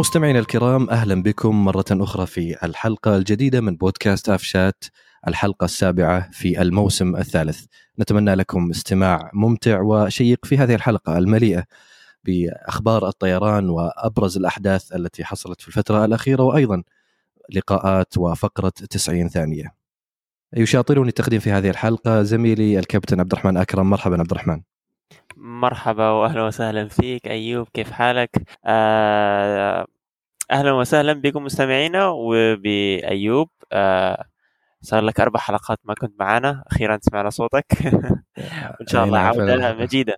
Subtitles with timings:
[0.00, 4.84] مستمعينا الكرام أهلا بكم مرة أخرى في الحلقة الجديدة من بودكاست افشات
[5.28, 7.64] الحلقة السابعة في الموسم الثالث.
[7.98, 11.64] نتمنى لكم استماع ممتع وشيق في هذه الحلقة المليئة
[12.24, 16.82] بأخبار الطيران وأبرز الأحداث التي حصلت في الفترة الأخيرة وأيضا
[17.54, 19.74] لقاءات وفقرة 90 ثانية.
[20.56, 24.62] يشاطرني التقديم في هذه الحلقة زميلي الكابتن عبد الرحمن أكرم مرحبا عبد الرحمن.
[25.36, 28.30] مرحبا واهلا وسهلا فيك أيوب كيف حالك؟
[28.66, 29.86] آه،
[30.50, 33.48] أهلا وسهلا بكم مستمعينا وبأيوب.
[33.72, 34.24] آه،
[34.82, 37.66] صار لك أربع حلقات ما كنت معنا أخيرا سمعنا صوتك.
[38.80, 40.16] وإن شاء الله عودة مجيدة.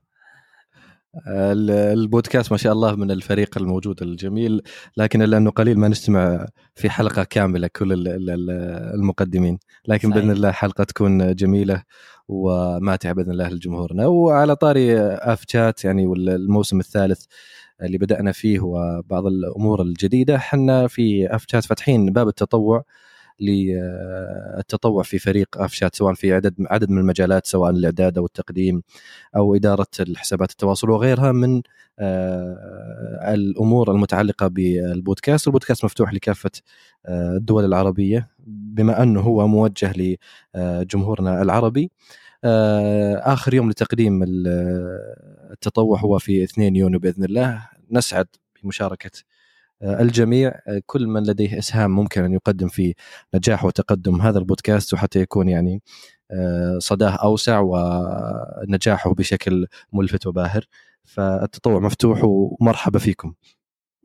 [1.26, 4.62] البودكاست ما شاء الله من الفريق الموجود الجميل
[4.96, 8.08] لكن لأنه قليل ما نستمع في حلقة كاملة كل
[8.94, 9.58] المقدمين
[9.88, 10.22] لكن صحيح.
[10.22, 11.82] بإذن الله حلقة تكون جميلة
[12.28, 17.24] وماتعة بإذن الله لجمهورنا وعلى طاري آف شات يعني والموسم الثالث
[17.82, 22.84] اللي بدأنا فيه وبعض الأمور الجديدة إحنا في آف شات فاتحين باب التطوع
[23.42, 28.82] للتطوع في فريق أفشات سواء في عدد عدد من المجالات سواء الإعداد أو التقديم
[29.36, 31.62] أو إدارة الحسابات التواصل وغيرها من
[31.98, 36.50] آه، الأمور المتعلقة بالبودكاست، البودكاست مفتوح لكافة
[37.06, 39.92] آه، الدول العربية بما أنه هو موجه
[40.54, 41.90] لجمهورنا العربي.
[42.44, 44.24] آه، آخر يوم لتقديم
[45.52, 48.26] التطوع هو في 2 يونيو بإذن الله نسعد
[48.62, 49.10] بمشاركة
[49.82, 50.52] الجميع
[50.86, 52.94] كل من لديه إسهام ممكن أن يقدم في
[53.34, 55.82] نجاح وتقدم هذا البودكاست وحتى يكون يعني
[56.30, 60.64] آه، صداه أوسع ونجاحه بشكل ملفت وباهر.
[61.04, 63.34] فالتطوع مفتوح ومرحبا فيكم.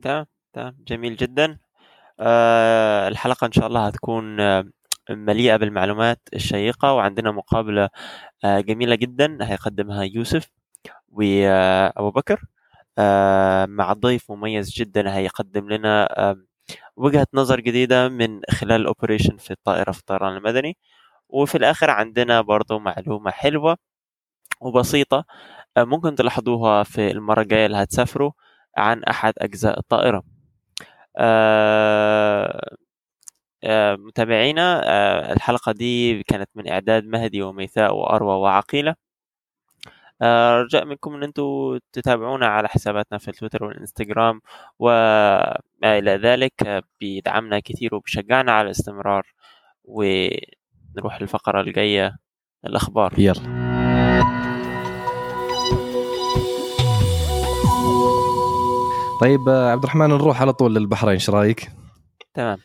[0.02, 0.76] تمام تمام.
[0.88, 1.58] جميل جدا.
[2.20, 4.64] أه الحلقة إن شاء الله هتكون آه،
[5.10, 7.88] مليئة بالمعلومات الشيقة وعندنا مقابلة
[8.44, 10.50] جميلة جدا هيقدمها يوسف
[11.08, 12.34] وابو بكر.
[12.34, 12.57] آه،
[13.68, 16.08] مع ضيف مميز جدا هيقدم لنا
[16.96, 20.76] وجهة نظر جديدة من خلال الأوبريشن في الطائرة في الطيران المدني.
[21.28, 23.76] وفي الآخر عندنا برضو معلومة حلوة
[24.60, 25.24] وبسيطة
[25.76, 28.32] آه، ممكن تلاحظوها في المرة الجاية اللي هتسافروا
[28.78, 30.24] عن أحد أجزاء الطائرة.
[33.64, 34.82] آه، متابعينا
[35.32, 38.90] الحلقة دي كانت من إعداد مهدي وميثاء وأروى وعقيلة.
[38.90, 39.07] آه،
[40.62, 44.40] رجاء منكم إن أنتم تتابعونا على حساباتنا في التويتر والانستغرام
[44.78, 49.26] وما إلى ذلك بيدعمنا كثير وبيشجعنا على الاستمرار
[49.84, 52.16] ونروح للفقرة الجاية
[52.66, 53.14] الأخبار.
[53.18, 53.68] يلا.
[59.20, 61.68] طيب عبد الرحمن نروح على طول للبحرين إيش رأيك؟
[62.34, 62.58] تمام.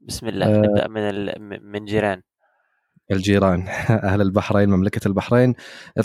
[0.00, 0.46] بسم الله.
[0.46, 0.58] أه.
[0.58, 2.22] نبدأ من من جيران.
[3.10, 3.68] الجيران
[4.08, 5.54] أهل البحرين مملكة البحرين.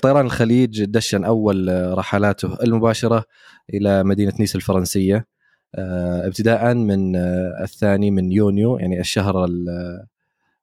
[0.01, 3.25] طيران الخليج دشن أول رحلاته المباشرة
[3.73, 5.27] إلى مدينة نيس الفرنسية
[5.75, 9.47] آه، ابتداء من آه، الثاني من يونيو يعني الشهر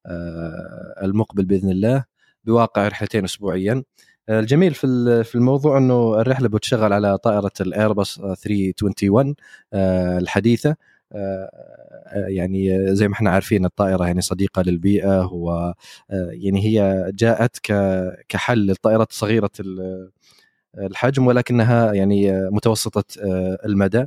[0.06, 2.04] آه، المقبل بإذن الله
[2.44, 3.82] بواقع رحلتين أسبوعيا.
[4.30, 9.34] الجميل في في الموضوع إنه الرحلة بتشغل على طائرة الايرباص 321
[9.74, 10.76] الحديثة
[11.12, 11.50] آه،
[12.12, 15.74] يعني زي ما إحنا عارفين الطائرة يعني صديقة للبيئة و آه،
[16.10, 17.56] يعني هي جاءت
[18.28, 19.50] كحل للطائرات صغيرة
[20.78, 24.06] الحجم ولكنها يعني متوسطة آه، المدى.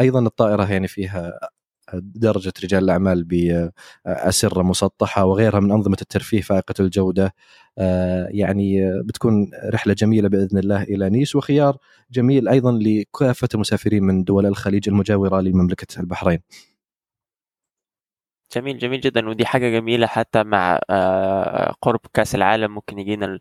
[0.00, 1.38] أيضا الطائرة يعني فيها
[1.94, 7.34] درجة رجال الأعمال بأسرة مسطحة وغيرها من أنظمة الترفيه فائقة الجودة.
[7.78, 11.76] آه، يعني بتكون رحلة جميلة بإذن الله إلى نيس وخيار
[12.12, 16.38] جميل أيضا لكافة المسافرين من دول الخليج المجاورة لمملكة البحرين.
[18.52, 23.38] جميل جميل جدا ودي حاجة جميلة حتى مع آه، قرب كأس العالم ممكن يجينا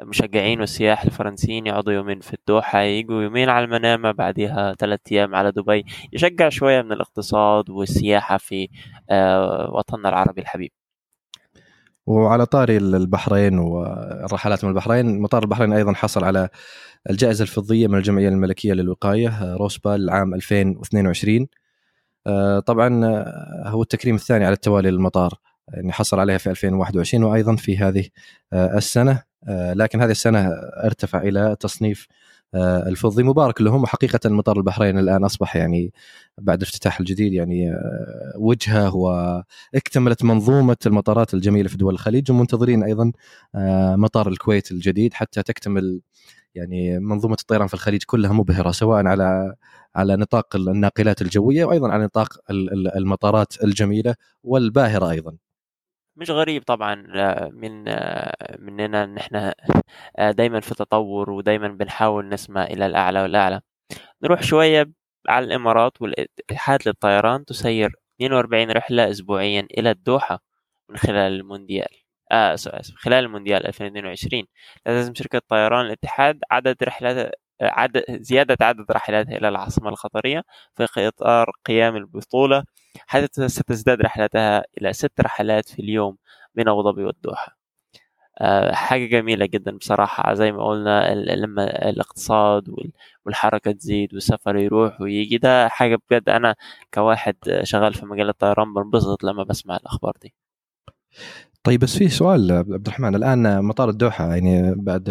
[0.00, 5.50] المشجعين والسياح الفرنسيين يقعدوا يومين في الدوحة يجوا يومين على المنامة بعدها ثلاثة أيام على
[5.52, 8.68] دبي يشجع شوية من الاقتصاد والسياحة في
[9.10, 10.70] آه، وطننا العربي الحبيب.
[12.06, 16.48] وعلى طاري البحرين والرحلات من البحرين مطار البحرين أيضا حصل على
[17.10, 21.63] الجائزة الفضية من الجمعية الملكية للوقاية آه، روسبال عام 2022 آه،
[22.66, 25.34] طبعا آه، هو التكريم الثاني على التوالي للمطار
[25.68, 28.04] يعني حصل عليها في 2021 وأيضا في هذه
[28.52, 30.48] آه، السنة لكن هذه السنة
[30.84, 32.06] ارتفع إلى تصنيف
[32.56, 35.92] الفضي مبارك لهم وحقيقة مطار البحرين الآن أصبح يعني
[36.38, 37.72] بعد الافتتاح الجديد يعني
[38.36, 43.12] وجهة واكتملت منظومة المطارات الجميلة في دول الخليج ومنتظرين أيضا
[43.96, 46.00] مطار الكويت الجديد حتى تكتمل
[46.54, 49.54] يعني منظومة الطيران في الخليج كلها مبهرة سواء على
[49.96, 52.28] على نطاق الناقلات الجوية وأيضا على نطاق
[52.96, 55.36] المطارات الجميلة والباهرة أيضا.
[56.16, 56.94] مش غريب طبعا
[57.52, 57.84] من
[58.58, 59.54] مننا إن إحنا
[60.30, 63.60] دايما في تطور ودايما بنحاول نسمع إلى الأعلى والأعلى.
[64.22, 64.92] نروح شوية
[65.28, 70.40] على الإمارات والإتحاد للطيران تسير 42 رحلة أسبوعيا إلى الدوحة
[70.90, 72.56] من خلال المونديال آه
[72.96, 74.44] خلال المونديال 2022
[74.86, 77.32] لازم شركة طيران الاتحاد عدد رحلات
[77.62, 80.42] عدد زيادة عدد رحلاتها إلى العاصمة القطرية
[80.76, 82.64] في إطار قيام البطولة
[83.06, 86.16] حيث ستزداد رحلاتها إلى ست رحلات في اليوم
[86.54, 87.58] من أبو ظبي والدوحة.
[88.40, 90.34] آه، حاجة جميلة جدا بصراحة.
[90.34, 92.64] زي ما قلنا لما الاقتصاد
[93.26, 96.56] والحركة تزيد والسفر يروح ويجي ده حاجة بجد أنا
[96.94, 100.34] كواحد شغال في مجال الطيران بنبسط لما بسمع الأخبار دي.
[101.64, 103.14] طيب بس في سؤال عبد الرحمن.
[103.14, 105.08] الآن مطار الدوحة يعني بعد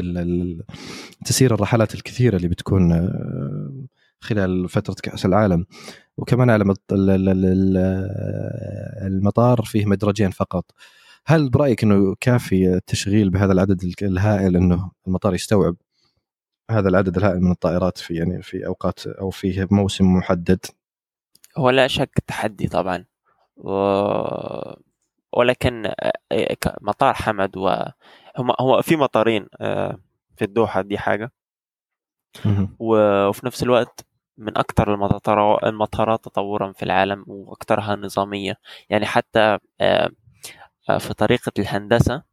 [1.25, 3.85] تسيير الرحلات الكثيرة اللي بتكون آه،
[4.19, 5.65] خلال فترة كأس العالم.
[6.17, 6.75] وكمان على
[9.07, 10.71] المطار فيه مدرجين فقط.
[11.25, 15.75] هل برأيك إنه كافي التشغيل بهذا العدد الهائل إنه المطار يستوعب
[16.71, 20.59] هذا العدد الهائل من الطائرات في يعني في أوقات أو في موسم محدد؟
[21.57, 23.05] هو لا شك تحدي طبعا.
[23.57, 23.71] و...
[25.37, 25.85] ولكن
[26.31, 27.69] آه، مطار حمد و
[28.61, 29.97] هو في مطارين آه،
[30.37, 31.31] في الدوحة دي حاجة.
[32.79, 34.05] وفي نفس الوقت
[34.37, 34.93] من أكثر
[35.67, 38.57] المطارات تطورا في العالم وأكثرها نظامية.
[38.89, 40.09] يعني حتى آه،
[40.99, 42.23] في طريقة الهندسة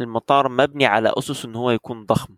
[0.00, 2.36] المطار مبني على أسس إن هو يكون ضخم.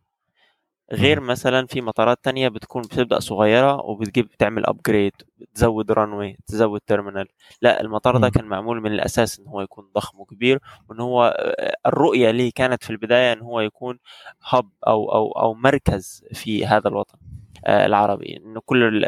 [0.92, 5.12] غير مثلا في مطارات تانية بتكون بتبدأ صغيرة وبتجيب تعمل أبجريد
[5.54, 7.28] تزود runway تزود terminal
[7.62, 10.58] لا المطار ده كان معمول من الأساس إن هو يكون ضخم وكبير
[10.88, 11.36] وإن هو
[11.86, 13.98] الرؤية ليه كانت في البداية إن هو يكون
[14.48, 17.18] hub أو أو أو مركز في هذا الوطن
[17.66, 18.36] آه، العربي.
[18.36, 19.04] إنه كل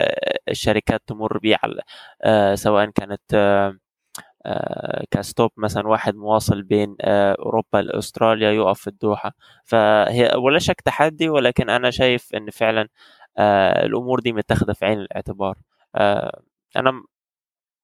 [0.48, 1.82] الشركات تمر به على
[2.22, 3.78] آه، سواء كانت آه، آه،
[5.10, 9.32] ك stop مثلا واحد مواصل بين آه، أوروبا لأستراليا يقف في الدوحة.
[9.64, 12.88] فهي ولا شك تحدي ولكن أنا شايف إن فعلا
[13.38, 15.56] آه، الأمور دي متاخدة في عين الاعتبار.
[16.76, 17.02] أنا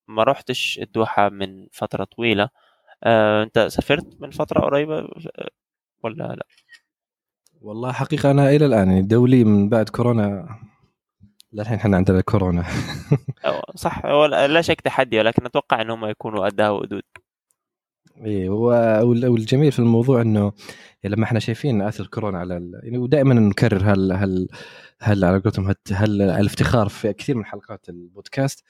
[0.09, 2.49] ما رحتش الدوحة من فترة طويلة.
[3.07, 5.09] أنت سافرت من فترة قريبة؟
[6.03, 6.47] ولا لا؟
[7.61, 10.49] والله حقيقة أنا إلى الآن يعني دولي من بعد كورونا
[11.52, 12.64] للحين إحنا عندنا كورونا.
[13.75, 14.06] صح.
[14.06, 17.02] لا شك تحدي ولكن أتوقع إنهم يكونوا أداة ودود
[18.26, 20.52] إي والجميل في الموضوع إنه
[21.05, 24.49] لما إحنا شايفين آثر كورونا على يعني ودائما نكرر هل هل
[25.00, 28.64] هل على قولتهم هل الافتخار في كثير من حلقات البودكاست.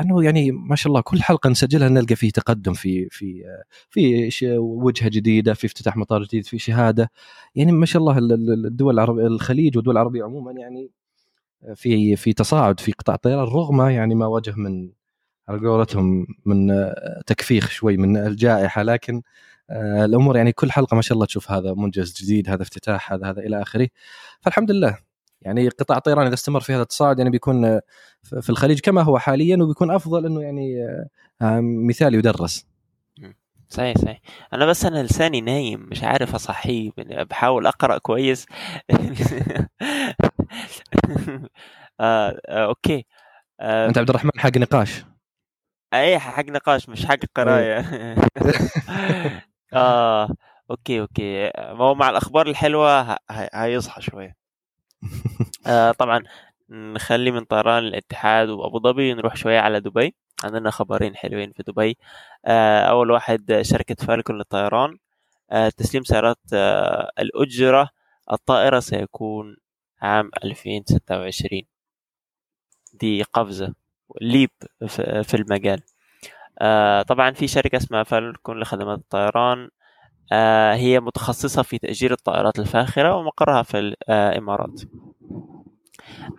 [0.00, 3.44] إنه يعني ما شاء الله كل حلقة نسجلها نلقى فيه تقدم في في
[3.90, 7.10] في وجهة جديدة في افتتاح مطار جديد في شهادة.
[7.54, 10.90] يعني ما شاء الله الدول العربيه الخليج والدول العربية عموما يعني
[11.74, 14.90] في في تصاعد في قطاع الطيران رغم يعني ما واجه من
[15.48, 16.90] على قولتهم من
[17.26, 19.22] تكفيخ شوي من الجائحة لكن
[19.70, 23.30] آه، الأمور يعني كل حلقة ما شاء الله تشوف هذا منجز جديد هذا افتتاح هذا
[23.30, 23.88] هذا إلى آخره.
[24.40, 24.98] فالحمد لله
[25.42, 27.80] يعني قطاع الطيران إذا استمر في هذا التصاعد يعني بيكون
[28.22, 30.82] في الخليج كما هو حاليا وبيكون أفضل إنه يعني
[31.42, 32.66] آه، مثال يدرس.
[33.68, 34.20] صحيح صحيح.
[34.52, 38.46] أنا بس أنا لساني نايم مش عارف أصحيه يعني بحاول أقرأ كويس.
[42.00, 43.06] آه آه أوكي.
[43.60, 45.04] آه أنت عبد الرحمن حق نقاش.
[45.94, 47.78] اي حق نقاش مش حق قراية.
[49.74, 50.28] آه
[50.70, 51.44] okay okay.
[51.58, 54.36] ما هو مع الأخبار الحلوة هيصحى شوية.
[55.66, 56.22] آه طبعا
[56.70, 60.14] نخلي من طيران الاتحاد وأبو ظبي نروح شوية على دبي.
[60.44, 61.96] عندنا خبرين حلوين في دبي.
[62.46, 64.98] آه أول واحد شركة فالكون للطيران.
[65.50, 67.88] آه تسليم سيارات آه الأجرة.
[68.32, 69.56] الطائرة سيكون
[70.02, 71.66] عام 2026
[72.94, 73.74] دي قفزة
[74.20, 74.50] ليب
[75.24, 75.82] في المجال.
[76.60, 79.70] آه طبعا في شركة اسمها فالكون لخدمات الطيران.
[80.32, 84.80] آه هي متخصصة في تأجير الطائرات الفاخرة ومقرها في الإمارات.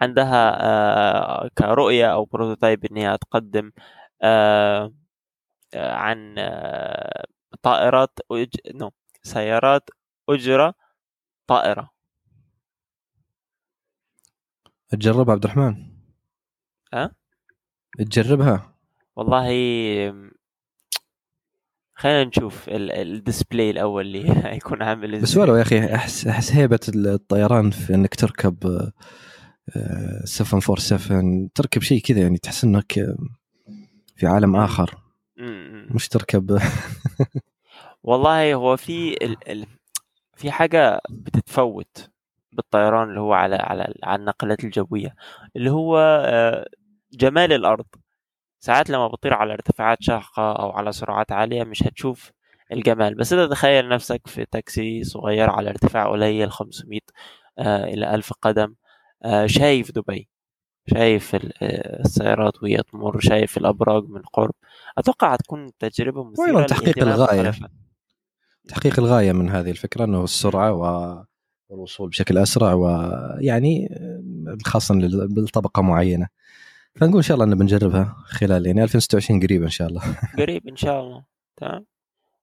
[0.01, 3.71] عندها آه كرؤية أو بروتوتايب إنها تقدم
[4.21, 4.93] آه
[5.75, 7.25] عن آه
[7.63, 8.49] طائرات أج...
[8.75, 8.91] no
[9.23, 9.89] سيارات
[10.29, 10.73] أجرة
[11.47, 11.94] طائرة.
[14.89, 15.75] تجربها عبد الرحمن؟
[16.93, 17.11] ها؟
[17.97, 18.75] تجربها؟
[19.15, 19.47] والله
[21.93, 25.21] خلينا نشوف ال display الأول اللي هيكون عامل إزاي.
[25.21, 28.91] بس ولو يا أخي احس أحس هيبة الطيران في إنك تركب
[30.23, 32.93] 747 آه، تركب شيء كذا يعني تحس إنك
[34.15, 34.95] في عالم آخر.
[35.95, 36.59] مش تركب.
[38.03, 39.49] والله هو في ال...
[39.49, 39.65] ال...
[40.35, 42.09] في حاجة بتتفوت.
[42.55, 45.15] بالطيران اللي هو على على على النقلات الجوية
[45.55, 46.65] اللي هو آه،
[47.13, 47.85] جمال الأرض.
[48.59, 52.31] ساعات لما بتطير على ارتفاعات شاقة أو على سرعات عالية مش هتشوف
[52.71, 53.15] الجمال.
[53.15, 56.99] بس انت تخيل نفسك في تاكسي صغير على ارتفاع قليل 500
[57.59, 58.75] آه إلى 1000 قدم
[59.25, 60.29] آه شايف دبي
[60.93, 64.53] شايف السيارات وهي تمر شايف الأبراج من قرب.
[64.97, 67.53] أتوقع هتكون تجربة مثيرة وأيضا تحقيق الغاية.
[68.67, 70.73] تحقيق الغاية من هذه الفكرة إنه السرعة
[71.69, 73.89] والوصول بشكل أسرع ويعني
[74.65, 76.27] خاصه لطبقة معينة.
[76.95, 80.01] فنقول إن شاء الله إن بنجربها خلال يعني 2026 قريب إن شاء الله.
[80.39, 81.23] قريب إن شاء الله.
[81.57, 81.85] تمام؟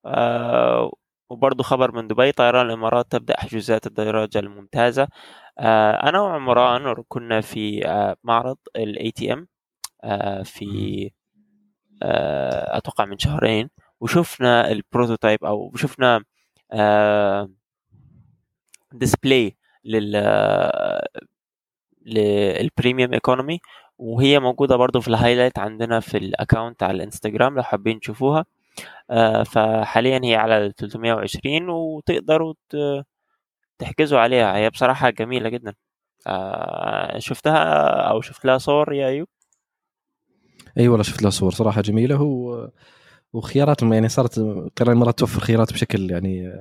[0.07, 0.93] آه
[1.31, 5.09] وبرضه خبر من دبي طيران الإمارات تبدأ حجوزات الدراجة الممتازة.
[5.59, 9.49] آه أنا وعمران كنا في آه معرض ال ATM
[10.05, 11.11] آه في
[12.03, 16.25] آه أتوقع من شهرين وشفنا ال prototype أو شفنا
[16.73, 17.49] آه
[18.95, 20.17] display لل
[22.07, 23.61] لل premium economy
[23.99, 28.45] وهي موجودة برضو في ال highlight عندنا في ال account على الانستجرام لو حابين تشوفوها.
[29.11, 32.55] آه فحاليا هي على 320 وتقدروا
[33.79, 34.57] تحجزوا عليها.
[34.57, 35.75] هي بصراحة جميلة جدا.
[36.27, 39.29] آه شفتها أو شفت لها صور يا أيوب؟
[40.79, 42.69] أي والله شفت لها صور صراحة جميلة و...
[43.33, 46.53] وخياراتهم يعني صارت قرار الامارات توفر خيارات بشكل يعني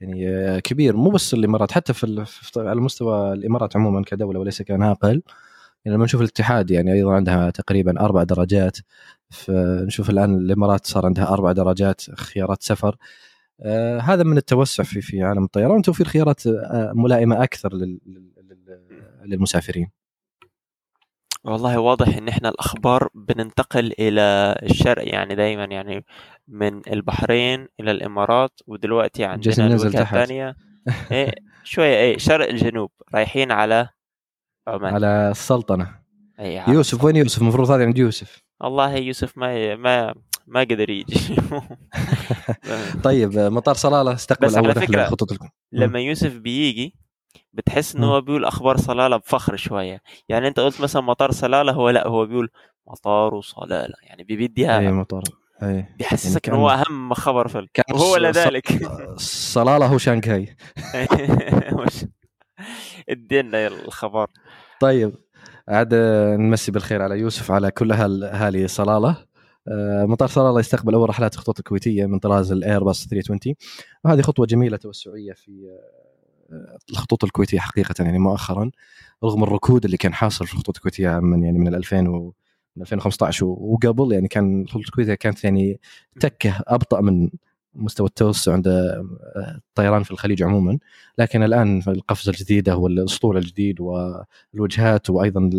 [0.00, 0.96] يعني كبير.
[0.96, 2.24] مو بس الإمارات حتى في,
[2.56, 5.22] على مستوى الإمارات عموما كدولة وليس كناقل
[5.84, 8.78] يعني لما نشوف الاتحاد يعني أيضا عندها تقريبا أربع درجات.
[9.30, 12.96] فنشوف الآن الإمارات صار عندها أربع درجات خيارات سفر.
[13.60, 17.72] آه هذا من التوسع في في عالم الطيران وتوفير خيارات آه ملائمة أكثر
[19.24, 19.90] للمسافرين.
[21.44, 26.04] والله واضح إن إحنا الأخبار بننتقل إلى الشرق يعني دايما يعني
[26.48, 30.56] من البحرين إلى الإمارات ودلوقتي عندنا الوجهه الثانية.
[31.12, 31.34] إيه
[31.64, 33.88] شوية إيه شرق الجنوب رايحين على
[34.66, 34.94] عمان.
[34.94, 35.94] على السلطنة.
[36.40, 38.42] أي يوسف وين يوسف؟ المفروض هذا عند يوسف.
[38.60, 40.14] والله يوسف ما ما
[40.46, 41.36] ما قدر يجي.
[43.04, 45.38] طيب مطار صلالة استقبل بس أول فكرة خطوط
[45.72, 46.94] لما يوسف بيجي
[47.52, 50.02] بتحس ان هو بيقول أخبار صلالة بفخر شوية.
[50.28, 52.50] يعني أنت قلت مثلا مطار صلالة هو لأ هو بيقول
[52.86, 55.22] مطار صلاله يعني بيديها أي مطار.
[55.62, 58.88] اي بيحسسك يعني إنه هو أهم خبر في وهو لذلك.
[59.18, 60.56] صلاله هو شانغهاي.
[63.08, 64.26] ادينا الخبر.
[64.80, 65.14] طيب
[65.68, 65.94] عاد
[66.38, 69.26] نمسي بالخير على يوسف على كل اهالي صلاله.
[69.68, 73.54] آه، مطار صلاله يستقبل أول رحلات الخطوط الكويتية من طراز الايرباص 320
[74.04, 75.50] وهذه خطوة جميلة توسعية في
[76.52, 78.70] آه، الخطوط الكويتية حقيقة يعني مؤخرا
[79.24, 82.32] رغم الركود اللي كان حاصل في الخطوط الكويتية من يعني من 2000 و من
[82.80, 85.80] 2015 وقبل يعني كان الخطوط الكويتيه كانت يعني
[86.20, 87.28] تكه أبطأ من
[87.74, 88.68] مستوى التوسع عند
[89.68, 90.78] الطيران في الخليج عموما.
[91.18, 95.50] لكن الآن القفزة الجديدة والأسطول الجديد والوجهات وأيضا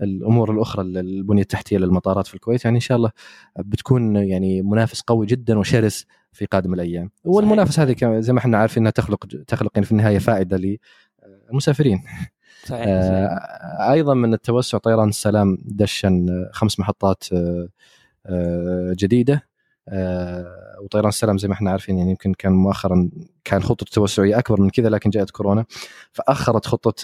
[0.00, 3.10] الأمور الأخرى البنية التحتية للمطارات في الكويت يعني إن شاء الله
[3.58, 7.10] بتكون يعني منافس قوي جدا وشرس في قادم الأيام.
[7.24, 10.78] والمنافسه هذه زي ما إحنا عارفين إنها تخلق تخلق يعني في النهاية فائدة
[11.50, 12.02] للمسافرين.
[12.64, 19.48] صحيح, آه أيضا من التوسع طيران السلام دشن خمس محطات آه جديدة.
[19.90, 23.10] آه، وطيران السلام زي ما إحنا عارفين يعني يمكن كان مؤخرا
[23.44, 25.64] كان خطة توسعيه أكبر من كذا لكن جاءت كورونا
[26.12, 26.94] فأخرت خطة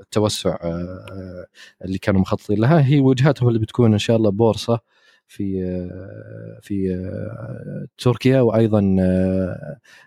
[0.00, 1.46] التوسع آه،
[1.84, 2.86] اللي كانوا مخططين لها.
[2.86, 4.80] هي وجهاتهم اللي بتكون إن شاء الله بورصة
[5.26, 7.06] في آه، في
[7.98, 8.80] تركيا وأيضا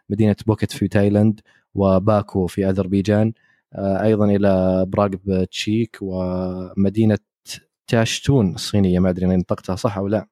[0.10, 1.39] مدينة بوكيت في تايلاند
[1.75, 3.34] وباكو في أذربيجان.
[3.77, 7.17] أيضا إلى براغ بتشيك ومدينة
[7.88, 10.27] تاشتون الصينية ما أدري أنا نطقتها صح أو لا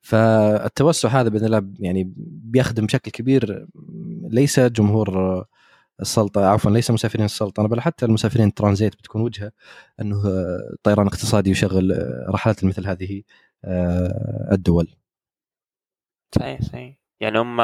[0.00, 3.66] فالتوسع هذا بإذن الله يعني بيخدم بشكل كبير
[4.30, 5.44] ليس جمهور
[6.00, 9.52] السلطة عفوا ليس مسافرين السلطنة بل حتى المسافرين الترانزيت بتكون وجهة
[10.00, 10.22] أنه
[10.82, 11.92] طيران اقتصادي يشغل
[12.28, 13.22] رحلات مثل هذه
[13.64, 14.88] آه، الدول.
[16.34, 17.60] صحيح صحيح يعني هم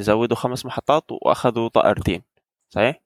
[0.00, 2.22] زودوا خمس محطات وأخذوا طائرتين
[2.70, 3.00] صحيح؟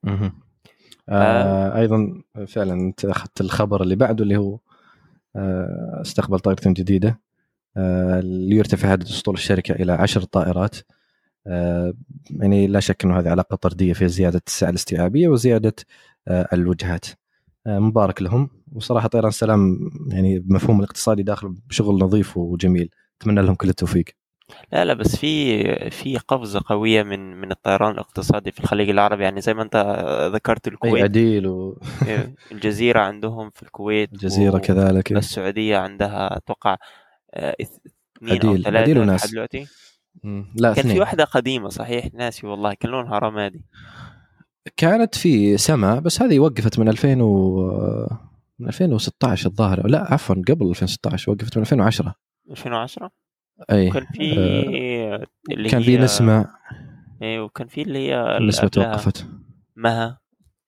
[1.09, 1.79] آه.
[1.79, 4.59] أيضا فعلا أخذت الخبر اللي بعده اللي هو
[5.37, 7.21] آه استقبل طائرتين جديده
[7.77, 10.77] آه، ليرتفع عدد اسطول الشركة إلى عشر طائرات.
[11.47, 11.95] آه،
[12.31, 15.75] يعني لا شك إنه هذه علاقة طردية في زيادة السعة الاستيعابية وزيادة
[16.29, 17.07] آه، الوجهات.
[17.67, 18.51] مبارك لهم.
[18.73, 22.91] وصراحة طيران السلام يعني بمفهوم الاقتصادي داخل بشغل نظيف وجميل.
[23.21, 24.05] أتمنى لهم كل التوفيق.
[24.73, 29.25] لا لا بس في في قفزة قوية من من الطيران الاقتصادي في الخليج العربي.
[29.25, 29.77] يعني زي ما انت
[30.35, 31.03] ذكرت الكويت.
[31.03, 31.81] عديل و...
[32.07, 34.61] إيه، الجزيرة عندهم في الكويت الجزيرة و...
[34.61, 36.77] كذلك السعوديه عندها أتوقع
[37.35, 39.31] آه، اثنين أو ثلاثة عديل وناس.
[39.31, 39.67] دلوقتي.
[40.25, 40.95] لا كان اثنين.
[40.95, 43.65] في واحدة قديمة صحيح ناسي والله كان لونها رمادي.
[44.77, 47.71] كانت في سما بس هذه وقفت من 2000 و
[48.59, 52.15] من 2016 الظاهر لا عفوا قبل 2016 وقفت من 2010
[52.51, 53.11] 2010
[53.71, 56.47] أي كان في آه اللي كان في نسمة.
[57.23, 59.27] اي وكان في اللي هي نسمه توقفت.
[59.77, 60.19] مها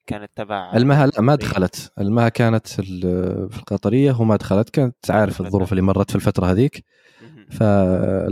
[0.06, 1.92] كانت تبع المها لا ما دخلت.
[2.00, 4.70] المها كانت في ال- في القطرية وما دخلت.
[4.70, 6.84] كانت عارف الظروف اللي مرت في الفترة هذيك.
[7.22, 7.46] مهم.
[7.50, 8.30] فما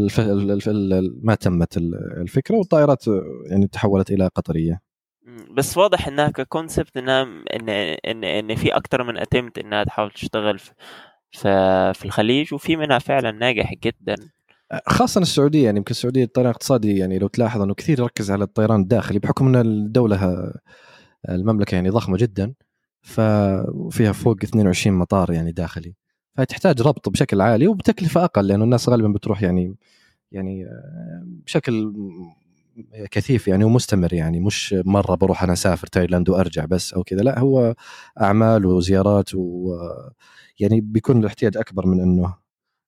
[1.34, 3.04] تمت ال- الفكرة والطائرات
[3.50, 4.80] يعني تحولت إلى قطرية.
[5.56, 7.68] بس واضح إنها ككونسبت إنها إن
[8.06, 10.72] إن إن في أكتر من اتمت إنها تحاول تشتغل في
[11.94, 14.14] في الخليج وفي منها فعلا ناجح جدا.
[14.86, 18.80] خاصة السعودية يعني يمكن السعودية الطيران الاقتصادي يعني لو تلاحظ إنه كثير يركز على الطيران
[18.80, 20.52] الداخلي بحكم إن الدولة
[21.28, 22.54] المملكة يعني ضخمة جدا
[23.02, 25.94] ففيها فوق 22 مطار يعني داخلي.
[26.34, 29.74] فتحتاج ربط بشكل عالي وبتكلفة أقل لأنه الناس غالبا بتروح يعني
[30.32, 30.66] يعني
[31.46, 31.92] بشكل
[33.10, 37.38] كثيف يعني ومستمر يعني مش مرة بروح أنا أسافر تايلاند وأرجع بس أو كذا لا
[37.38, 37.74] هو
[38.20, 39.74] أعمال وزيارات و
[40.60, 42.34] يعني بيكون الاحتياج أكبر من إنه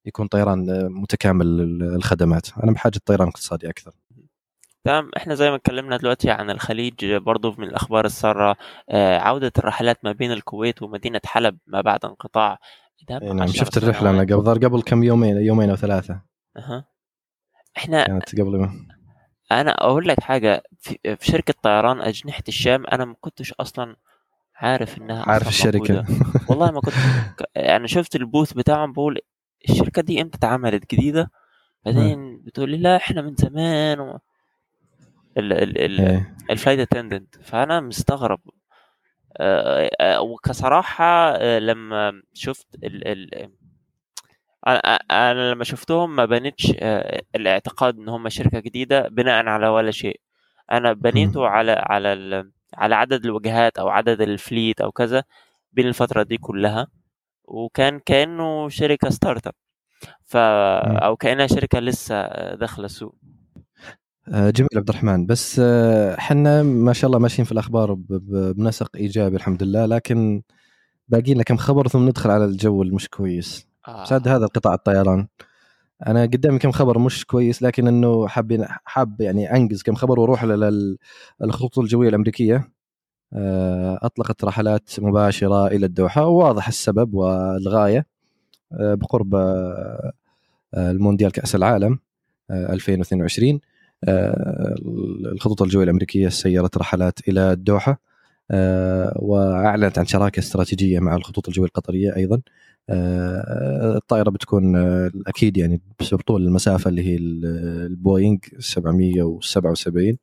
[0.04, 1.46] يكون طيران متكامل
[1.82, 3.92] الخدمات أنا بحاجة طيران اقتصادي أكثر.
[4.84, 5.10] تمام.
[5.16, 8.56] إحنا زي ما اتكلمنا دلوقتي عن الخليج برضو من الأخبار السارة
[8.90, 12.58] آه، عودة الرحلات ما بين الكويت ومدينة حلب ما بعد انقطاع.
[13.08, 13.46] يعني نعم.
[13.46, 14.36] شفت الرحلة أنا.
[14.36, 16.20] قبل قبل كم يومين يومين أو ثلاثة.
[16.56, 16.84] أها.
[17.76, 18.86] إحنا كانت قبل ما.
[19.52, 23.96] أنا أقول لك حاجة في, في شركة طيران أجنحة الشام أنا ما كنتش أصلا
[24.56, 26.04] عارف إنها عارف الشركة.
[26.48, 26.94] والله ما كنت
[27.56, 29.18] أنا شفت ال booth بتاعهم بقول
[29.68, 31.30] الشركة دي إمتى اتعملت؟ جديدة؟
[31.86, 34.18] بعدين بتقول لي لا إحنا من زمان و...
[35.38, 36.36] ال ال ال إيه.
[36.50, 38.40] ال flight attendant فأنا مستغرب.
[39.36, 41.04] آه، آه، وكصراحة
[41.36, 43.50] آه، لما شفت ال ال
[45.10, 46.70] أنا لما شفتهم ما بنيتش
[47.36, 50.20] الاعتقاد إن هم شركة جديدة بناء على ولا شيء.
[50.72, 55.24] أنا بنيته على على ال- على عدد الوجهات أو عدد ال fleet أو كذا
[55.72, 56.86] بين الفترة دي كلها.
[57.50, 59.54] وكان كأنه شركة start up
[60.24, 63.14] ف أو كأنها شركة لسه داخلة السوق.
[64.28, 67.94] آه، جميل عبد الرحمن بس آه، إحنا ما شاء الله ماشيين في الأخبار
[68.54, 70.42] بنسق إيجابي الحمد لله لكن
[71.08, 73.68] باقي لنا كم خبر ثم ندخل على الجو المش كويس.
[73.88, 74.04] آه.
[74.04, 75.28] ساد هذا قطاع الطيران.
[76.06, 80.44] أنا قدامي كم خبر مش كويس لكن إنه حابين حاب يعني انجز كم خبر وأروح
[81.40, 82.72] للخطوط الجوية الأمريكية.
[84.02, 88.06] أطلقت رحلات مباشرة إلى الدوحة وواضح السبب والغاية
[88.72, 90.12] آه، بقرب آه،
[90.74, 91.98] آه، المونديال كأس العالم
[92.50, 93.60] آه، 2022
[94.04, 94.74] آه،
[95.32, 98.00] الخطوط الجوية الأمريكية سيرت رحلات إلى الدوحة
[98.50, 102.40] آه، وأعلنت عن شراكة استراتيجية مع الخطوط الجوية القطرية أيضا
[102.90, 107.46] آه، الطائرة بتكون آه، أكيد يعني بسبب طول المسافة اللي هي ال-
[107.86, 110.18] البوينغ 777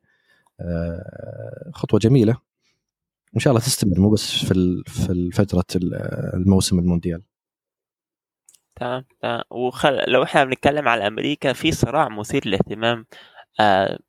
[0.62, 2.47] آه، خطوة جميلة.
[3.36, 5.66] إن شاء الله تستمر مو بس في في فترة
[6.34, 7.24] الموسم المونديال.
[8.76, 9.42] تمام تمام.
[9.52, 10.04] وخل...
[10.08, 13.06] لو إحنا بنتكلم على أمريكا في صراع مثير للاهتمام
[13.60, 14.00] آه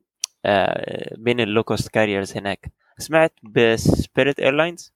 [0.45, 2.73] آه بين ال low cost carriers هناك.
[2.99, 4.93] سمعت ب Spirit Airlines؟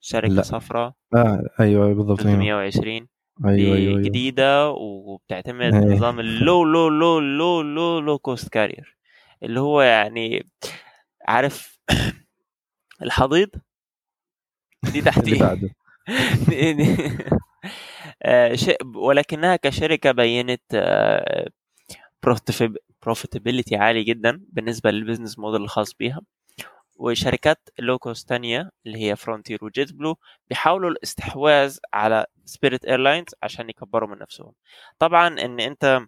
[0.00, 0.42] شركة.
[0.42, 0.92] صفراء.
[1.14, 2.36] آه أيوه بالضبط أيوه.
[2.36, 3.08] 320
[3.44, 4.02] أيوه أيوه, دي أيوة.
[4.02, 5.94] جديدة وبتعتمد إيه.
[5.96, 8.96] نظام ال low low low low low low cost carrier.
[9.42, 10.46] اللي هو يعني
[11.28, 11.80] عارف
[13.02, 13.48] الحضيض؟
[14.92, 15.70] دي تحتيه بعده.
[18.22, 20.62] آه، ش- ولكنها كشركة بينت
[23.02, 26.20] profitability عالي جدا بالنسبة لل business model الخاص بيها.
[26.96, 30.16] وشركات low cost تانية اللي هي Frontier و JetBlue
[30.48, 34.52] بيحاولوا الاستحواذ على Spirit Airlines عشان يكبروا من نفسهم.
[34.98, 36.00] طبعا إن أنت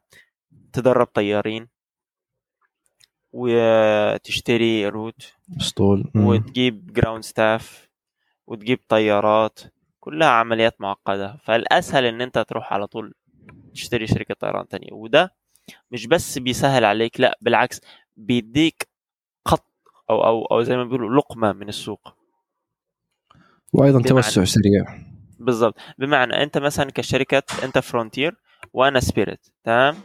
[0.73, 1.69] تدرب طيارين
[3.33, 6.11] وتشتري route اسطول.
[6.15, 7.89] وتجيب ground staff
[8.47, 9.61] وتجيب طيارات.
[10.01, 11.37] كلها عمليات معقدة.
[11.45, 13.15] فالأسهل إن أنت تروح على طول
[13.75, 14.93] تشتري شركة طيران تانية.
[14.93, 15.35] وده
[15.91, 17.81] مش بس بيسهل عليك لا بالعكس
[18.17, 18.89] بيديك
[19.45, 19.67] cut
[20.11, 22.15] أو أو أو زي ما بيقولوا لقمة من السوق.
[23.73, 24.99] وأيضا توسع سريع.
[25.39, 28.37] بالظبط بمعنى أنت مثلا كشركة أنت Frontier
[28.73, 29.97] وأنا Spirit تمام؟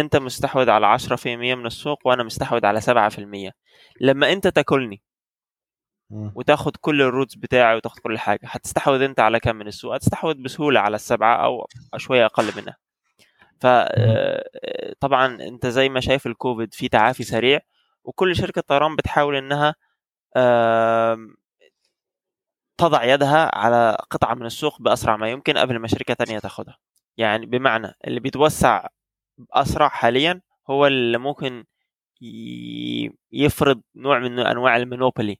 [0.00, 3.52] أنت مستحوذ على 10% من السوق وأنا مستحوذ على 7%
[4.00, 5.02] لما أنت تاكلني.
[6.34, 10.34] وتاخد كل ال routes بتاعي وتاخد كل حاجة هتستحوذ أنت على كم من السوق؟ هتستحوذ
[10.34, 12.76] بسهولة على السبعة أو شوية أقل منها.
[13.60, 14.44] ف آه،
[15.40, 17.60] أنت زي ما شايف الكوفيد في تعافي سريع
[18.04, 19.74] وكل شركة طيران بتحاول إنها
[22.78, 26.78] تضع يدها على قطعة من السوق بأسرع ما يمكن قبل ما شركة تانية تاخدها.
[27.16, 28.86] يعني بمعنى اللي بيتوسع
[29.52, 31.64] أسرع حاليا هو اللي ممكن
[33.32, 35.36] يفرض نوع من أنواع المونوبولي.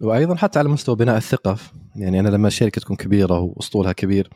[0.00, 1.58] وأيضا حتى على مستوى بناء الثقة.
[1.96, 4.30] يعني أنا لما الشركة تكون كبيرة وأسطولها كبير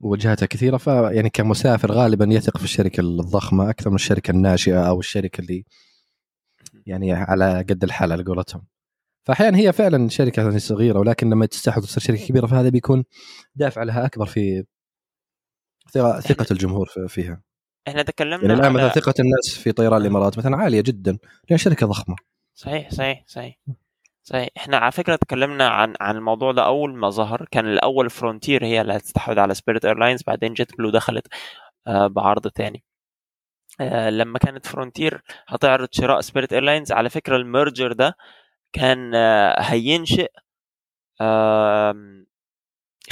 [0.00, 5.40] ووجهاتها كثيرة فيعني كمسافر غالبا يثق في الشركة الضخمة أكثر من الشركة الناشئة أو الشركة
[5.40, 5.64] اللي
[6.86, 8.66] يعني على قد الحال على قولتهم.
[9.24, 13.04] فاحيانا هي فعلا شركة صغيرة ولكن لما تستحوذ وتصير شركة كبيرة فهذا بيكون
[13.54, 14.64] دافع لها أكبر في
[16.20, 17.42] ثقه الجمهور فيها.
[17.88, 18.74] إحنا تكلمنا يعني الآن على...
[18.74, 21.18] مثلا ثقة الناس في طيران الإمارات مثلا عالية جدا
[21.50, 22.16] لأن شركة ضخمة.
[22.54, 23.58] صحيح صحيح صحيح.
[24.22, 24.48] صحيح.
[24.56, 27.46] إحنا على فكرة تكلمنا عن عن الموضوع ده أول ما ظهر.
[27.50, 31.26] كان الأول Frontier هي اللي هتستحوذ على Spirit Airlines بعدين JetBlue دخلت
[31.86, 32.84] آه بعرض تاني.
[33.80, 38.16] آه لما كانت Frontier هتعرض شراء Spirit Airlines على فكرة ال merger ده
[38.72, 40.30] كان آه هينشئ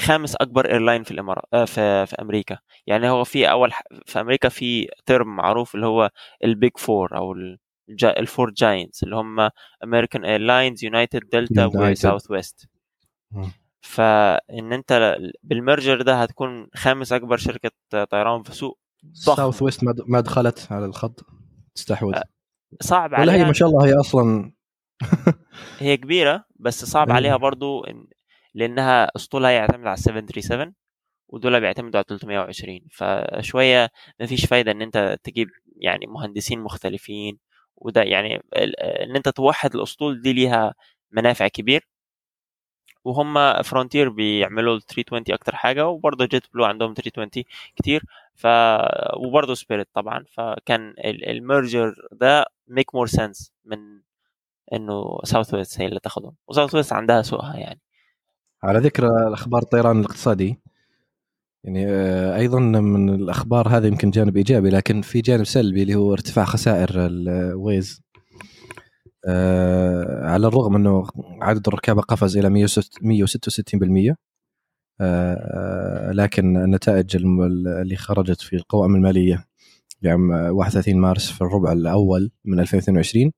[0.01, 2.59] خامس أكبر airline في الإمارات آه في في أمريكا.
[2.87, 3.71] يعني هو في أول
[4.07, 6.11] في أمريكا في term معروف اللي هو
[6.45, 7.35] ال big four أو
[8.05, 9.51] ال four giants اللي هم
[9.85, 12.69] American Airlines United Delta و Southwest
[13.81, 17.71] فان أنت بال merger ده هتكون خامس أكبر شركة
[18.11, 18.79] طيران في سوق
[19.13, 21.27] South West ما دخلت على الخط.
[21.75, 22.15] تستحوذ.
[22.81, 24.53] صعب عليها ولا هي ما شاء الله هي أصلا
[25.79, 27.85] هي كبيرة بس صعب عليها برضو
[28.55, 30.75] لأنها اسطولها يعتمد على 737
[31.29, 37.39] ودول بيعتمدوا على 320 فشوية ما فيش فايدة إن أنت تجيب يعني مهندسين مختلفين
[37.77, 38.43] وده يعني
[39.05, 40.75] إن أنت توحد الأسطول دي ليها
[41.13, 41.89] منافع كبير.
[43.05, 47.45] وهم Frontier بيعملوا ال 320 أكتر حاجة وبرضه JetBlue عندهم 320
[47.77, 48.03] كتير.
[48.35, 48.47] ف
[49.17, 50.25] وبرضه Spirit طبعا.
[50.33, 53.79] فكان ال merger ده make more sense من
[54.73, 56.37] إنه Southwest هي اللي تاخدهم.
[56.49, 57.81] و Southwest عندها سوقها يعني.
[58.63, 60.61] على ذكر الأخبار الطيران الاقتصادي
[61.65, 66.13] يعني آه، أيضا من الأخبار هذا يمكن جانب إيجابي لكن في جانب سلبي اللي هو
[66.13, 68.03] ارتفاع خسائر الويز
[69.27, 71.07] آه، على الرغم إنه
[71.43, 74.17] عدد الركاب قفز إلى 166%
[75.01, 79.45] آه، لكن النتائج اللي خرجت في القوائم المالية
[80.03, 83.33] لعام 31 مارس في الربع الأول من 2022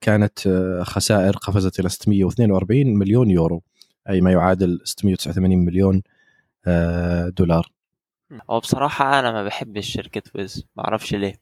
[0.00, 0.48] كانت
[0.82, 3.62] خسائر قفزت إلى 642 مليون يورو.
[4.08, 6.02] أي ما يعادل 689 مليون
[6.66, 7.66] آه، دولار.
[8.50, 11.40] هو بصراحة أنا ما بحبش شركة Wizz ما أعرفش ليه.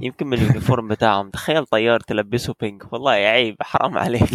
[0.00, 1.30] يمكن من ال uniform بتاعهم.
[1.30, 4.28] تخيل طيار تلبسه pink والله عيب حرام عليك.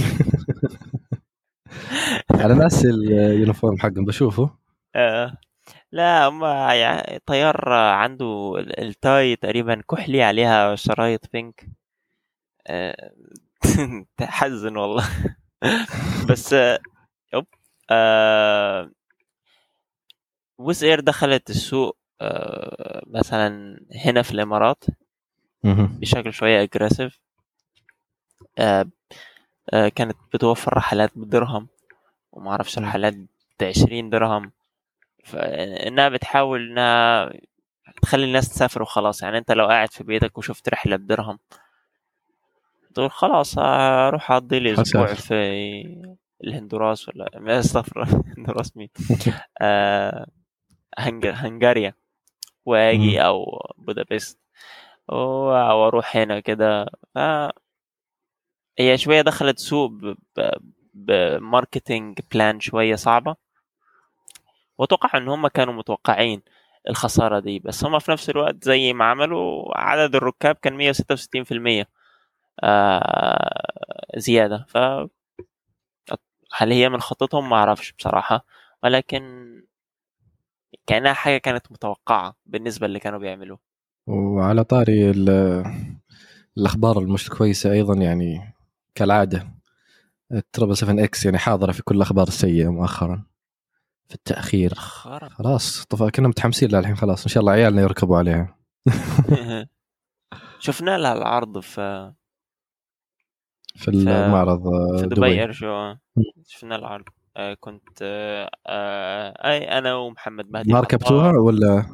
[2.31, 4.49] على ناس ال uniform حقهم بشوفه.
[4.95, 5.37] آه.
[5.91, 11.69] لا هم يعني طيار عنده ال tie تقريبا كحلي عليها شرايط pink
[12.67, 13.11] آه.
[14.17, 15.09] تحزن والله.
[16.29, 16.55] بس
[20.57, 24.83] ويز إير دخلت السوق آه مثلا هنا في الإمارات
[25.99, 27.19] بشكل شوية اجريسيف
[28.57, 28.85] آه
[29.73, 31.67] آه كانت بتوفر رحلات بدرهم
[32.31, 33.13] وما أعرفش رحلات
[33.59, 34.51] ب 20 درهم
[35.25, 37.31] فانها بتحاول إنها
[38.01, 39.21] تخلي الناس تسافر وخلاص.
[39.23, 41.39] يعني أنت لو قاعد في بيتك وشفت رحلة بدرهم
[42.93, 48.89] تقول خلاص أروح أقضي لي أسبوع في الهندوراس ولا استغفر الهندوراس مين
[49.61, 50.27] آه
[50.97, 51.93] هنغاريا
[52.65, 54.39] واجي أو بودابست.
[55.09, 56.85] أو أروح هنا كده.
[57.15, 57.17] ف
[58.79, 59.91] هي شوية دخلت سوق
[60.93, 63.35] ب marketing plan شوية صعبة.
[64.77, 66.41] وأتوقع إن هم كانوا متوقعين
[66.89, 71.89] الخسارة دي بس هم في نفس الوقت زي ما عملوا عدد الركاب كان 166%
[72.63, 74.65] آه زيادة.
[74.69, 74.77] ف
[76.55, 78.45] هل هي من خطتهم ما أعرفش بصراحة.
[78.83, 79.49] ولكن
[80.87, 83.59] كأنها حاجة كانت متوقعة بالنسبة اللي كانوا بيعملوه.
[84.07, 85.11] وعلى طاري
[86.57, 88.53] الأخبار المش كويسة أيضا يعني
[88.95, 89.47] كالعادة.
[90.31, 93.23] التربل 7 إكس يعني حاضرة في كل الاخبار السيئه مؤخرا.
[94.07, 94.73] في التأخير.
[94.75, 95.29] خرب.
[95.29, 97.23] خلاص طبعا كنا متحمسين لها الحين خلاص.
[97.23, 98.55] إن شاء الله عيالنا يركبوا عليها.
[100.59, 102.13] شفنا لها العرض في
[103.79, 104.63] في المعرض
[104.99, 105.41] في دبي, دبي.
[105.41, 105.93] اير شو
[106.47, 107.05] شفنا العرض
[107.37, 111.85] آه كنت آه آه أي أنا ومحمد مهدي ما ركبتوها ولا؟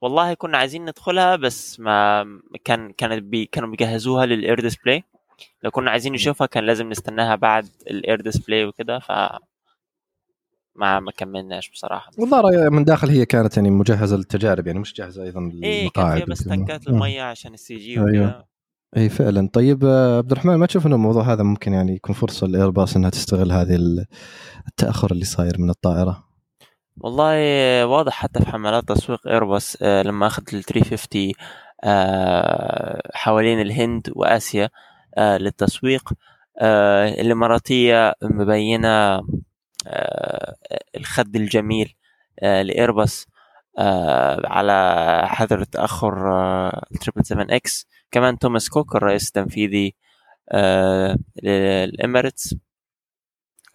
[0.00, 2.26] والله كنا عايزين ندخلها بس ما
[2.64, 5.04] كان كانت بي كانوا بيجهزوها لل air display.
[5.62, 9.12] لو كنا عايزين نشوفها كان لازم نستناها بعد ال air display وكده ف
[10.74, 12.10] ما ما كملناش بصراحة.
[12.18, 16.16] والله من داخل هي كانت يعني مجهزة للتجارب يعني مش جاهزة أيضا للمقاعد إيه كان
[16.16, 18.51] فيها بس tankات المية عشان ال CG أيوه.
[18.96, 19.48] إي فعلا.
[19.52, 23.10] طيب آه، عبد الرحمن ما تشوف إنه الموضوع هذا ممكن يعني يكون فرصة لايرباص إنها
[23.10, 23.78] تستغل هذه
[24.68, 26.24] التأخر اللي صاير من الطائرة؟
[26.96, 27.36] والله
[27.86, 31.32] واضح حتى في حملات تسويق ايرباص آه، لما أخذ ال 350
[31.84, 34.68] آه، حوالين الهند وآسيا
[35.18, 36.12] للتسويق
[37.20, 39.20] الإماراتية مبينة
[40.96, 41.94] الخط الجميل
[42.42, 43.26] لايرباص
[44.44, 46.14] على حذر تاخر
[47.00, 49.94] 777 X كمان توماس كوك الرئيس التنفيذي
[51.44, 52.54] الإماراتس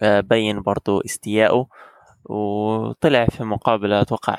[0.02, 1.66] بين برضو استيائه
[2.24, 4.38] وطلع في مقابلة أتوقع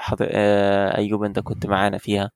[0.98, 2.32] أيوب أنت كنت معانا فيها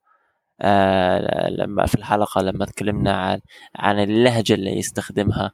[1.50, 3.40] لما في الحلقة لما تكلمنا عن
[3.76, 5.52] عن اللهجة اللي يستخدمها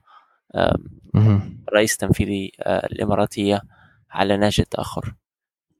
[1.74, 3.62] رئيس تنفيذي الإماراتية
[4.12, 5.16] على نهج التأخر.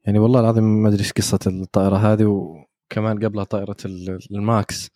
[0.04, 3.76] يعني والله العظيم ما أدري إيش قصة الطائرة هذه وكمان قبلها طائرة
[4.30, 4.90] الماكس.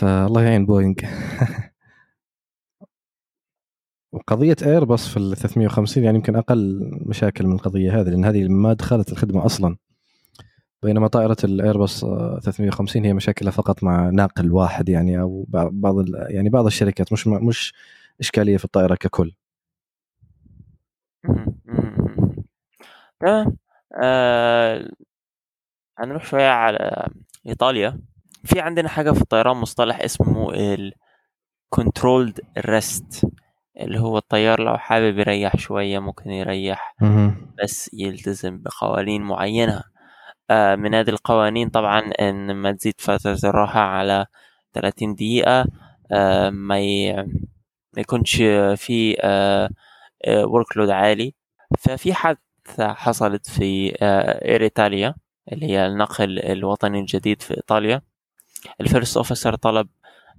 [0.00, 0.94] فالله يعين بوينغ.
[4.12, 8.72] وقضية ايرباص في ال 350 يعني يمكن أقل مشاكل من القضية هذه لأن هذه ما
[8.72, 9.76] دخلت الخدمة أصلا.
[10.82, 16.66] بينما طائرة الايرباص 350 هي مشاكلها فقط مع ناقل واحد يعني أو بعض يعني بعض
[16.66, 17.74] الشركات مش مش
[18.20, 19.32] إشكالية في الطائرة ككل.
[23.20, 23.56] تمام.
[24.02, 24.90] آه
[25.98, 27.08] هنروح شوية على
[27.46, 28.00] إيطاليا.
[28.46, 30.92] في عندنا حاجة في الطيران مصطلح اسمه ال
[31.76, 33.26] controlled rest
[33.80, 36.94] اللي هو الطيار لو حابب يريح شوية ممكن يريح
[37.62, 39.82] بس يلتزم بقوانين معينة.
[40.50, 44.26] آه من هذه القوانين طبعا إن ما تزيد فترة الراحة على
[44.72, 45.66] 30 دقيقة
[46.12, 46.76] آه ما.
[47.96, 48.36] ما يكونش
[48.76, 49.70] في آه
[50.44, 51.34] ورك لود عالي.
[51.78, 52.36] ففي حد
[52.80, 53.96] حصلت في
[54.44, 55.14] اير إيطاليا
[55.52, 58.02] اللي هي النقل الوطني الجديد في إيطاليا.
[58.80, 59.88] ال first officer طلب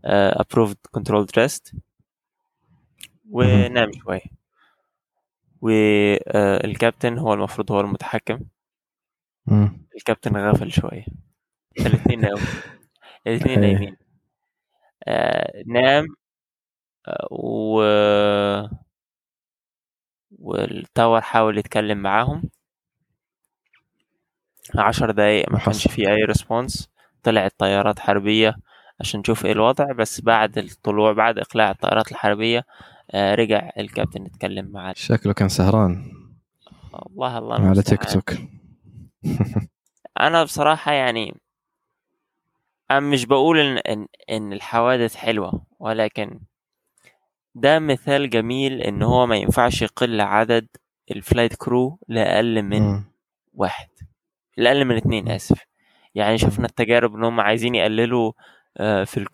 [0.06, 1.74] approved controlled rest
[3.32, 4.22] ونام شوي.
[5.62, 8.40] والكابتن هو المفروض هو المتحكم.
[9.96, 11.06] الكابتن غفل شوي.
[11.80, 12.38] الاثنين ناموا.
[13.28, 13.98] الاثنين نايمين.
[15.08, 16.08] آه نام
[17.32, 17.82] و
[20.40, 22.50] وال tower حاول يتكلم معاهم.
[24.76, 26.90] عشر دقايق ما كانش في أي ريسبونس
[27.28, 28.56] طلعت طيارات حربية
[29.00, 32.66] عشان نشوف إيه الوضع بس بعد الطلوع بعد إقلاع الطائرات الحربية
[33.12, 34.94] آه رجع الكابتن يتكلم معاه.
[34.98, 36.12] شكله كان سهران.
[37.10, 38.34] الله الله على تيك توك.
[40.28, 41.36] أنا بصراحة يعني
[42.92, 46.40] أنا مش بقول إن إن, إن الحوادث حلوة ولكن
[47.56, 50.68] ده مثال جميل إن هو ما ينفعش يقل عدد
[51.12, 53.04] ال flight crew لأقل من.
[53.54, 53.90] واحد
[54.58, 55.62] لأقل من اتنين آسف.
[56.18, 58.32] يعني شفنا التجارب إن هم عايزين يقللوا
[59.06, 59.26] في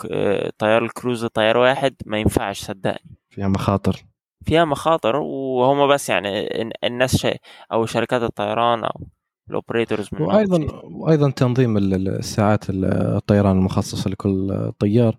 [0.57, 3.17] طيار الكروز طيار واحد ما ينفعش صدقني.
[3.29, 4.05] فيها مخاطر.
[4.45, 6.47] فيها مخاطر وهم بس يعني
[6.83, 7.37] الناس شيء
[7.71, 9.07] أو شركات الطيران أو
[9.49, 15.17] ال operators وأيضا وأيضا تنظيم الساعات الطيران المخصصة لكل طيار.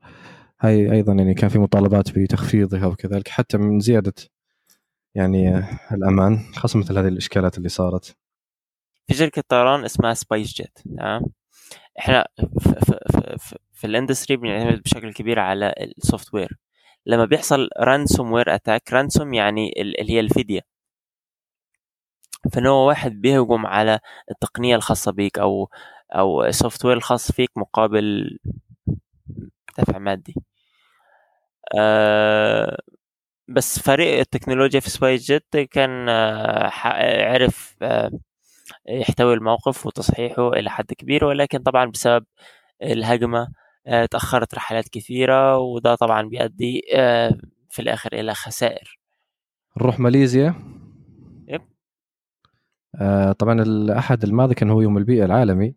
[0.61, 4.15] هاي أيضا يعني كان في مطالبات بتخفيضها وكذلك حتى من زيادة
[5.15, 8.17] يعني الأمان خاصة مثل هذه الإشكالات اللي صارت.
[9.07, 11.23] في شركة طيران اسمها سبايس جيت تمام؟
[11.99, 12.27] إحنا
[13.73, 16.59] في, ال industry بنعتمد بشكل كبير على ال software
[17.07, 20.61] لما بيحصل ransomware attack ransom يعني اللي هي الفدية.
[22.67, 24.01] هو واحد بيهجم على
[24.31, 25.71] التقنية الخاصة بيك أو
[26.15, 28.39] أو ال software الخاص فيك مقابل
[29.79, 30.35] دفع مادي.
[31.79, 32.77] آه
[33.49, 36.71] بس فريق التكنولوجيا في سبايس جيت كان آه
[37.33, 38.11] عرف آه
[38.89, 42.25] يحتوي الموقف وتصحيحه إلى حد كبير ولكن طبعا بسبب
[42.83, 43.49] الهجمة
[44.11, 46.83] تأخرت رحلات كثيرة وده طبعا بيؤدي
[47.71, 48.99] في الآخر إلى خسائر.
[49.81, 50.55] نروح ماليزيا؟
[51.49, 51.61] يب.
[53.39, 55.75] طبعا الأحد الماضي كان هو يوم البيئة العالمي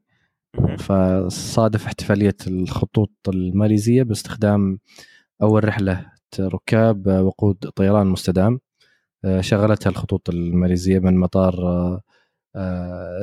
[0.80, 4.80] فصادف احتفالية الخطوط الماليزية باستخدام
[5.42, 8.60] أول رحلة ركاب وقود طيران مستدام
[9.40, 11.54] شغلتها الخطوط الماليزية من مطار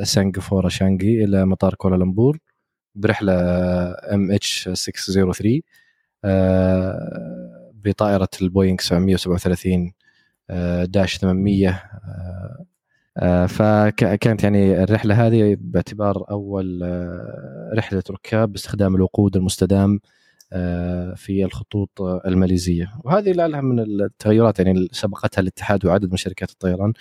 [0.03, 2.39] سنغافورة شانغي إلى مطار كوالالمبور
[2.95, 3.33] برحلة
[4.15, 5.61] MH 603
[7.85, 9.93] بطائرة البوينغ 737
[10.85, 11.83] dash 800
[13.47, 16.81] فكانت يعني الرحلة هذه باعتبار أول
[17.77, 20.01] رحلة ركاب باستخدام الوقود المستدام
[21.17, 22.93] في الخطوط الماليزية.
[23.05, 26.93] وهذه لها من التغيرات يعني سبقتها الاتحاد وعدد من شركات الطيران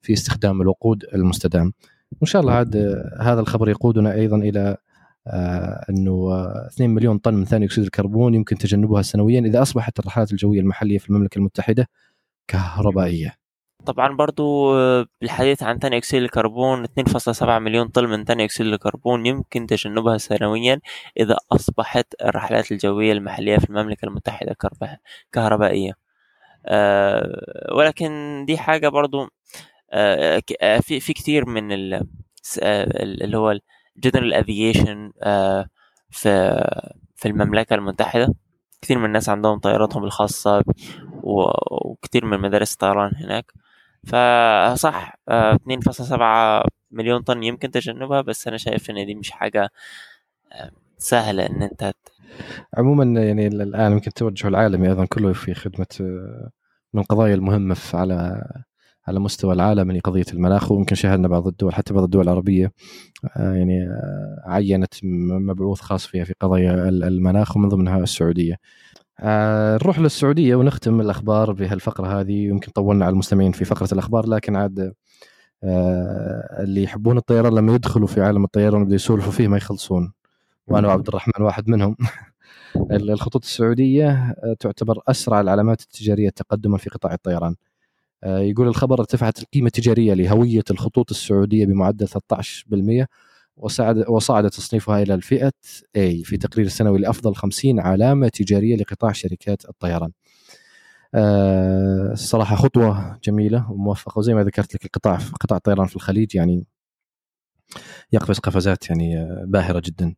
[0.00, 1.72] في استخدام الوقود المستدام.
[2.12, 2.76] وإن شاء الله عاد
[3.20, 4.76] هذا الخبر يقودنا أيضا إلى
[5.90, 10.60] أنه 2 مليون طن من ثاني أكسيد الكربون يمكن تجنبها سنويا إذا أصبحت الرحلات الجوية
[10.60, 11.88] المحلية في المملكة المتحدة
[12.48, 13.41] كهربائية.
[13.86, 14.72] طبعا برضو
[15.20, 20.80] بالحديث عن ثاني أكسيد الكربون 2.7 مليون طن من ثاني أكسيد الكربون يمكن تجنبها سنويا
[21.20, 24.56] إذا أصبحت الرحلات الجوية المحلية في المملكة المتحدة
[25.32, 25.92] كهربائية.
[26.66, 29.28] أه ولكن دي حاجة برضو
[29.92, 30.42] أه
[30.80, 31.72] في في كثير من
[32.62, 33.58] اللي هو
[33.96, 35.66] ال general aviation أه
[36.10, 36.28] في
[37.16, 38.34] في المملكة المتحدة.
[38.82, 40.62] كثير من الناس عندهم طياراتهم الخاصة
[41.22, 43.52] وكثير من مدارس الطيران هناك.
[44.06, 49.70] فصح 2.7 آه، مليون طن يمكن تجنبها بس أنا شايف إن دي مش حاجة
[50.52, 51.92] آه، سهلة إن أنت
[52.78, 56.50] عموما يعني الآن يمكن التوجه العالمي أيضا كله في خدمة آه،
[56.94, 58.44] من القضايا المهمة على
[59.08, 62.72] على مستوى العالم يعني قضية المناخ ويمكن شاهدنا بعض الدول حتى بعض الدول العربية
[63.36, 63.88] يعني
[64.44, 68.56] عينت مبعوث خاص فيها في قضايا المناخ ومن ضمنها السعودية.
[69.22, 72.32] آه نروح للسعودية ونختم الأخبار بهالفقرة هذه.
[72.32, 74.92] يمكن طولنا على المستمعين في فقرة الأخبار لكن عاد
[75.64, 80.12] آه اللي يحبون الطيران لما يدخلوا في عالم الطيران ويبدأوا يسولفوا فيه ما يخلصون.
[80.66, 81.96] وأنا وعبد الرحمن واحد منهم.
[82.90, 87.56] الخطوط السعودية آه، تعتبر أسرع العلامات التجارية تقدما في قطاع الطيران.
[88.24, 93.06] آه، يقول الخبر ارتفعت القيمة التجارية لهوية الخطوط السعودية بمعدل 13%
[93.56, 95.52] وصعد وصعد تصنيفها إلى الفئة
[95.98, 100.12] A في تقرير سنوي لأفضل 50 علامة تجارية لقطاع شركات الطيران.
[101.14, 106.66] آه، الصراحه خطوة جميلة وموفقة وزي ما ذكرت لك القطاع قطاع الطيران في الخليج يعني
[108.12, 110.14] يقفز قفزات يعني آه، باهرة جدا.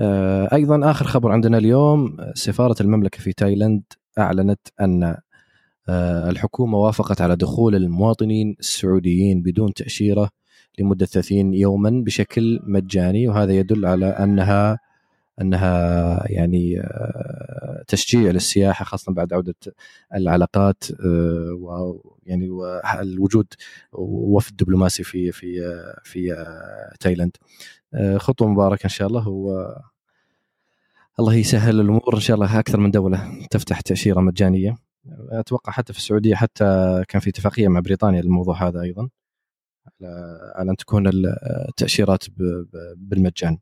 [0.00, 3.82] آه، أيضا آخر خبر عندنا اليوم سفارة المملكة في تايلاند
[4.18, 5.16] أعلنت أن
[6.28, 10.30] الحكومة وافقت على دخول المواطنين السعوديين بدون تأشيرة
[10.78, 14.78] لمدة 30 يوما بشكل مجاني وهذا يدل على أنها
[15.40, 19.54] أنها يعني آه، تشجيع للسياحة خاصة بعد عودة
[20.14, 22.48] العلاقات آه، ويعني
[23.00, 23.46] الوجود
[23.92, 25.60] وفد دبلوماسي في في
[26.04, 26.44] في
[27.00, 27.36] تايلاند.
[28.16, 29.74] خطوة مباركة إن شاء الله و
[31.20, 32.58] الله يسهل الأمور إن شاء الله.
[32.58, 34.76] أكثر من دولة تفتح تأشيرة مجانية.
[35.30, 39.08] أتوقع حتى في السعودية حتى كان في اتفاقية مع بريطانيا للموضوع هذا أيضا.
[40.56, 41.10] على أن تكون
[41.68, 42.24] التأشيرات
[42.96, 43.58] بالمجان.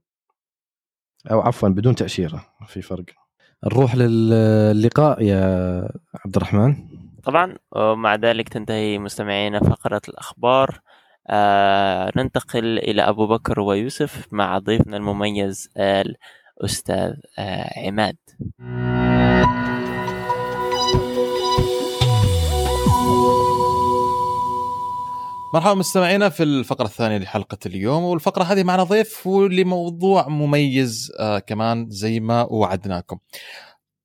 [1.31, 3.05] أو عفوا بدون تأشيرة في فرق.
[3.65, 5.43] نروح للقاء يا
[6.25, 6.77] عبد الرحمن.
[7.23, 10.81] طبعا ومع ذلك تنتهي مستمعينا فقرة الأخبار.
[11.31, 18.17] آه ننتقل إلى أبو بكر ويوسف مع ضيفنا المميز الأستاذ آه عماد.
[25.55, 31.90] مرحبا مستمعينا في الفقرة الثانية لحلقة اليوم والفقرة هذه معنا ضيف ولموضوع مميز آه كمان
[31.90, 33.19] زي ما وعدناكم.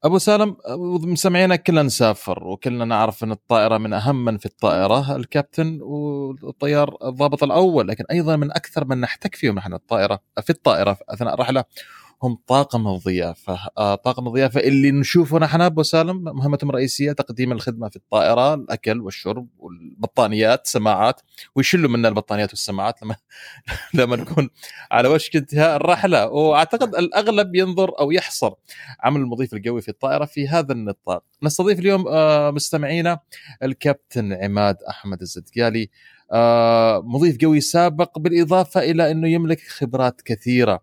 [0.03, 0.57] أبو سالم
[1.03, 7.43] مستمعينا كلنا نسافر وكلنا نعرف إن الطائرة من أهم من في الطائرة الكابتن والطيار الضابط
[7.43, 11.63] الأول لكن أيضا من أكثر من نحتك فيهم نحن الطائرة في الطائرة أثناء الرحلة
[12.23, 13.60] هم طاقم الضيافة.
[13.77, 19.01] آه طاقم الضيافة اللي نشوفه نحن أبو سالم مهمتهم الرئيسيه تقديم الخدمة في الطائرة الأكل
[19.01, 21.21] والشرب والبطانيات سماعات.
[21.55, 23.15] ويشلوا منا البطانيات والسماعات لما
[23.93, 24.49] لما نكون
[24.91, 26.27] على وشك انتهاء الرحلة.
[26.27, 28.53] وأعتقد الأغلب ينظر أو يحصر
[29.03, 31.23] عمل المضيف القوي في الطائرة في هذا النطاق.
[31.43, 33.19] نستضيف اليوم آه مستمعينا
[33.63, 35.89] الكابتن عماد أحمد الزدقالي.
[36.32, 40.82] آه مضيف قوي سابق بالإضافة إلى أنه يملك خبرات كثيرة.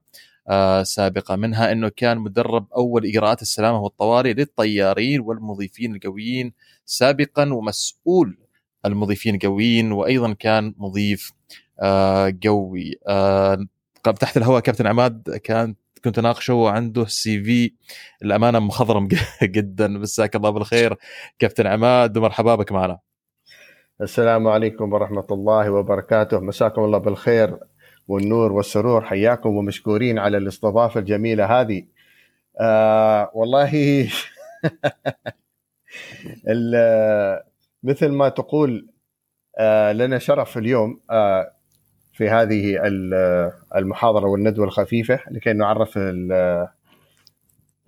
[0.82, 6.52] سابقة منها إنه كان مدرب أول إجراءات السلامة والطوارئ للطيارين والمضيفين القويين
[6.84, 8.38] سابقا ومسؤول
[8.86, 11.32] المضيفين القويين وأيضا كان مضيف
[11.82, 12.94] آه، قوي.
[13.08, 13.66] آه،
[14.20, 17.72] تحت الهواء كابتن عماد كان كنت أناقشه وعنده سي في
[18.22, 19.08] الأمانة مخضرم
[19.42, 19.88] جدا.
[19.88, 20.96] مساك الله بالخير
[21.38, 22.98] كابتن عماد ومرحبا بك معنا.
[24.00, 26.40] السلام عليكم ورحمة الله وبركاته.
[26.40, 27.58] مساكم الله بالخير.
[28.08, 31.86] والنور والسرور حياكم ومشكورين على الاستضافة الجميلة هذه.
[32.60, 34.08] آه والله
[37.82, 38.88] مثل ما تقول
[39.58, 41.52] آه لنا شرف اليوم آه
[42.12, 42.80] في هذه
[43.76, 45.98] المحاضرة والندوة الخفيفة لكي نعرف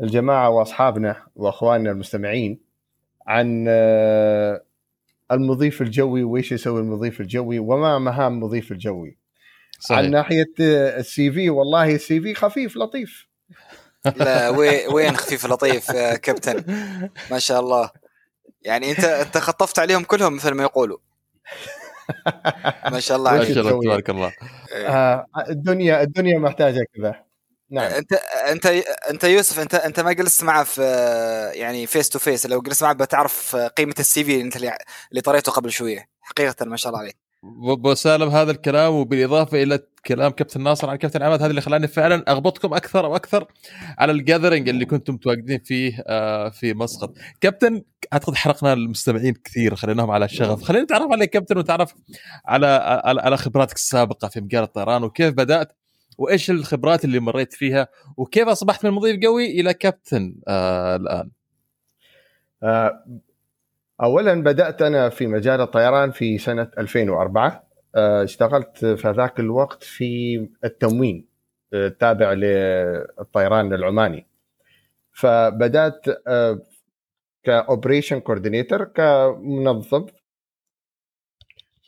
[0.00, 2.60] الجماعة وأصحابنا وأخواننا المستمعين
[3.26, 4.62] عن آه،
[5.32, 9.17] المضيف الجوي وإيش يسوي المضيف الجوي وما مهام المضيف الجوي.
[9.78, 9.98] صحيح.
[9.98, 13.28] عن ناحية السي في والله السي في خفيف لطيف.
[14.16, 14.48] لا
[14.92, 16.64] وين خفيف لطيف يا كابتن؟
[17.30, 17.90] ما شاء الله.
[18.62, 20.98] يعني انت انت خطفت عليهم كلهم مثل ما يقولوا.
[22.90, 23.54] ما شاء الله عليك.
[23.54, 24.32] تبارك الله.
[24.74, 27.24] آه الدنيا الدنيا محتاجة كذا.
[27.70, 27.92] نعم.
[27.92, 28.12] انت
[28.52, 28.66] انت
[29.10, 30.82] انت يوسف انت انت ما جلست معه في
[31.54, 35.70] يعني face to face لو جلست معه بتعرف قيمة ال CV انت اللي طريته قبل
[35.72, 36.08] شوية.
[36.20, 37.27] حقيقة ما شاء الله عليك.
[37.44, 41.88] ابو سالم هذا الكلام وبالإضافة إلى كلام كابتن ناصر عن كابتن عماد هذا اللي خلاني
[41.88, 43.46] فعلا أغبطكم أكثر وأكثر
[43.98, 47.14] على الجاذرنج اللي كنتم متواجدين فيه آه في مسقط.
[47.40, 47.82] كابتن
[48.12, 51.94] أعتقد حرقنا المستمعين كثير خليناهم على الشغف خلينا نتعرف عليك كابتن وتعرف
[52.46, 52.66] على
[53.04, 55.72] على, على خبراتك السابقة في مجال الطيران وكيف بدأت
[56.18, 61.30] وإيش الخبرات اللي مريت فيها وكيف أصبحت من مضيف قوي إلى كابتن آه الآن.
[62.62, 63.04] آه
[64.02, 70.36] اولا بدأت أنا في مجال الطيران في سنة 2004 آه، اشتغلت في ذاك الوقت في
[70.64, 71.28] التموين
[71.74, 74.26] التابع للطيران العماني.
[75.12, 76.04] فبدأت
[77.42, 80.06] ك operation coordinator كمنظم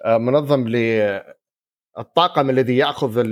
[0.06, 3.26] منظم للطاقم الذي يأخذ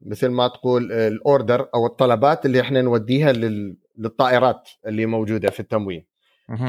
[0.00, 3.32] مثل ما تقول ال order أو الطلبات اللي إحنا نوديها
[3.98, 6.06] للطائرات اللي موجودة في التموين.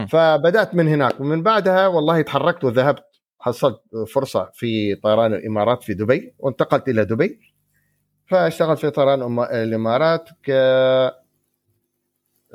[0.09, 3.03] فبدأت من هناك ومن بعدها والله تحركت وذهبت
[3.39, 3.81] حصلت
[4.13, 7.39] فرصة في طيران الإمارات في دبي وانتقلت إلى دبي.
[8.25, 10.49] فاشتغلت في طيران الإمارات ك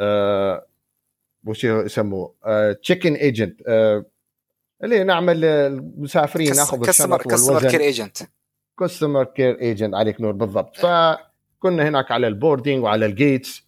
[0.01, 0.67] آه
[1.47, 2.35] وش يسموه؟
[2.83, 3.61] check-in agent
[4.85, 8.19] اللي نعمل المسافرين ناخذ الشنط customer care agent
[8.79, 10.77] customer care agent عليك نور بالضبط.
[10.77, 13.63] فكنا هناك على ال boarding وعلى ال gates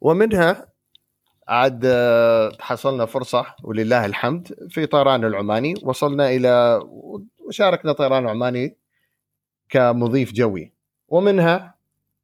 [0.00, 0.69] ومنها
[1.50, 5.74] عاد آه، حصلنا فرصة ولله الحمد في طيران العماني.
[5.82, 6.82] وصلنا إلى
[7.38, 8.76] وشاركنا طيران عماني
[9.68, 10.72] كمضيف جوي.
[11.08, 11.74] ومنها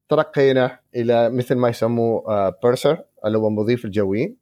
[0.08, 4.36] ترقينا إلى مثل ما يسموه بيرسر آه، اللي هو مضيف الجوي.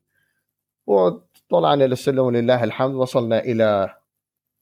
[0.87, 2.95] وطلعنا للسلم ولله الحمد.
[2.95, 3.95] وصلنا إلى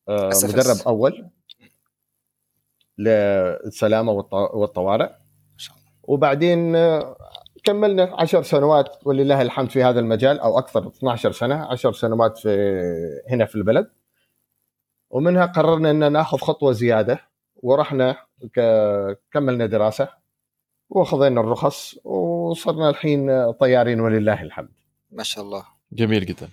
[0.09, 1.29] آه، مدرب أول
[2.99, 5.11] للسلامة والطوارئ.
[6.03, 6.77] وبعدين
[7.65, 12.81] كملنا عشر سنوات ولله الحمد في هذا المجال أو أكثر 12 سنة 10 سنوات في
[13.31, 13.91] هنا في البلد.
[15.11, 17.21] ومنها قررنا ان نأخذ خطوة زيادة
[17.57, 18.17] ورحنا
[19.33, 20.09] كملنا دراسة
[20.89, 24.73] وأخذنا الرخص وصرنا الحين طيارين ولله الحمد.
[25.11, 25.65] ما شاء الله.
[25.93, 26.49] جميل جدا.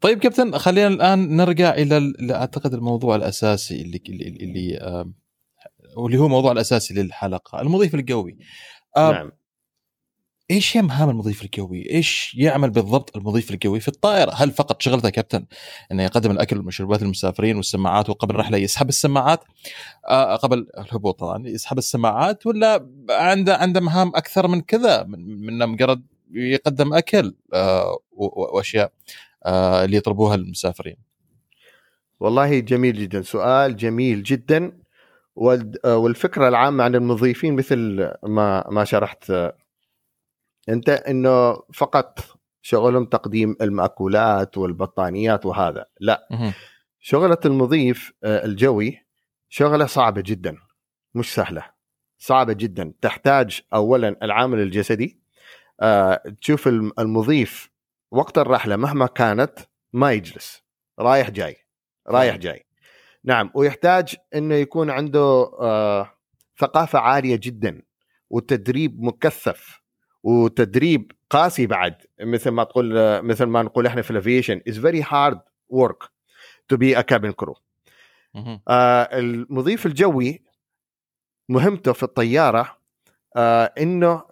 [0.00, 4.78] طيب كابتن خلينا الآن نرجع إلى أعتقد الموضوع الأساسي اللي اللي اللي,
[6.06, 8.38] اللي هو الموضوع الأساسي للحلقة المضيف القوي
[8.96, 9.32] نعم.
[10.50, 15.10] إيش هي مهام المضيف القوي؟ إيش يعمل بالضبط المضيف القوي في الطائرة؟ هل فقط شغلته
[15.10, 15.46] كابتن
[15.92, 19.44] إنه يقدم الأكل والمشروبات للمسافرين والسماعات وقبل الرحله يسحب السماعات
[20.08, 25.68] آه قبل الهبوط طبعا يسحب السماعات ولا عنده عنده مهام أكثر من كذا من, من
[25.68, 28.92] مجرد يقدم أكل آه وأشياء
[29.46, 30.96] آه اللي يطلبوها المسافرين؟
[32.20, 34.72] والله جميل جدا سؤال جميل جدا
[35.84, 39.32] والفكرة العامة عن المضيفين مثل ما ما شرحت
[40.68, 42.20] أنت إنه فقط
[42.62, 46.28] شغلهم تقديم المأكولات والبطانيات وهذا لا.
[47.00, 49.06] شغلة المضيف آه، الجوي
[49.48, 50.56] شغلة صعبة جدا
[51.14, 51.64] مش سهلة
[52.18, 52.92] صعبة جدا.
[53.00, 55.20] تحتاج أولا العامل الجسدي
[55.80, 57.70] آه، تشوف المضيف
[58.10, 59.58] وقت الرحلة مهما كانت
[59.92, 60.62] ما يجلس
[60.98, 61.56] رايح جاي
[62.08, 62.66] رايح جاي.
[63.24, 66.10] نعم ويحتاج إنه يكون عنده آه،
[66.58, 67.82] ثقافة عالية جدا
[68.30, 69.79] وتدريب مكثف.
[70.22, 75.04] وتدريب قاسي بعد مثل ما تقول مثل ما نقول إحنا في ال aviation is very
[75.08, 76.02] hard work
[76.68, 77.56] to be a cabin crew
[79.12, 80.42] المضيف الجوي
[81.48, 82.78] مهمته في الطيارة
[83.36, 84.22] آه إنه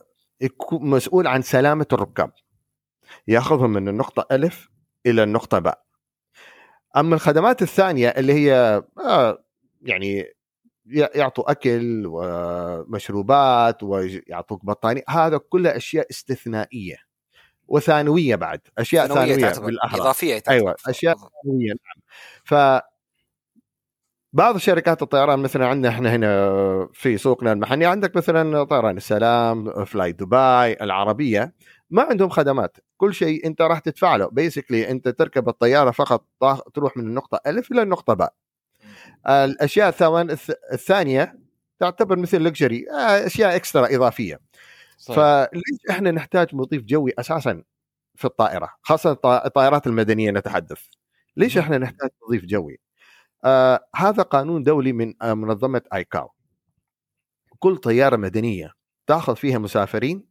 [0.41, 2.33] يكون مسؤول عن سلامة الركاب.
[3.29, 4.71] ياخذهم من النقطة ألف
[5.07, 5.85] إلى النقطة باء.
[6.97, 9.45] أما الخدمات الثانية اللي هي آه
[9.83, 10.25] يعني
[10.91, 16.97] يعطوا أكل ومشروبات ويعطوك بطانيه هذا كلها أشياء استثنائية.
[17.69, 18.61] وثانوية بعد.
[18.79, 20.53] أشياء ثانوية, ثانوية بالاحرى إضافية تعتبر.
[20.53, 22.03] أيوه أشياء ثانوية نعم.
[22.45, 22.83] ف
[24.33, 30.13] بعض شركات الطيران مثلا عندنا إحنا هنا في سوقنا المحلي عندك مثلا طيران السلام فلاي
[30.13, 31.55] دبي العربية
[31.91, 32.77] ما عندهم خدمات.
[32.97, 34.29] كل شيء أنت راح تدفع له.
[34.29, 36.25] basically أنت تركب الطيارة فقط
[36.75, 38.35] تروح من النقطة ألف إلى النقطة باء.
[39.29, 40.31] الأشياء الثوان
[40.73, 41.39] الثانية
[41.81, 44.41] تعتبر مثل luxury آه، أشياء extra إضافية.
[44.99, 45.17] صحيح.
[45.17, 47.63] فليش إحنا نحتاج مضيف جوي أساسا
[48.15, 50.81] في الطائرة خاصة الطائرات المدنية نتحدث؟
[51.37, 52.81] ليش إحنا نحتاج مضيف جوي؟
[53.45, 56.31] آه هذا قانون دولي من آه منظمة آيكاو.
[57.59, 58.73] كل طيارة مدنية
[59.07, 60.25] تأخذ فيها مسافرين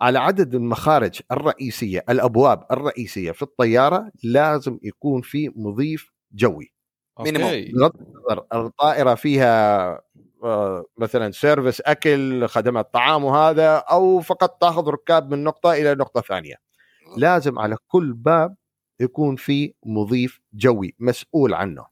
[0.00, 6.72] على عدد المخارج الرئيسية الأبواب الرئيسية في الطيارة لازم يكون في مضيف جوي.
[7.20, 7.50] minimum.
[7.74, 10.00] بغض النظر الطائرة فيها
[10.44, 16.20] آه، مثلا service أكل خدمات طعام وهذا أو فقط تأخذ ركاب من نقطة إلى نقطة
[16.20, 16.54] ثانية.
[17.16, 18.56] لازم على كل باب
[19.00, 21.86] يكون في مضيف جوي مسؤول عنه.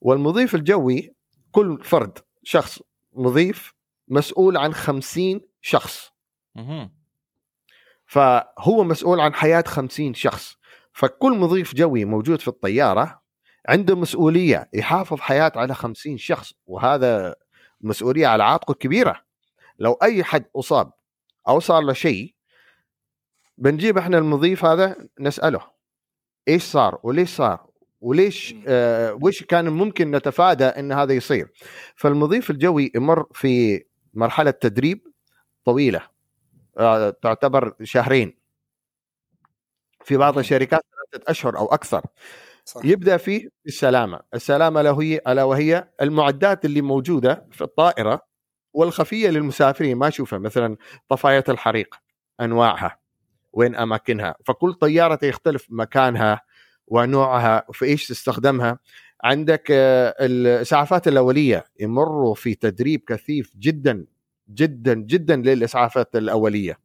[0.00, 1.14] والمضيف الجوي
[1.52, 2.78] كل فرد شخص
[3.12, 3.74] مضيف
[4.08, 6.10] مسؤول عن خمسين شخص.
[8.06, 10.56] فهو مسؤول عن حياة خمسين شخص.
[10.92, 13.23] فكل مضيف جوي موجود في الطيارة
[13.68, 17.34] عنده مسؤولية يحافظ حياة على خمسين شخص وهذا
[17.80, 19.20] مسؤولية على عاتقه كبيره
[19.78, 20.92] لو أي حد أصاب
[21.48, 22.34] أو صار له شيء
[23.58, 25.60] بنجيب إحنا المضيف هذا نسأله.
[26.48, 27.66] إيش صار؟ وليش صار؟
[28.00, 31.52] وليش آه وش كان ممكن نتفادى إن هذا يصير؟
[31.96, 33.84] فالمضيف الجوي يمر في
[34.14, 35.06] مرحلة تدريب
[35.64, 36.08] طويلة
[36.78, 38.38] آه تعتبر شهرين.
[40.04, 40.80] في بعض الشركات
[41.12, 42.02] ثلاثة أشهر أو أكثر.
[42.64, 42.84] صح.
[42.84, 44.20] يبدأ فيه السلامة.
[44.34, 48.20] السلامة له هي ألا وهي المعدات اللي موجودة في الطائرة
[48.72, 49.96] والخفية للمسافرين.
[49.96, 50.76] ما أشوفها مثلا
[51.08, 51.94] طفاية الحريق
[52.40, 52.98] أنواعها
[53.52, 54.34] وين أماكنها.
[54.46, 56.40] فكل طيارة يختلف مكانها
[56.86, 58.78] ونوعها وفي إيش تستخدمها.
[59.24, 61.64] عندك آه، الإسعافات الأولية.
[61.80, 64.06] يمروا في تدريب كثيف جدا
[64.54, 66.78] جدا جدا للإسعافات الأولية.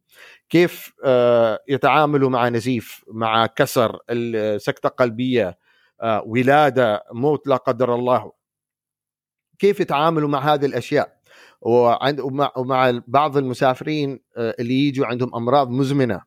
[0.48, 3.98] كيف آه، يتعاملوا مع نزيف مع كسر
[4.56, 5.58] سكتة قلبية
[6.26, 8.32] ولاده موت لا قدر الله.
[9.58, 11.20] كيف يتعاملوا مع هذه الأشياء؟
[11.60, 16.22] ومع, ومع بعض المسافرين اللي يجوا عندهم أمراض مزمنة.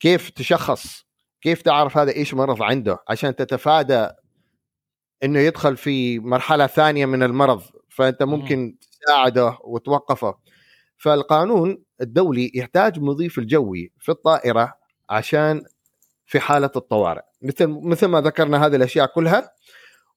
[0.00, 1.06] كيف تشخص؟
[1.40, 4.08] كيف تعرف هذا إيش مرض عنده؟ عشان تتفادى
[5.24, 7.62] إنه يدخل في مرحلة ثانية من المرض.
[7.88, 10.34] فأنت ممكن تساعده وتوقفه.
[10.98, 14.74] فالقانون الدولي يحتاج مضيف الجوي في الطائرة
[15.10, 15.62] عشان
[16.26, 17.22] في حالة الطوارئ.
[17.42, 19.52] مثل مثل ما ذكرنا هذه الأشياء كلها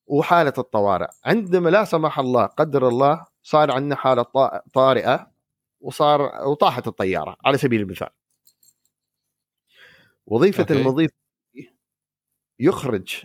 [0.07, 1.07] وحالة الطوارئ.
[1.25, 4.25] عندما لا سمح الله قدر الله صار عندنا حالة
[4.73, 5.31] طارئة
[5.81, 8.09] وصار وطاحت الطيارة على سبيل المثال.
[10.25, 10.73] وظيفة okay.
[10.73, 11.11] المضيف
[12.59, 13.23] يخرج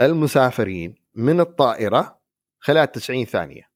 [0.00, 2.18] المسافرين من الطائرة
[2.60, 3.70] خلال 90 ثانية.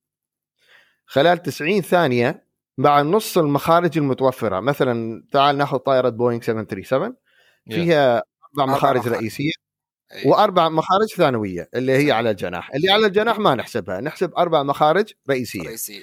[1.06, 2.46] خلال 90 ثانية
[2.78, 7.16] مع نص المخارج المتوفرة مثلا تعال ناخذ طائرة بوينغ 737
[7.70, 8.22] فيها
[8.58, 9.50] أربع مخارج رئيسية
[10.12, 10.28] أيه.
[10.28, 12.74] وأربع مخارج ثانوية اللي هي على الجناح.
[12.74, 16.02] اللي على الجناح ما نحسبها نحسب أربع مخارج رئيسية, رئيسية.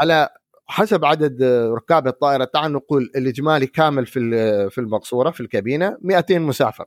[0.00, 0.28] على
[0.66, 1.42] حسب عدد
[1.76, 4.20] ركاب الطائرة تعال نقول الإجمالي كامل في
[4.70, 6.84] في المقصورة في الكابينة 200 مسافر.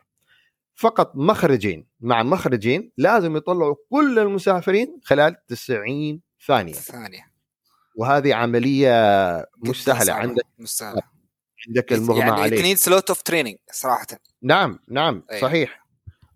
[0.76, 6.74] فقط مخرجين مع مخرجين لازم يطلعوا كل المسافرين خلال 90 ثانية.
[6.74, 7.32] ثانية.
[7.96, 8.92] وهذه عملية
[9.58, 10.46] مش سهله عندك.
[10.60, 11.02] مش سهله
[11.68, 12.58] عندك المغمى يعني عليه.
[12.58, 14.08] يعني it's a lot of training صراحة.
[14.44, 15.42] نعم نعم أيه.
[15.42, 15.86] صحيح.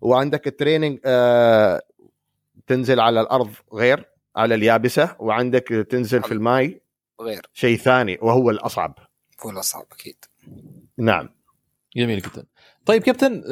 [0.00, 1.82] وعندك ال training آه
[2.66, 4.04] تنزل على الأرض غير
[4.36, 5.16] على اليابسة.
[5.18, 6.80] وعندك تنزل في الماي
[7.20, 7.46] غير.
[7.54, 8.98] شيء ثاني وهو الأصعب.
[9.46, 10.16] هو الأصعب أكيد.
[10.98, 11.28] نعم.
[11.96, 12.44] جميل جدا.
[12.86, 13.42] طيب كابتن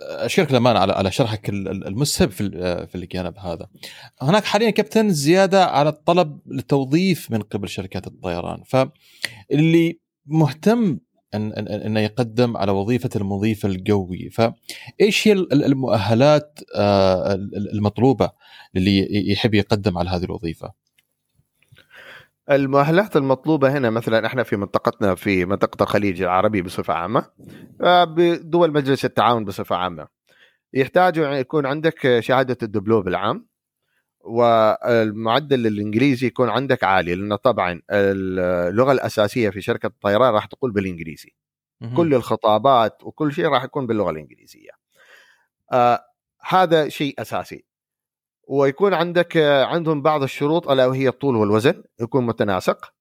[0.00, 2.50] أشكرك الامانه على على شرحك المسهب في
[2.86, 3.68] في الجانب هذا.
[4.22, 10.98] هناك حاليا كابتن زيادة على الطلب للتوظيف من قبل شركات الطيران، فاللي مهتم
[11.34, 17.34] ان انه يقدم على وظيفة المضيف الجوي، فايش هي المؤهلات آه،
[17.74, 18.30] المطلوبة
[18.74, 20.72] للي يحب يقدم على هذه الوظيفة؟
[22.50, 27.24] المؤهلات المطلوبة هنا مثلا إحنا في منطقتنا في منطقة الخليج العربي بصفة عامة
[27.82, 30.08] آه، بدول مجلس التعاون بصفة عامة.
[30.74, 33.46] يحتاج يكون عندك شهادة الدبلوم العام.
[34.28, 41.34] والمعدل الإنجليزي يكون عندك عالي لأنه طبعا اللغة الأساسية في شركة الطيران راح تقول بالإنجليزي.
[41.96, 44.70] كل الخطابات وكل شيء راح يكون باللغة الإنجليزية.
[45.72, 46.04] آه
[46.48, 47.64] هذا شيء أساسي.
[48.48, 52.92] ويكون عندك عندهم بعض الشروط ألا وهي الطول والوزن يكون متناسق.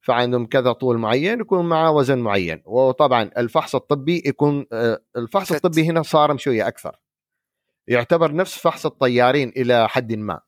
[0.00, 2.62] فعندهم كذا طول معين يكون معه وزن معين.
[2.64, 6.96] وطبعا الفحص الطبي يكون آه، الفحص الطبي هنا صارم شوية أكثر.
[7.88, 10.40] يعتبر نفس فحص الطيارين إلى حد ما.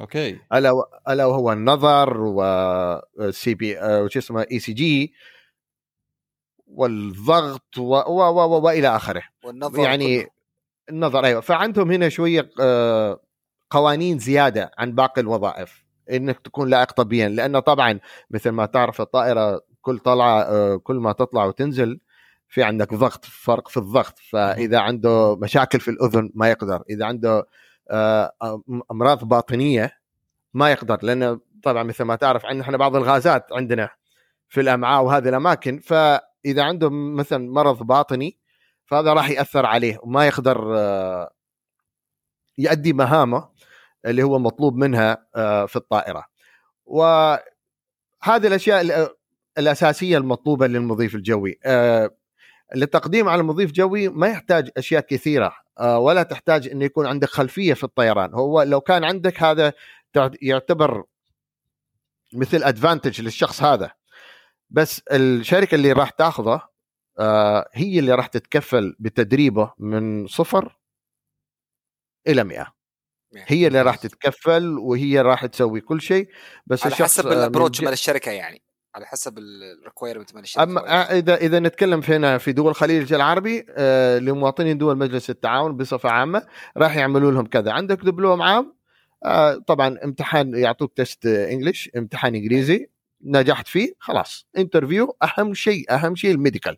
[0.00, 0.38] okay.
[0.52, 5.14] ألا ألا وهو النظر وسي بي وش اسمه اي سي جي
[6.66, 7.94] والضغط و...
[7.94, 8.20] و...
[8.20, 8.60] و...
[8.60, 9.22] وإلى آخره.
[9.44, 10.30] والنظر يعني كله.
[10.90, 11.40] النظر أيوه.
[11.40, 13.20] فعندهم هنا شوية آه،
[13.70, 17.28] قوانين زيادة عن باقي الوظائف إنك تكون لائق طبيا.
[17.28, 22.00] لأنه طبعا مثل ما تعرف الطائرة كل طلعة آه، كل ما تطلع وتنزل
[22.48, 24.18] في عندك ضغط فرق في الضغط.
[24.18, 26.82] فإذا عنده مشاكل في الأذن ما يقدر.
[26.90, 27.46] إذا عنده
[28.90, 29.92] أمراض باطنية
[30.54, 33.90] ما يقدر لأنه طبعا مثل ما تعرف عندنا إحنا بعض الغازات عندنا
[34.48, 38.38] في الأمعاء وهذه الأماكن فإذا عنده مثلا مرض باطني
[38.86, 41.30] فهذا راح يأثر عليه وما يقدر آه،
[42.58, 43.48] يؤدي مهامه
[44.06, 46.24] اللي هو مطلوب منها آه، في الطائرة.
[46.86, 47.42] وهذه
[48.26, 49.10] الأشياء
[49.58, 51.58] الأساسية المطلوبة للمضيف الجوي.
[52.74, 55.46] للتقديم على مضيف جوي ما يحتاج أشياء كثيرة.
[55.46, 58.34] آه، ولا تحتاج انه يكون عندك خلفية في الطيران.
[58.34, 59.72] هو لو كان عندك هذا
[60.42, 61.04] يعتبر
[62.32, 63.90] مثل advantage للشخص هذا.
[64.70, 66.62] بس الشركة اللي راح تاخذه
[67.18, 70.78] آه، هي اللي راح تتكفل بتدريبه من صفر
[72.26, 72.74] إلى 100
[73.36, 76.28] هي اللي راح تتكفل وهي راح تسوي كل شيء.
[76.66, 78.62] بس على حسب ال approach مال الشركة يعني.
[78.94, 83.66] على حسب ال requirement من الشركة أما إذا إذا نتكلم هنا في دول الخليج العربي
[83.70, 87.72] آه لمواطنين دول مجلس التعاون بصفة عامة راح يعملوا لهم كذا.
[87.72, 88.74] عندك دبلوم عام
[89.24, 92.90] آه طبعا امتحان يعطوك test English امتحان إنجليزي
[93.24, 94.46] نجحت فيه خلاص.
[94.58, 96.76] interview أهم شيء أهم شيء ال medical.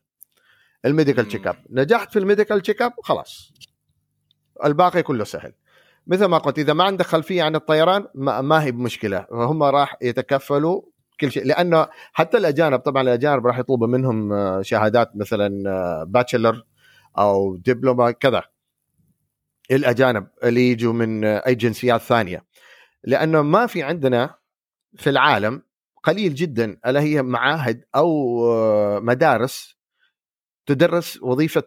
[0.84, 3.52] ال medical check up نجحت في ال medical check up خلاص.
[4.64, 5.52] الباقي كله سهل.
[6.06, 9.26] مثل ما قلت إذا ما عندك خلفية عن الطيران ما, ما هي بمشكلة.
[9.30, 10.82] هم راح يتكفلوا
[11.20, 11.44] كل شيء.
[11.44, 15.48] لأنه حتى الأجانب طبعا الأجانب راح يطلبوا منهم آه، شهادات مثلا
[16.04, 16.54] bachelor
[17.18, 18.42] آه، أو دبلومه كذا.
[19.70, 22.44] الأجانب اللي يجوا من آه، أي جنسيات ثانية.
[23.04, 24.34] لأنه ما في عندنا
[24.96, 25.62] في العالم
[26.02, 29.76] قليل جدا ألا هي معاهد أو مدارس
[30.66, 31.62] تدرس وظيفة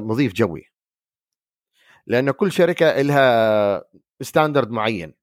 [0.00, 0.70] مضيف جوي.
[2.06, 3.84] لأن كل شركة لها
[4.20, 5.14] standard معين.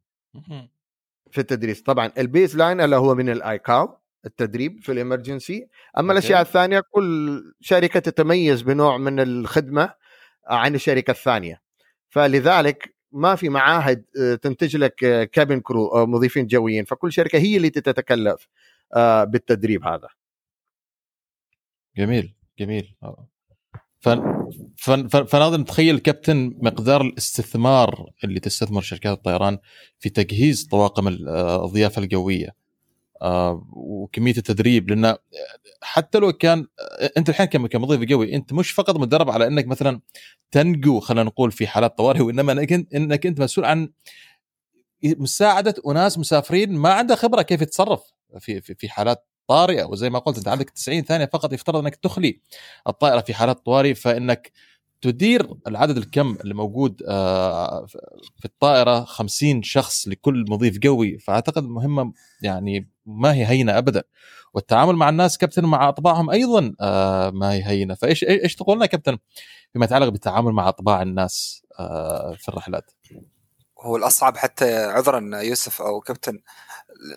[1.32, 1.82] في التدريس.
[1.82, 5.68] طبعا ال baseline اللي هو من الايكاو التدريب في الامرجنسي
[5.98, 9.94] أما الأشياء الثانية كل شركة تتميز بنوع من الخدمة
[10.48, 11.62] عن الشركة الثانية.
[12.10, 14.96] فلذلك ما في معاهد آه، تنتج لك
[15.32, 16.86] كابين كرو أو مضيفين جويين.
[16.86, 18.48] فكل شركة هي اللي تتكلف
[18.96, 20.08] آه، بالتدريب هذا.
[21.98, 22.96] جميل جميل.
[24.78, 29.58] فنقدر نتخيل كابتن مقدار الاستثمار اللي تستثمر شركات الطيران
[30.00, 32.62] في تجهيز طواقم الضيافة الجوية.
[33.22, 35.16] آه، وكمية التدريب لأن
[35.82, 36.68] حتى لو كان
[37.18, 40.02] أنت الحين كمضيف جوي أنت مش فقط مدرب على إنك مثلا
[40.52, 43.90] تنجو خلينا نقول في حالات طوارئ وإنما إنك إنك أنت مسؤول عن
[45.04, 48.02] مساعدة أناس مسافرين ما عنده خبرة كيف يتصرف
[48.40, 51.96] في في, في حالات طارئة وزي ما قلت أنت عندك 90 ثانية فقط يفترض أنك
[51.96, 52.40] تخلي
[52.88, 54.52] الطائرة في حالات طوارئ فإنك
[55.02, 57.86] تدير العدد الكم اللي موجود آه،
[58.40, 61.18] في الطائرة 50 شخص لكل مضيف قوي.
[61.18, 64.04] فأعتقد مهمة يعني ما هي هينة ابدا.
[64.54, 67.94] والتعامل مع الناس كابتن مع أطباعهم أيضا آه، ما هي هينة.
[67.94, 69.18] فإيش إيش تقول لنا كابتن
[69.74, 72.92] فيما يتعلق بالتعامل مع أطباع الناس آه، في الرحلات؟
[73.82, 76.40] هو الأصعب حتى عذرا يوسف أو كابتن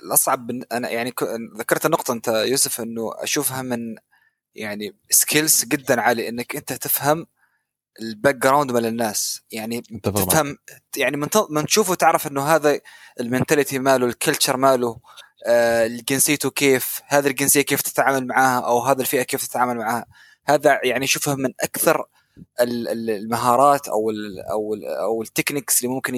[0.02, 1.14] الأصعب أنا يعني
[1.58, 3.96] ذكرت النقطه أنت يوسف إنه أشوفها من
[4.54, 7.26] يعني skills جدا عالي إنك أنت تفهم
[8.00, 9.42] ال background مال الناس.
[9.50, 10.58] يعني تفهم
[10.96, 12.80] يعني من من تشوفه تعرف إنه هذا
[13.20, 15.00] ال mentality ماله ال culture ماله
[15.46, 20.06] آه جنسيته كيف هذه الجنسية كيف تتعامل معاها أو هذا الفئة كيف تتعامل معاها.
[20.46, 22.04] هذا يعني شوفها من أكثر
[22.60, 26.14] المهارات أو ال أو ال أو ال techniques اللي ممكن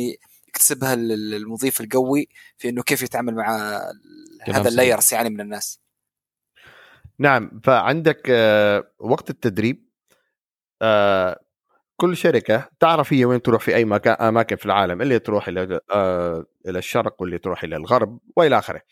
[0.57, 3.57] يكتسبها المضيف الجوي في إنه كيف يتعامل مع
[4.43, 5.81] هذا اللايرز يعني من الناس.
[7.19, 9.89] نعم فعندك آه، وقت التدريب
[10.83, 11.41] آه،
[11.97, 15.81] كل شركة تعرف هي وين تروح في أي مكان أماكن في العالم اللي تروح إلى
[15.93, 18.83] آه، إلى الشرق واللي تروح إلى الغرب وإلى آخره.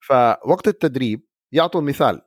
[0.00, 2.22] فوقت التدريب يعطوا مثال.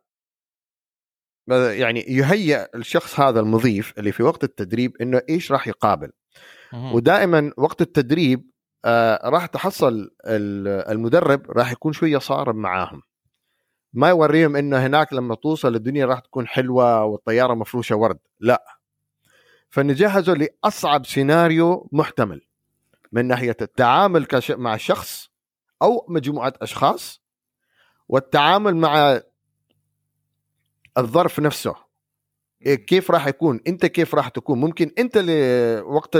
[1.49, 6.11] يعني يهيئ الشخص هذا المضيف اللي في وقت التدريب إنه إيش راح يقابل.
[6.73, 8.50] ودائما وقت التدريب
[8.85, 13.01] آه راح تحصل المدرب راح يكون شوية صارم معاهم.
[13.93, 18.63] ما يوريهم إنه هناك لما توصل الدنيا راح تكون حلوة والطيارة مفروشة ورد لا.
[19.69, 22.41] فنجهزه لاصعب سيناريو محتمل.
[23.11, 25.29] من ناحية التعامل مع شخص
[25.81, 27.21] أو مجموعة أشخاص
[28.09, 29.21] والتعامل مع
[30.97, 31.90] الظرف نفسه.
[32.65, 35.17] كيف راح يكون؟ انت كيف راح تكون؟ ممكن انت
[35.85, 36.15] وقت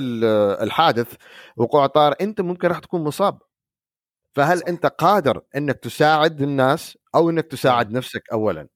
[0.62, 1.14] الحادث
[1.58, 3.40] وقوع طار انت ممكن راح تكون مصاب.
[4.36, 8.68] فهل انت قادر انك تساعد الناس أو انك تساعد نفسك اولا؟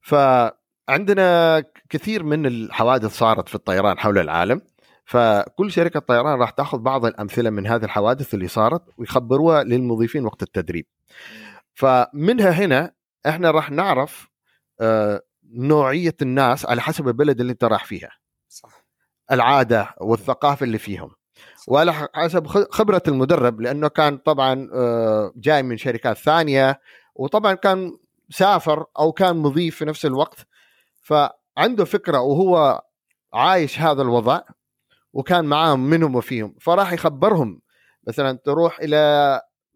[0.00, 4.60] فعندنا كثير من الحوادث صارت في الطيران حول العالم.
[5.04, 10.42] فكل شركة طيران راح تأخذ بعض الأمثلة من هذه الحوادث اللي صارت ويخبروها للمضيفين وقت
[10.42, 10.86] التدريب.
[11.74, 12.92] فمنها هنا
[13.26, 14.28] إحنا راح نعرف
[14.80, 15.22] آه،
[15.52, 18.10] نوعية الناس على حسب البلد اللي انت راح فيها.
[18.48, 18.84] صح.
[19.32, 21.10] العادة والثقافة اللي فيهم.
[21.68, 26.80] وعلى حسب خبرة المدرب لأنه كان طبعا آه، جاي من شركات ثانية
[27.14, 27.98] وطبعا كان
[28.30, 30.46] سافر أو كان مضيف في نفس الوقت
[31.02, 32.82] فعنده فكرة وهو
[33.34, 34.40] عايش هذا الوضع
[35.12, 37.60] وكان معاهم منهم وفيهم فراح يخبرهم.
[38.06, 38.96] مثلا تروح إلى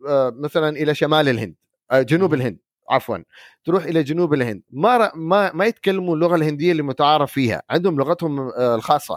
[0.08, 1.54] آه، مثلا إلى شمال الهند
[1.90, 2.58] آه، جنوب الهند.
[2.91, 3.18] عفوا
[3.64, 4.62] تروح إلى جنوب الهند.
[4.70, 9.16] ما ما ما يتكلموا اللغة الهندية اللي متعارف فيها عندهم لغتهم آه، الخاصة.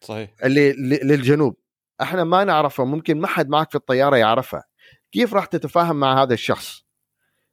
[0.00, 0.30] صحيح.
[0.44, 1.56] اللي للجنوب.
[2.00, 4.64] إحنا ما نعرفها ممكن ما حد معك في الطيارة يعرفها.
[5.12, 6.84] كيف راح تتفاهم مع هذا الشخص؟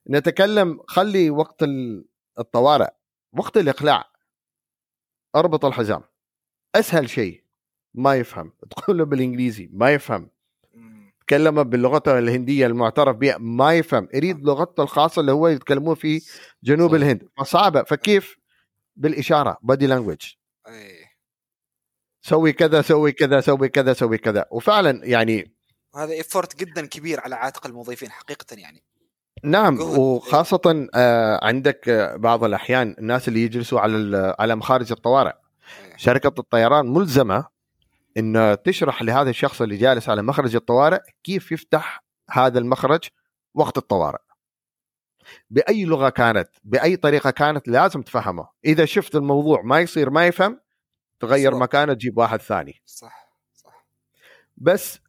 [0.10, 1.64] نتكلم خلي وقت
[2.40, 2.90] الطوارئ
[3.34, 4.04] وقت الإقلاع.
[5.36, 6.04] اربط الحزام.
[6.76, 7.44] أسهل شيء
[7.94, 8.54] ما يفهم.
[8.70, 10.30] تقول له بالإنجليزي ما يفهم.
[11.34, 14.08] تكلم بلغته الهندية المعترف بها ما يفهم.
[14.14, 16.22] يريد لغته الخاصة اللي هو يتكلمون في
[16.64, 16.96] جنوب صح.
[16.96, 17.28] الهند.
[17.38, 17.84] فصعبة.
[17.84, 18.38] فكيف؟
[18.96, 19.58] بالإشارة.
[19.62, 20.22] body language
[22.22, 24.46] سوي كذا سوي كذا سوي كذا سوي كذا.
[24.52, 25.54] وفعلا يعني
[25.96, 28.84] هذا effort جدا كبير على عاتق الموظفين حقيقه يعني.
[29.44, 29.80] نعم.
[29.82, 35.34] وخاصة آه عندك آه بعض الأحيان الناس اللي يجلسوا على على مخارج الطوارئ.
[35.86, 35.98] إيه.
[35.98, 37.53] شركة الطيران ملزمة
[38.18, 43.10] أن تشرح لهذا الشخص اللي جالس على مخرج الطوارئ كيف يفتح هذا المخرج
[43.54, 44.22] وقت الطوارئ.
[45.50, 48.48] بأي لغة كانت بأي طريقة كانت لازم تفهمه.
[48.66, 50.60] إذا شفت الموضوع ما يصير ما يفهم
[51.20, 51.58] تغير صح.
[51.58, 52.82] مكانه تجيب واحد ثاني.
[52.86, 53.88] صح صح.
[54.58, 55.00] بس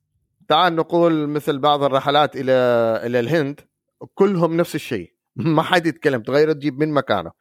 [0.49, 2.53] تعال نقول مثل بعض الرحلات إلى
[3.07, 3.61] إلى الهند
[4.15, 5.15] كلهم نفس الشيء.
[5.37, 7.33] ما حد يتكلم تغير تجيب من مكانه.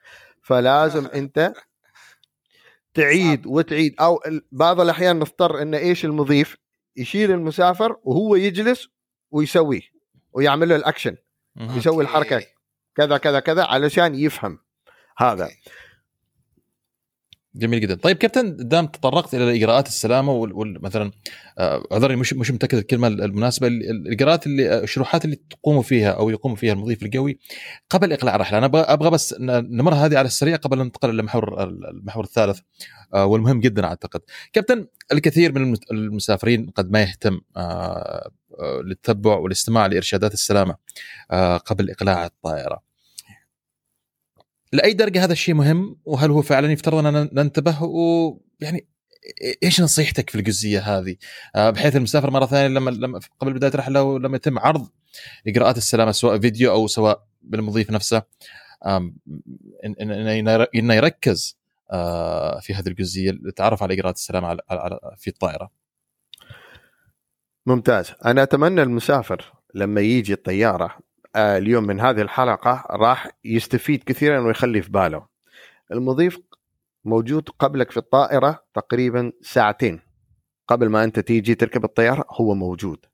[0.42, 1.54] فلازم أنت
[2.94, 3.96] تعيد وتعيد.
[4.00, 4.20] أو
[4.52, 6.58] بعض الأحيان نضطر إن إيش المضيف
[6.98, 8.88] يشيل المسافر وهو يجلس
[9.32, 9.82] ويسويه
[10.34, 11.18] ويعمل له الأكشن
[11.78, 12.46] يسوي الحركه
[12.96, 14.60] كذا كذا كذا علشان يفهم
[15.18, 15.50] هذا.
[17.56, 17.96] جميل جدا.
[17.96, 21.12] طيب كابتن دام تطرقت إلى إجراءات السلامة ومثلا
[21.58, 26.56] آه، اعذرني مش مش متأكد الكلمة المناسبة الإجراءات اللي الشروحات اللي تقوموا فيها أو يقوم
[26.56, 27.40] فيها المضيف القوي
[27.90, 28.58] قبل إقلاع الرحلة.
[28.58, 32.60] أنا أبغى أبغى بس نمر هذه على السريع قبل أن ننتقل للمحور المحور الثالث
[33.14, 34.22] آه، والمهم جدا أعتقد.
[34.54, 38.32] كابتن الكثير من المسافرين قد ما يهتم آه،
[38.86, 40.76] للتتبع والاستماع لإرشادات السلامة
[41.66, 42.93] قبل إقلاع الطائرة.
[44.74, 48.88] لأي درجة هذا الشيء مهم وهل هو فعلا يفترض ان ننتبه ويعني
[49.64, 51.16] إيش نصيحتك في الجزئية هذه؟
[51.56, 54.90] آه، بحيث المسافر مرة ثانية لما لما قبل بدايه الرحله لما يتم عرض
[55.48, 58.24] إجراءات السلامة سواء فيديو أو سواء بالمضيف نفسه
[60.76, 61.58] إنه يركز
[61.92, 64.58] آه، في هذه الجزئية للتعرف على إجراءات السلامة
[65.18, 65.72] في الطائرة.
[67.66, 70.98] ممتاز، أنا أتمنى المسافر لما يجي الطيارة
[71.36, 75.28] اليوم من هذه الحلقة راح يستفيد كثيرا ويخلي في باله.
[75.92, 76.40] المضيف
[77.06, 80.02] موجود قبلك في الطائرة تقريبا ساعتين.
[80.68, 83.06] قبل ما أنت تيجي تركب الطيارة هو موجود.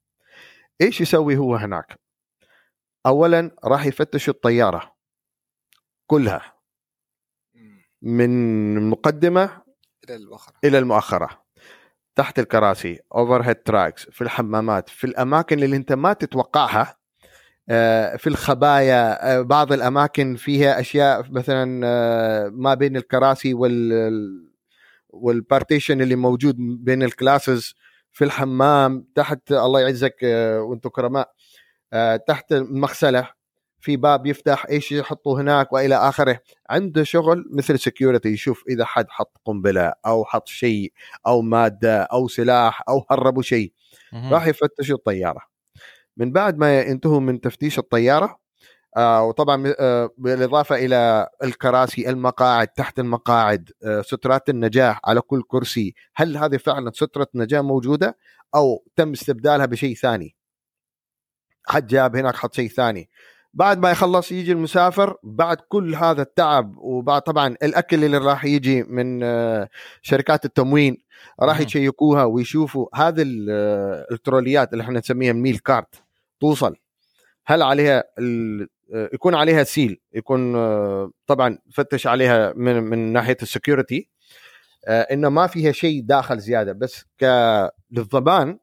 [0.82, 2.00] إيش يسوي هو هناك؟
[3.06, 4.96] اولا راح يفتش الطيارة
[6.08, 6.54] كلها
[8.02, 9.62] من المقدمة
[10.10, 10.54] إلى المؤخرة.
[10.64, 11.44] إلى المؤخرة.
[12.16, 16.99] تحت الكراسي overhead racks في الحمامات في الأماكن اللي أنت ما تتوقعها
[18.18, 24.50] في الخبايا آه، بعض الأماكن فيها أشياء مثلا آه، ما بين الكراسي وال
[25.10, 27.76] وال partition اللي موجود بين ال classes
[28.12, 30.16] في الحمام تحت الله يعزك
[30.60, 31.32] وأنتم كرماء
[32.28, 33.40] تحت المغسلة.
[33.82, 36.40] في باب يفتح إيش يحطوا هناك وإلى آخره.
[36.70, 40.94] عنده شغل مثل سكيورتي يشوف إذا حد حط قنبلة أو حط شيء
[41.28, 43.74] أو مادة أو سلاح أو هربوا شيء.
[44.32, 45.42] راح يفتشوا الطيارة.
[46.20, 48.40] من بعد ما ينتهوا من تفتيش الطيارة
[48.98, 55.94] آه وطبعا آه بالإضافة إلى الكراسي المقاعد تحت المقاعد آه سترات النجاه على كل كرسي
[56.16, 58.18] هل هذه فعلا سترة نجاه موجودة
[58.56, 60.36] أو تم استبدالها بشيء ثاني؟
[61.68, 63.10] حد جاب هناك حط شيء ثاني.
[63.54, 68.84] بعد ما يخلص يجي المسافر بعد كل هذا التعب وبعد طبعا الأكل اللي راح يجي
[68.84, 69.20] من
[70.02, 70.98] شركات التموين
[71.42, 73.24] راح يشيكوها ويشوفوا هذه
[74.12, 76.04] التروليات اللي إحنا نسميها meal cart.
[76.40, 76.76] توصل.
[77.46, 78.04] هل عليها
[79.14, 80.54] يكون عليها seal يكون
[81.28, 84.10] طبعا فتش عليها من من ناحية ال security
[84.88, 86.72] آه، إنه ما فيها شيء داخل زيادة.
[86.74, 87.26] بس ك
[87.92, 88.60] للضمان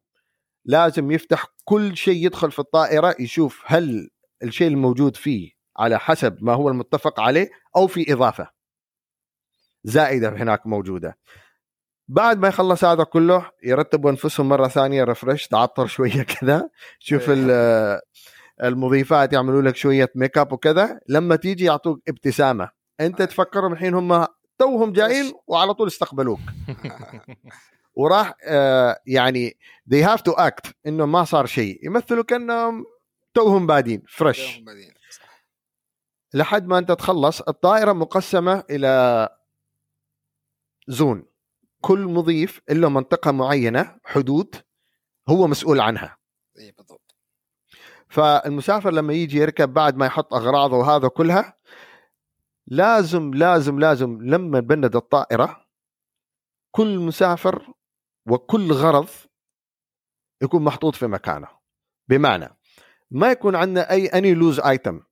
[0.64, 4.10] لازم يفتح كل شيء يدخل في الطائرة يشوف هل
[4.42, 8.50] الشيء الموجود فيه على حسب ما هو المتفق عليه أو في إضافة
[9.84, 11.18] زائدة هناك موجودة.
[12.08, 18.00] بعد ما يخلص هذا كله يرتبوا أنفسهم مرة ثانية refresh تعطر شوية كذا شوف إيه.
[18.62, 22.70] المضيفات يعملوا لك شوية ميك اب وكذا لما تيجي يعطوك ابتسامة.
[23.00, 24.26] أنت تفكرهم الحين هم
[24.58, 26.40] توهم جايين وعلى طول استقبلوك.
[27.96, 29.56] وراح آه يعني
[29.94, 31.86] they have to act إنه ما صار شيء.
[31.86, 32.84] يمثلوا كأنهم
[33.34, 34.62] توهم بادين فريش
[36.34, 39.28] لحد ما أنت تخلص الطائرة مقسمة إلى
[40.88, 41.24] زون.
[41.86, 44.54] كل مضيف له منطقة معينة حدود
[45.28, 46.18] هو مسؤول عنها.
[46.58, 47.14] اي بالضبط.
[48.08, 51.58] فالمسافر لما يجي يركب بعد ما يحط أغراضه وهذا كلها
[52.66, 55.66] لازم لازم لازم لما تبند الطائرة
[56.70, 57.72] كل مسافر
[58.26, 59.08] وكل غرض
[60.42, 61.48] يكون محطوط في مكانه.
[62.08, 62.56] بمعنى
[63.10, 65.02] ما يكون عندنا أي اني لوز ايتم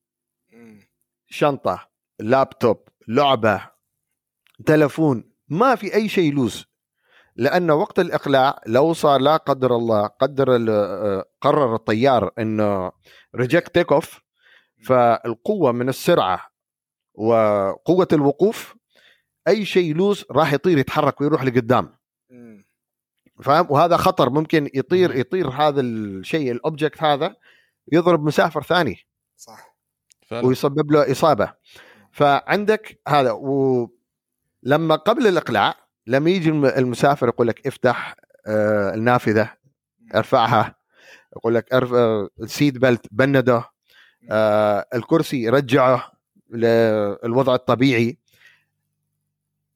[1.26, 3.70] شنطة لابتوب لعبة
[4.66, 5.33] تلفون.
[5.54, 6.64] ما في أي شيء لوز
[7.36, 10.46] لأن وقت الإقلاع لو صار لا قدر الله قدر
[11.40, 12.92] قرر الطيار إنه
[13.36, 14.20] reject takeoff
[14.84, 16.50] فالقوة من السرعة
[17.14, 18.74] وقوة الوقوف
[19.48, 21.96] أي شيء loose راح يطير يتحرك ويروح لقدام.
[23.42, 24.30] فاهم؟ وهذا خطر.
[24.30, 27.36] ممكن يطير يطير هذا الشيء ال object هذا
[27.92, 28.96] يضرب مسافر ثاني.
[29.36, 29.76] صح.
[30.26, 30.46] فعلا.
[30.46, 31.54] ويسبب له إصابة.
[32.12, 33.40] فعندك هذا.
[34.64, 35.74] ولما قبل الإقلاع
[36.06, 39.50] لما يجي المسافر يقول لك افتح آه، النافذة
[40.14, 40.74] ارفعها.
[41.36, 43.70] يقول لك ارفع ال seat belt بندة
[44.30, 46.12] آه، الكرسي رجعه
[46.50, 48.18] للوضع الطبيعي.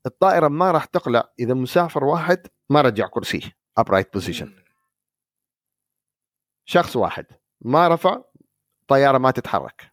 [0.06, 4.52] الطائرة ما راح تقلع إذا مسافر واحد ما رجع كرسيه upright position
[6.64, 7.26] شخص واحد
[7.60, 8.22] ما رفع
[8.88, 9.92] طيارة ما تتحرك.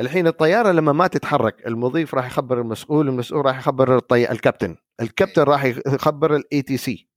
[0.00, 4.30] الحين الطيارة لما ما تتحرك المضيف راح يخبر المسؤول المسؤول راح يخبر الطي...
[4.30, 4.76] الكابتن.
[5.00, 7.08] الكابتن راح يخبر ال ATC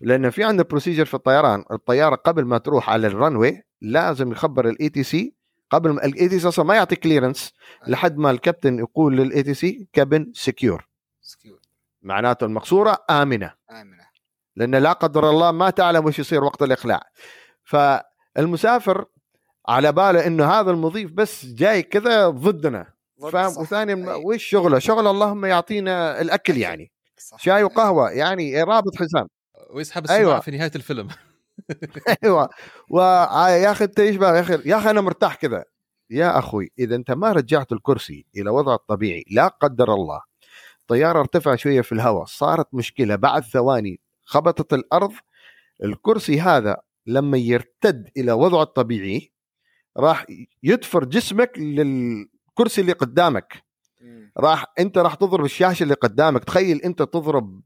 [0.00, 1.64] لأن في عندنا procedure في الطيران.
[1.70, 5.34] الطيارة قبل ما تروح على ال runway لازم يخبر ال ATC
[5.70, 7.52] قبل ما ال ATC أصلا ما يعطي clearance
[7.86, 10.88] لحد ما الكابتن يقول لل ATC cabin secure
[12.02, 13.54] معناته المقصورة آمنة.
[13.70, 14.04] آمنة.
[14.56, 17.02] لأن لا قدر الله ما تعلم وش يصير وقت الإقلاع.
[17.64, 19.04] فالمسافر
[19.68, 22.94] على باله إنه هذا المضيف بس جاي كذا ضدنا
[23.32, 26.92] فاهم؟ وثاني وش شغله؟ شغله اللهم يعطينا الأكل يعني.
[27.38, 29.28] شاي وقهوة يعني رابط حزام.
[29.70, 30.40] ويسحب السماعة أيوة.
[30.40, 31.08] في نهاية الفيلم.
[32.24, 32.48] أيوه.
[32.90, 35.64] ويا أخي أنت إيش يا أخي؟ يا أخي أنا مرتاح كذا.
[36.10, 40.20] يا أخوي إذا أنت ما رجعت الكرسي إلى وضعه الطبيعي لا قدر الله.
[40.88, 43.16] طيارة ارتفع شوية في الهواء صارت مشكلة.
[43.16, 45.12] بعد ثواني خبطت الأرض.
[45.84, 49.33] الكرسي هذا لما يرتد إلى وضعه الطبيعي
[49.96, 50.26] راح
[50.62, 53.64] يدفر جسمك للكرسي اللي قدامك.
[54.38, 56.44] راح انت راح تضرب الشاشة اللي قدامك.
[56.44, 57.60] تخيل انت تضرب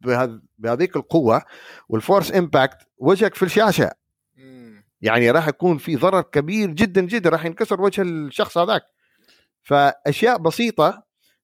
[0.59, 1.43] بهذيك القوة
[1.89, 3.91] وال force impact وجهك في الشاشة.
[5.01, 7.31] يعني راح يكون في ضرر كبير جدا جدا.
[7.31, 8.83] راح ينكسر وجه الشخص هذاك.
[9.63, 11.03] فأشياء بسيطة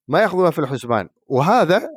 [0.09, 1.09] ما يأخذوها في الحسبان.
[1.27, 1.89] وهذا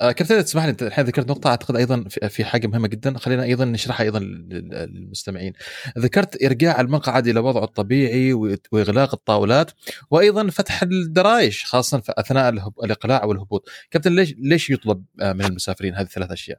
[0.00, 3.18] كابتن تسمح لي؟ الحين ذكرت نقطة أعتقد أيضا في حاجة مهمة جدا.
[3.18, 5.52] خلينا أيضا نشرحها أيضا للمستمعين.
[5.98, 8.32] ذكرت إرجاع المقعد إلى وضعه الطبيعي
[8.72, 9.70] وإغلاق الطاولات
[10.10, 12.48] وأيضا فتح الدرايش خاصه في أثناء
[12.84, 16.58] الإقلاع والهبوط كابتن ليش ليش يطلب آه، من المسافرين هذه الثلاث أشياء؟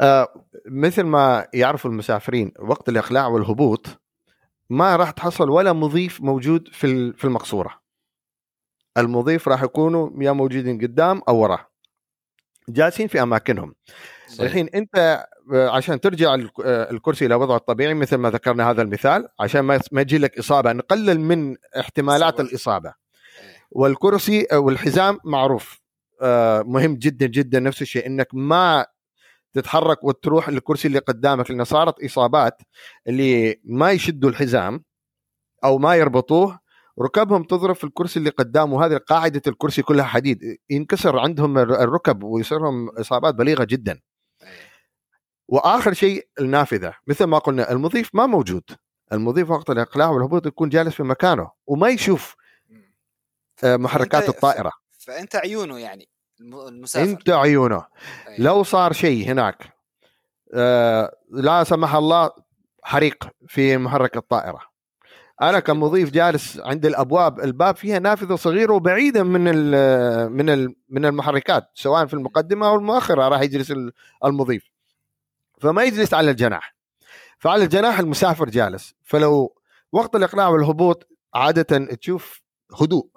[0.00, 3.86] آه مثل ما يعرفوا المسافرين وقت الإقلاع والهبوط
[4.70, 7.82] ما راح تحصل ولا مضيف موجود في في المقصورة.
[8.98, 11.71] المضيف راح يكونوا يا موجودين قدام أو وراه.
[12.68, 13.74] جالسين في أماكنهم
[14.28, 14.40] صحيح.
[14.40, 19.28] الحين أنت آه، عشان ترجع آه، الكرسي إلى وضعه الطبيعي مثل ما ذكرنا هذا المثال
[19.40, 22.50] عشان ما يجي لك إصابة نقلل من احتمالات صحيح.
[22.50, 23.56] الإصابة إيه.
[23.70, 25.82] والكرسي آه، والحزام معروف
[26.64, 28.86] مهم جدا جدا نفس الشيء إنك ما
[29.52, 32.62] تتحرك وتروح للكرسي اللي قدامك لأن صارت إصابات
[33.06, 34.84] اللي ما يشدوا الحزام
[35.64, 36.61] أو ما يربطوه
[37.00, 38.86] ركبهم تضرب في الكرسي اللي قدامه.
[38.86, 40.58] هذه قاعدة الكرسي كلها حديد.
[40.70, 44.00] ينكسر عندهم الركب ويصيرهم إصابات بليغة جدا.
[45.48, 46.94] وآخر شيء النافذة.
[47.06, 48.64] مثل ما قلنا المضيف ما موجود.
[49.12, 52.36] المضيف وقت الإقلاع والهبوط يكون جالس في مكانه وما يشوف
[53.64, 54.72] آه، محركات الطائرة.
[54.98, 56.08] فأنت عيونه يعني
[56.40, 57.10] المسافر.
[57.10, 57.86] أنت عيونه.
[58.28, 58.40] أيه.
[58.40, 59.76] لو صار شيء هناك
[60.54, 62.30] آه، لا سمح الله
[62.82, 64.71] حريق في محرك الطائرة.
[65.42, 71.04] أنا كمضيف جالس عند الأبواب الباب فيها نافذة صغيرة وبعيدة من ال من ال من
[71.04, 73.72] المحركات سواء في المقدمة أو المؤخرة راح يجلس
[74.24, 74.70] المضيف.
[75.60, 76.76] فما يجلس على الجناح.
[77.38, 78.94] فعلى الجناح المسافر جالس.
[79.02, 79.56] فلو
[79.92, 82.42] وقت الإقلاع والهبوط عادة تشوف
[82.80, 83.08] هدوء.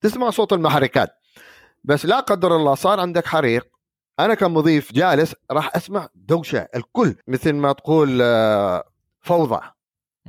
[0.00, 1.10] تسمع صوت المحركات.
[1.84, 3.66] بس لا قدر الله صار عندك حريق.
[4.20, 8.84] أنا كمضيف جالس راح أسمع دوشة الكل مثل ما تقول آه،
[9.20, 9.60] فوضى.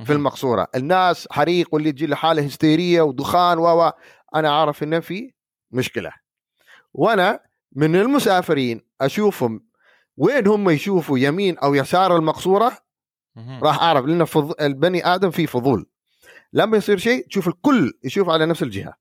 [0.04, 0.68] في المقصورة.
[0.74, 3.92] الناس حريق واللي تجي له حاله هستيرية ودخان و
[4.34, 5.34] أنا عارف إنه في
[5.70, 6.12] مشكلة.
[6.94, 7.40] وأنا
[7.72, 9.66] من المسافرين أشوفهم
[10.16, 12.78] وين هم يشوفوا يمين أو يسار المقصورة
[13.62, 14.60] راح أعرف لأن فض...
[14.60, 15.86] البني آدم فيه فضول.
[16.52, 18.94] لما يصير شيء تشوف الكل يشوف على نفس الجهة.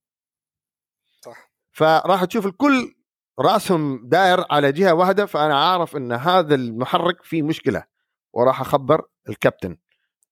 [1.22, 1.52] صح.
[1.72, 2.96] فراح تشوف الكل
[3.40, 7.84] رأسهم داير على جهة واحدة فأنا عارف إن هذا المحرك فيه مشكلة.
[8.34, 9.78] وراح أخبر الكابتن.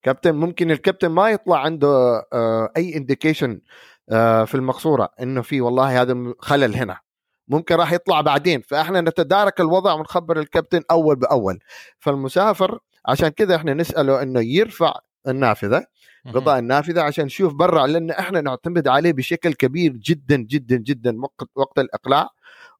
[0.04, 1.88] كابتن ممكن الكابتن ما يطلع عنده
[2.34, 3.62] آه، أي انديكيشن
[4.10, 6.99] آه، في المقصورة إنه في والله هذا خلل هنا.
[7.47, 8.62] ممكن راح يطلع بعدين.
[8.62, 11.60] فإحنا نتدارك الوضع ونخبر الكابتن أول بأول.
[11.99, 14.93] فالمسافر عشان كذا إحنا نسأله إنه يرفع
[15.28, 15.86] النافذة
[16.28, 21.49] غطاء النافذة عشان نشوف برا لأن إحنا نعتمد عليه بشكل كبير جدا جدا جدا وقت
[21.56, 22.30] وقت الإقلاع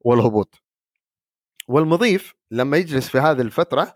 [0.02, 0.56] والهبوط.
[1.68, 3.94] والمضيف لما يجلس في هذه الفترة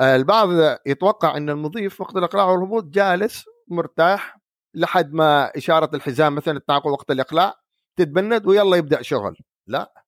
[0.00, 0.48] البعض
[0.86, 4.38] يتوقع إن المضيف وقت الإقلاع والهبوط جالس مرتاح
[4.74, 7.54] لحد ما إشارة الحزام مثلا التعاقد وقت الإقلاع
[7.96, 9.36] تتبند ويلا يبدأ شغل.
[9.66, 10.04] لا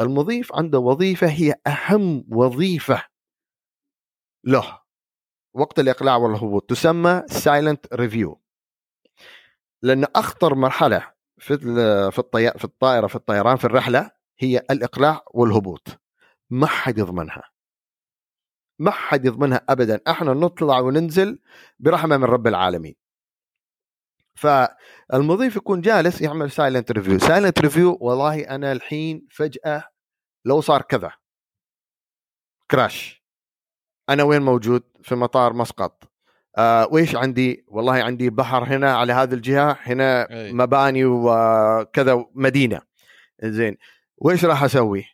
[0.00, 3.04] المضيف عنده وظيفة هي أهم وظيفة
[4.44, 4.80] له
[5.54, 8.40] وقت الإقلاع والهبوط تسمى silent review
[9.82, 11.58] لأن أخطر مرحلة في
[12.10, 12.50] في الطي...
[12.58, 15.88] في الطائرة في الطيران في الرحلة هي الإقلاع والهبوط.
[16.50, 17.42] ما حد يضمنها.
[18.78, 20.00] ما حد يضمنها ابدا.
[20.08, 21.38] إحنا نطلع وننزل
[21.78, 22.94] برحمة من رب العالمين.
[24.34, 29.84] فالمضيف يكون جالس يعمل silent review silent review والله أنا الحين فجأة
[30.44, 31.12] لو صار كذا.
[32.70, 33.24] crash
[34.08, 36.12] أنا وين موجود؟ في مطار مسقط.
[36.58, 40.52] آه وإيش عندي؟ والله عندي بحر هنا على هذه الجهة هنا أي.
[40.52, 42.80] مباني وكذا مدينة.
[43.42, 43.76] زين.
[44.16, 45.04] وإيش راح أسوي؟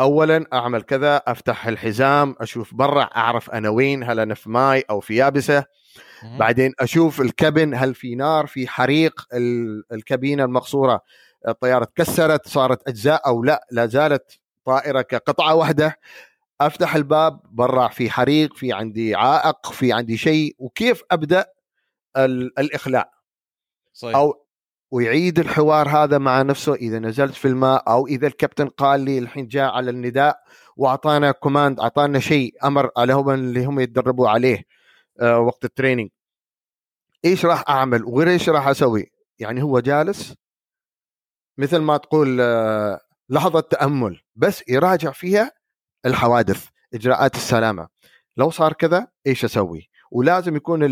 [0.00, 5.00] اولا أعمل كذا أفتح الحزام أشوف برا أعرف أنا وين هل أنا في ماي أو
[5.00, 5.64] في يابسة.
[6.38, 9.26] بعدين أشوف الكابن هل في نار في حريق
[9.92, 11.00] الكابينة المقصورة
[11.48, 15.98] الطيارة تكسرت صارت أجزاء أو لا لا زالت طائرة كقطعة واحدة.
[16.60, 21.46] أفتح الباب برا في حريق في عندي عائق في عندي شيء وكيف أبدأ
[22.16, 23.10] الإخلاء؟
[23.92, 24.16] صحيح.
[24.16, 24.44] أو
[24.90, 29.48] ويعيد الحوار هذا مع نفسه إذا نزلت في الماء أو إذا الكابتن قال لي الحين
[29.48, 30.38] جاء على النداء
[30.76, 34.64] وأعطانا كوماند أعطانا شيء أمر على هم اللي هم يتدربوا عليه
[35.20, 36.10] آه، وقت التريننج
[37.24, 40.34] إيش راح أعمل وغير إيش راح أسوي؟ يعني هو جالس
[41.58, 45.52] مثل ما تقول آه، لحظة تأمل بس يراجع فيها
[46.06, 47.88] الحوادث إجراءات السلامة.
[48.36, 50.82] لو صار كذا إيش أسوي؟ ولازم يكون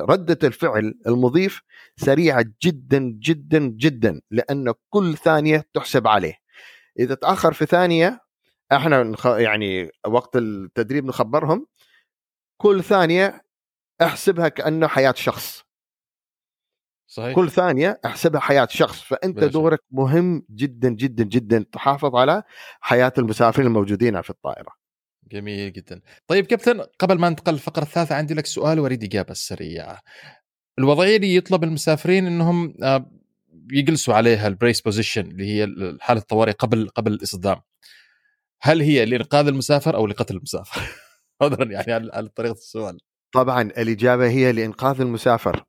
[0.00, 1.62] ردة الفعل المضيف
[1.96, 6.34] سريعة جدا جدا جدا لأن كل ثانية تحسب عليه
[6.98, 8.20] إذا تأخر في ثانية
[8.72, 11.66] إحنا يعني وقت التدريب نخبرهم
[12.60, 13.42] كل ثانية
[14.02, 15.62] احسبها كأنه حياة شخص
[17.06, 17.34] صحيح.
[17.34, 19.52] كل ثانية احسبها حياة شخص فأنت بلاشي.
[19.52, 22.42] دورك مهم جدا جدا جدا تحافظ على
[22.80, 24.81] حياة المسافرين الموجودين في الطائرة
[25.30, 26.00] جميل جدا.
[26.26, 30.02] طيب كابتن قبل ما ننتقل للفقرة الثالثة عندي لك سؤال وأريد إجابة سريعة.
[30.78, 33.10] الوضعية اللي يطلب المسافرين إنهم آه،
[33.72, 37.60] يجلسوا عليها ال brace position اللي هي حالة الطوارئ قبل قبل الإصدام.
[38.62, 40.80] هل هي لإنقاذ المسافر أو لقتل المسافر؟
[41.42, 42.98] عذرا يعني على طريقة السؤال.
[43.32, 45.64] طبعا الإجابة هي لإنقاذ المسافر.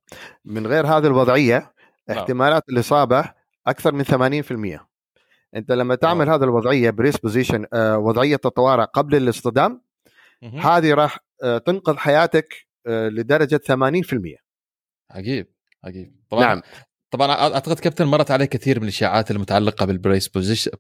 [0.46, 1.74] من غير هذه الوضعية
[2.10, 2.18] نعم.
[2.18, 3.34] احتمالات الإصابة
[3.68, 4.04] أكثر من
[4.80, 4.93] 80%
[5.56, 6.36] انت لما تعمل نعم.
[6.36, 9.82] هذه الوضعية brace position آه وضعية الطوارئ قبل الاصطدام
[10.44, 13.74] هذه راح آه تنقذ حياتك آه لدرجة 80%
[15.12, 15.48] عجيب
[15.84, 16.16] عجيب.
[16.30, 16.62] طبعا نعم.
[17.12, 20.28] طبعا أعتقد كابتن مرت عليه كثير من الإشاعات المتعلقة بال brace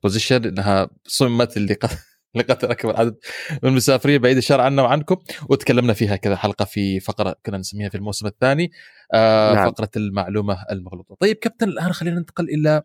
[0.03, 1.77] بوزيشن إنها صمت اللي
[2.35, 3.15] لقد أكبر عدد
[3.63, 5.15] من المسافرين بعيد الشر عنا وعنكم
[5.49, 8.71] وتكلمنا فيها كذا حلقة في فقرة كنا نسميها في الموسم الثاني
[9.13, 9.71] آه نعم.
[9.71, 11.15] فقرة المعلومة المغلوطة.
[11.19, 12.83] طيب كابتن الآن خلينا ننتقل إلى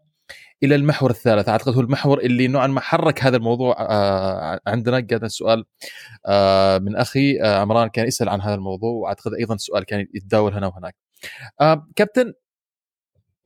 [0.62, 1.48] إلى المحور الثالث.
[1.48, 5.00] أعتقد هو المحور اللي نوعا ما حرك هذا الموضوع آه عندنا.
[5.00, 5.64] جاء السؤال
[6.26, 10.54] آه من أخي آه عمران كان يسأل عن هذا الموضوع وأعتقد أيضا سؤال كان يتداول
[10.54, 10.96] هنا وهناك.
[11.96, 12.32] كابتن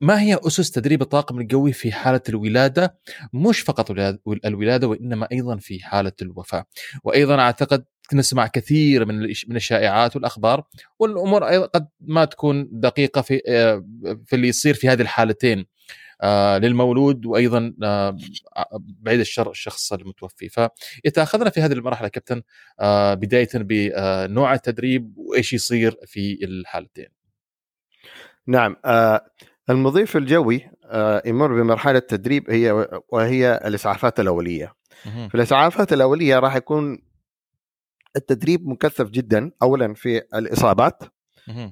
[0.01, 2.99] ما هي أسس تدريب الطاقم الجوي في حالة الولادة؟
[3.33, 3.91] مش فقط
[4.45, 6.65] الولادة وإنما أيضا في حالة الوفاة.
[7.03, 10.63] وأيضا أعتقد نسمع كثير من من الشائعات والأخبار
[10.99, 13.41] والأمور قد ما تكون دقيقة في
[14.25, 15.65] في اللي يصير في هذه الحالتين.
[16.57, 18.17] للمولود وأيضا آه،
[18.77, 20.49] بعيد الشر الشخص المتوفي.
[20.49, 22.41] فيتاخذنا في هذه المرحلة كابتن
[23.15, 27.07] بداية بنوع التدريب وإيش يصير في الحالتين.
[28.47, 28.75] نعم
[29.69, 34.73] المضيف الجوي آه، يمر بمرحلة تدريب هي وهي الإسعافات الأولية.
[35.03, 36.99] في الإسعافات الأولية راح يكون
[38.15, 41.03] التدريب مكثف جدا اولا في الإصابات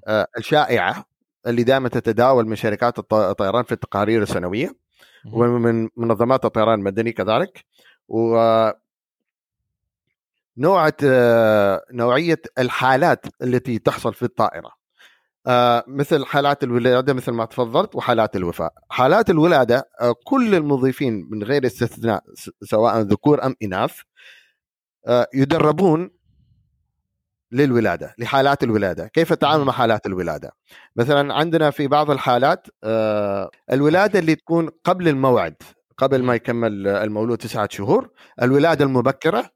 [0.08, 1.06] آه، الشائعة
[1.48, 4.76] اللي دائما تتداول من شركات الطيران في التقارير السنوية
[5.34, 7.66] ومن منظمات الطيران المدني كذلك.
[8.08, 8.38] و
[10.58, 14.72] نوعة آه، نوعية الحالات التي تحصل في الطائرة.
[15.48, 18.72] آه مثل حالات الولادة مثل ما تفضلت وحالات الوفاة.
[18.90, 22.24] حالات الولادة آه كل المضيفين من غير استثناء
[22.64, 23.94] سواء ذكور أم إناث
[25.08, 26.12] آه يدربون
[27.52, 29.08] للولادة لحالات الولادة.
[29.08, 30.52] كيف التعامل مع حالات الولادة؟
[30.96, 35.56] مثلا عندنا في بعض الحالات آه الولادة اللي تكون قبل الموعد
[35.98, 38.10] قبل ما يكمل المولود تسعة شهور
[38.42, 39.50] الولادة المبكرة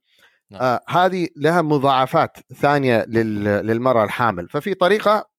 [0.51, 0.61] نعم.
[0.61, 4.49] آه هذه لها مضاعفات ثانية للمرأة الحامل.
[4.49, 5.29] ففي طريقة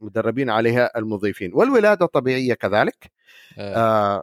[0.00, 1.50] مدربين عليها المضيفين.
[1.54, 3.12] والولادة الطبيعية كذلك
[3.58, 4.22] آه.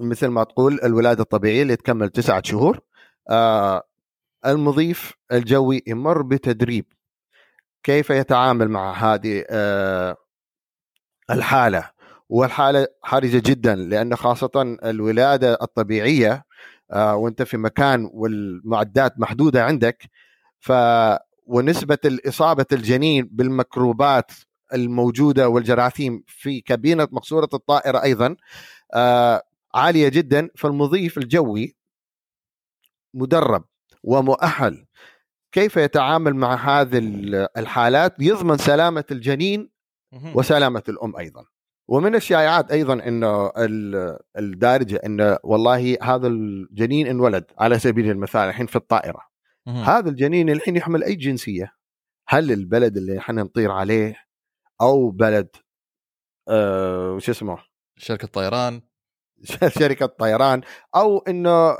[0.00, 2.80] مثل ما تقول الولادة الطبيعية اللي تكمل تسعة شهور
[3.30, 3.82] آه
[4.46, 6.86] المضيف الجوي يمر بتدريب.
[7.82, 10.16] كيف يتعامل مع هذه آه
[11.30, 11.90] الحالة؟
[12.28, 16.44] والحالة حرجة جدا لأن خاصه الولادة الطبيعية
[16.90, 20.02] آه وأنت في مكان والمعدات محدودة عندك
[20.60, 20.72] ف
[21.46, 24.30] ونسبة اصابه الجنين بالميكروبات
[24.74, 28.36] الموجودة والجراثيم في كابينة مقصوره الطائرة أيضا
[28.94, 29.42] آه
[29.74, 31.76] عالية جدا فالمضيف الجوي
[33.14, 33.64] مدرب.
[34.02, 34.86] ومؤهل.
[35.52, 36.98] كيف يتعامل مع هذه
[37.56, 39.70] الحالات؟ يضمن سلامة الجنين
[40.34, 41.44] وسلامة الأم أيضا.
[41.88, 43.52] ومن الشائعات أيضا إنه
[44.38, 49.20] الدارجة إنه والله هذا الجنين انولد على سبيل المثال الحين في الطائرة.
[49.66, 51.72] هذا الجنين الحين يحمل أي جنسية؟
[52.28, 54.16] هل البلد اللي إحنا نطير عليه
[54.80, 55.48] أو بلد
[56.48, 57.58] آه وش اسمه؟
[57.96, 58.82] شركة طيران.
[59.80, 60.60] شركة طيران
[60.96, 61.76] أو إنه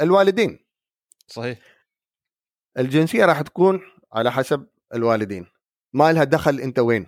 [0.00, 0.58] الوالدين.
[1.30, 1.58] صحيح.
[2.78, 3.80] الجنسية راح تكون
[4.12, 5.46] على حسب الوالدين
[5.92, 7.06] ما لها دخل أنت وين.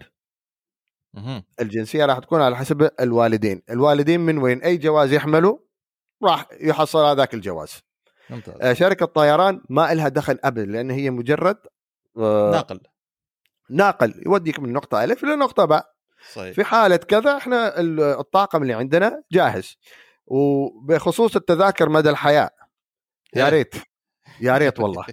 [1.61, 5.59] الجنسية راح تكون على حسب الوالدين الوالدين من وين؟ أي جواز يحملوا
[6.23, 7.83] راح يحصل هذاك الجواز.
[8.31, 8.55] ممتاز.
[8.61, 11.59] آه، شركة طيران ما لها دخل ابدا لأن هي مجرد
[12.16, 12.81] آه، ناقل.
[13.70, 15.93] ناقل يوديك من نقطة ألف إلى نقطة باء.
[16.33, 16.55] صحيح.
[16.55, 17.81] في حالة كذا إحنا
[18.20, 19.77] الطاقم اللي عندنا جاهز
[20.27, 22.51] وبخصوص التذاكر مدى الحياة.
[23.37, 23.75] يا ريت.
[24.43, 25.07] يا ريت والله.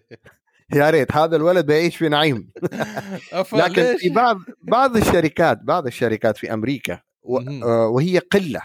[0.74, 2.52] يا ريت هذا الولد بيعيش في نعيم.
[3.54, 6.94] لكن في بعض بعض الشركات بعض الشركات في أمريكا
[7.64, 8.62] آه، وهي قلة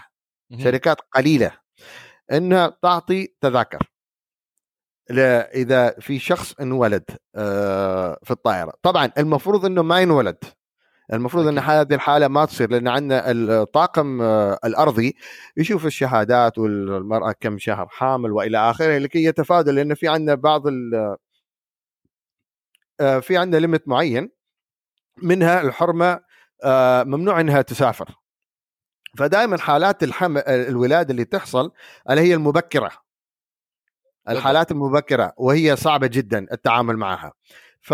[0.63, 1.51] شركات قليلة
[2.31, 3.91] إنها تعطي تذاكر.
[5.55, 7.03] إذا في شخص انولد
[7.35, 8.73] آه، في الطائرة.
[8.81, 10.37] طبعا المفروض إنه ما ينولد.
[11.13, 15.15] المفروض إن هذه الحالة ما تصير لأن عندنا الطاقم آه، الأرضي
[15.57, 20.63] يشوف الشهادات والمرأة كم شهر حامل وإلى آخره لكي يتفادى لأن في عندنا بعض
[22.99, 24.29] آه، في عندنا ليمت معين
[25.23, 26.21] منها الحرمة
[26.63, 28.15] آه، ممنوع إنها تسافر.
[29.17, 31.71] فدائما حالات الحمل الولادة اللي تحصل
[32.09, 32.91] اللي هي المبكرة.
[34.29, 37.33] الحالات المبكرة وهي صعبة جدا التعامل معها.
[37.81, 37.93] ف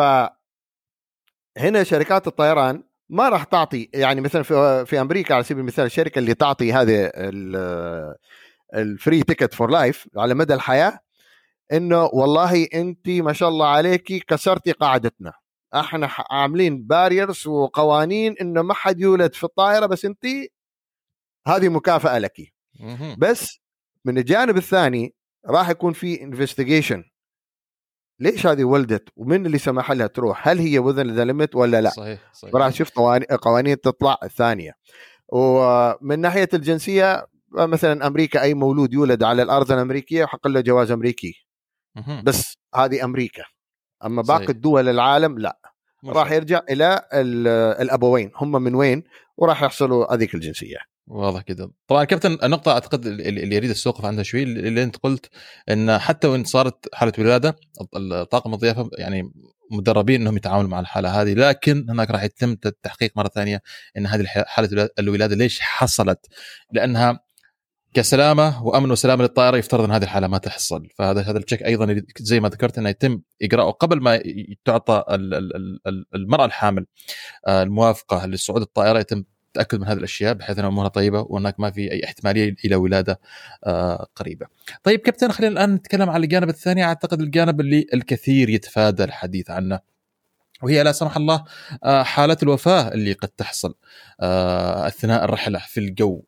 [1.57, 6.20] هنا شركات الطيران ما راح تعطي يعني مثلا في, في أمريكا على سبيل المثال الشركة
[6.20, 7.12] اللي تعطي هذه
[8.74, 10.99] ال free ticket for life على مدى الحياة
[11.72, 15.34] إنه والله أنت ما شاء الله عليكي كسرتي قاعدتنا.
[15.76, 20.26] إحنا عاملين barriers وقوانين إنه ما حد يولد في الطائرة بس أنت
[21.47, 22.38] هذه مكافأة لك.
[23.18, 23.59] بس
[24.05, 25.16] من الجانب الثاني
[25.49, 27.03] راح يكون في investigation
[28.22, 31.89] ليش هذه ولدت؟ ومن اللي سمح لها تروح؟ هل هي within the limit ولا لا؟
[31.89, 32.55] صحيح صحيح.
[32.55, 32.91] راح نشوف
[33.41, 34.72] قوانين تطلع ثانية.
[35.28, 41.34] ومن ناحية الجنسية مثلا أمريكا أي مولود يولد على الأرض الأمريكية يحق له جواز أمريكي.
[42.24, 43.43] بس هذه أمريكا.
[44.05, 45.59] أما باقي الدول العالم لا.
[46.05, 47.01] راح يرجع إلى
[47.82, 48.32] الأبوين.
[48.36, 49.03] هم من وين؟
[49.38, 50.78] وراح يحصلوا هذيك الجنسية.
[51.08, 55.30] واضح كده طبعا كابتن النقطة أعتقد اللي يريد السوق عندها شوي اللي أنت قلت
[55.70, 57.56] إن حتى وإن صارت حالة ولادة
[57.95, 59.32] الطاقم الضيافة يعني
[59.72, 63.62] مدربين إنهم يتعاملوا مع الحالة هذه لكن هناك راح يتم التحقيق مرة ثانية
[63.97, 66.28] إن هذه حالة الولادة ليش حصلت؟
[66.72, 67.20] لأنها
[67.93, 70.88] كسلامة وأمن وسلامة للطائرة يفترض إن هذه الحالة ما تحصل.
[70.97, 74.22] فهذا هذا التشيك أيضا زي ما ذكرت إنه يتم اجراءه قبل ما
[74.66, 75.04] تعطى
[76.16, 76.86] المرأة الحامل
[77.47, 81.71] آه، الموافقة لصعود الطائرة يتم التاكد من هذه الأشياء بحيث أن أمورها طيبة وهناك ما
[81.71, 83.19] في أي احتمالية إلى ولادة
[83.63, 84.47] آه، قريبة.
[84.83, 89.79] طيب كابتن خلينا الآن نتكلم عن الجانب الثاني أعتقد الجانب اللي الكثير يتفادى الحديث عنه
[90.63, 91.43] وهي لا سمح الله
[91.83, 93.75] آه، حالات الوفاة اللي قد تحصل
[94.87, 96.23] أثناء الرحلة في الجو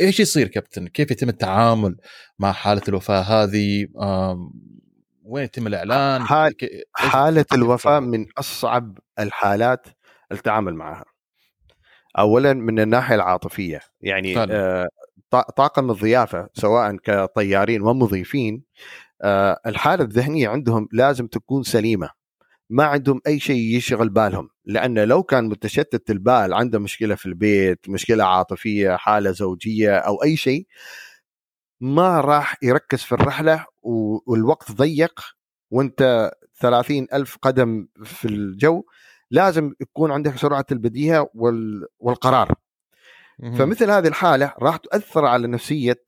[0.00, 1.96] إيش يصير كابتن؟ كيف يتم التعامل
[2.38, 3.86] مع حالة الوفاة هذه؟
[5.24, 6.54] وين يتم الإعلان؟ حال
[6.92, 9.86] حالة الوفاة من أصعب الحالات
[10.32, 11.13] التعامل معها.
[12.18, 14.88] اولا من الناحية العاطفية يعني آه
[15.56, 18.64] طاقم الضيافة سواء كطيارين ومضيفين
[19.22, 22.10] آه الحالة الذهنية عندهم لازم تكون سليمة
[22.70, 27.88] ما عندهم أي شيء يشغل بالهم لأنه لو كان متشتت البال عنده مشكلة في البيت
[27.88, 30.66] مشكلة عاطفية حالة زوجية أو أي شيء
[31.80, 33.66] ما راح يركز في الرحلة
[34.26, 35.20] والوقت ضيق
[35.70, 36.30] وأنت
[36.60, 38.84] ثلاثين ألف قدم في الجو
[39.34, 41.30] لازم يكون عندك سرعة البديهة
[42.00, 42.54] والقرار.
[43.58, 46.04] فمثل هذه الحالة راح تؤثر على نفسية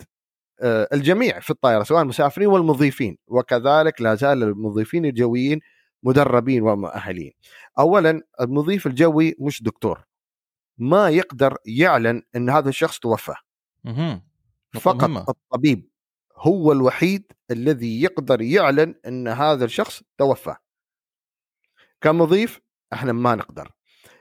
[0.60, 3.18] آه، الجميع في الطائرة سواء المسافرين والمضيفين.
[3.26, 5.60] وكذلك لا زال المضيفين الجويين
[6.02, 7.32] مدربين ومؤهلين.
[7.78, 10.04] اولا المضيف الجوي مش دكتور.
[10.78, 13.34] ما يقدر يعلن إن هذا الشخص توفى.
[14.74, 15.26] فقط مهمة.
[15.28, 15.88] الطبيب
[16.36, 20.54] هو الوحيد الذي يقدر يعلن إن هذا الشخص توفى.
[22.00, 23.68] كمضيف إحنا ما نقدر.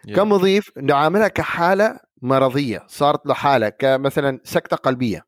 [0.08, 0.16] yeah.
[0.16, 5.26] كمضيف نعاملها كحالة مرضية صارت له حالة كمثلا سكتة قلبية.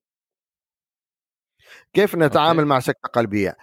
[1.94, 2.68] كيف نتعامل okay.
[2.68, 3.58] مع سكتة قلبية؟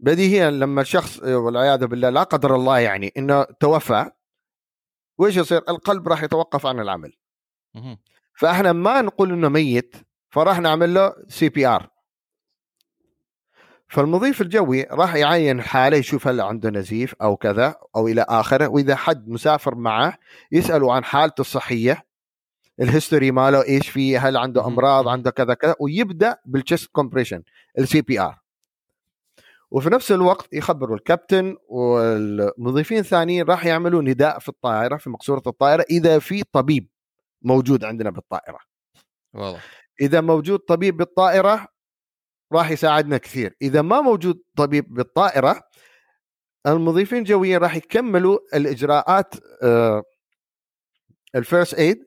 [0.00, 4.10] بديهيا لما الشخص والعياذ بالله لا قدر الله يعني إنه توفى
[5.18, 7.12] ويش يصير؟ القلب راح يتوقف عن العمل.
[8.38, 9.96] فإحنا ما نقول إنه ميت
[10.30, 11.93] فراح نعمل له CPR.
[13.94, 18.96] فالمضيف الجوي راح يعين حاله يشوف هل عنده نزيف أو كذا أو إلى آخره وإذا
[18.96, 20.18] حد مسافر معه
[20.52, 22.06] يساله عن حالته الصحية
[22.80, 27.42] ال history ماله إيش فيه هل عنده أمراض عنده كذا كذا ويبدأ بال chest
[27.78, 28.38] compression ال CPR
[29.70, 35.84] وفي نفس الوقت يخبروا الكابتن والمضيفين الثانيين راح يعملوا نداء في الطائرة في مقصورة الطائرة
[35.90, 36.88] إذا في طبيب
[37.42, 38.58] موجود عندنا بالطائرة.
[39.34, 39.64] واضح.
[40.00, 41.73] إذا موجود طبيب بالطائرة
[42.54, 43.56] راح يساعدنا كثير.
[43.62, 45.62] إذا ما موجود طبيب بالطائرة
[46.66, 49.34] المضيفين الجويين راح يكملوا الإجراءات
[51.34, 51.98] ال first aid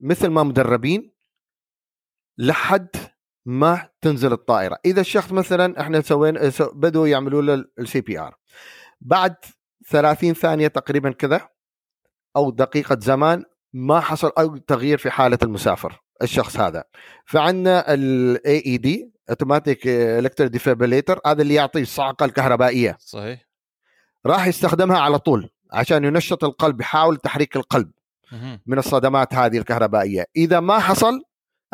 [0.00, 1.14] مثل ما مدربين
[2.38, 2.88] لحد
[3.46, 4.78] ما تنزل الطائرة.
[4.84, 8.34] إذا الشخص مثلا إحنا سوينا بدوا يعملوا له ال CPR
[9.00, 9.36] بعد
[9.88, 11.48] 30 ثانية تقريبا كذا
[12.36, 16.84] أو دقيقة زمان ما حصل أي تغيير في حالة المسافر الشخص هذا.
[17.26, 22.96] فعندنا ال AED automatic external defibrillator هذا اللي يعطي الصعقه الكهربائية.
[23.00, 23.48] صحيح.
[24.26, 27.90] راح يستخدمها على طول عشان ينشط القلب يحاول تحريك القلب
[28.66, 30.26] من الصدمات هذه الكهربائية.
[30.36, 31.22] إذا ما حصل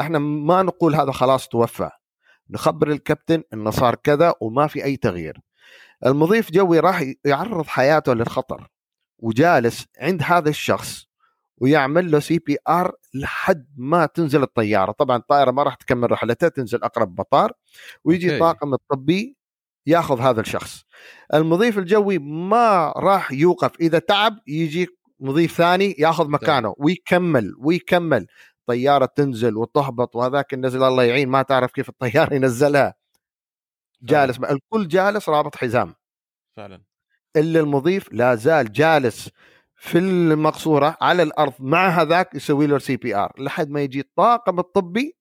[0.00, 1.90] إحنا ما نقول هذا خلاص توفى.
[2.50, 5.40] نخبر الكابتن إنه صار كذا وما في أي تغيير.
[6.06, 8.68] المضيف جوي راح يعرض حياته للخطر
[9.18, 11.06] وجالس عند هذا الشخص
[11.60, 14.92] ويعمل له CPR لحد ما تنزل الطيارة.
[14.92, 17.52] طبعا الطائرة ما راح تكمل رحلتها تنزل أقرب مطار.
[18.04, 19.36] ويجي الطاقم الطبي
[19.86, 20.84] ياخذ هذا الشخص.
[21.34, 23.70] المضيف الجوي ما راح يوقف.
[23.80, 24.86] إذا تعب يجي
[25.20, 28.26] مضيف ثاني ياخذ مكانه ويكمل ويكمل.
[28.66, 32.94] طيارة تنزل وتهبط وهذاك النزل الله يعين ما تعرف كيف الطيارة ينزلها.
[34.02, 35.94] جالس الكل جالس رابط حزام.
[36.56, 36.82] فعلا.
[37.36, 39.30] إلا المضيف لا زال جالس
[39.80, 45.16] في المقصورة على الأرض مع هذاك يسوي له CPR لحد ما يجي الطاقم الطبي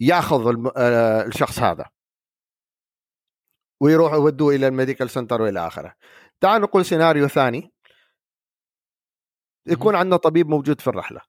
[0.00, 1.84] ياخذ آه، الشخص هذا.
[3.80, 5.94] ويروح يودوه إلى ال medical center وإلى آخره.
[6.40, 7.72] تعال نقول سيناريو ثاني.
[9.66, 11.20] يكون عندنا طبيب موجود في الرحلة.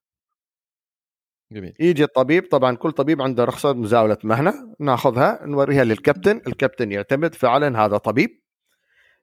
[1.52, 1.74] جميل.
[1.80, 6.42] يجي الطبيب طبعا كل طبيب عنده رخصة مزاولة مهنة ناخذها نوريها للكابتن.
[6.48, 8.41] الكابتن يعتمد فعلا هذا طبيب.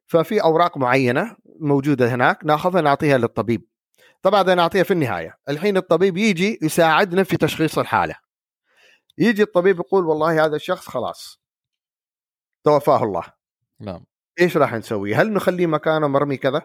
[0.09, 3.69] ففي أوراق معينة موجودة هناك ناخذها نعطيها للطبيب.
[4.23, 5.39] طبعا نعطيها في النهاية.
[5.49, 8.15] الحين الطبيب يجي يساعدنا في تشخيص الحالة.
[9.19, 11.41] يجي الطبيب يقول والله هذا الشخص خلاص.
[12.65, 13.23] توفاه الله.
[13.81, 14.05] نعم.
[14.41, 16.63] إيش راح نسوي؟ هل نخليه مكانه مرمي كذا؟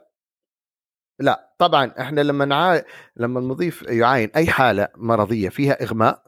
[1.19, 1.55] لا.
[1.59, 2.83] طبعا إحنا لما نعا...
[3.15, 6.23] لما المضيف يعاين أي حالة مرضية فيها إغماء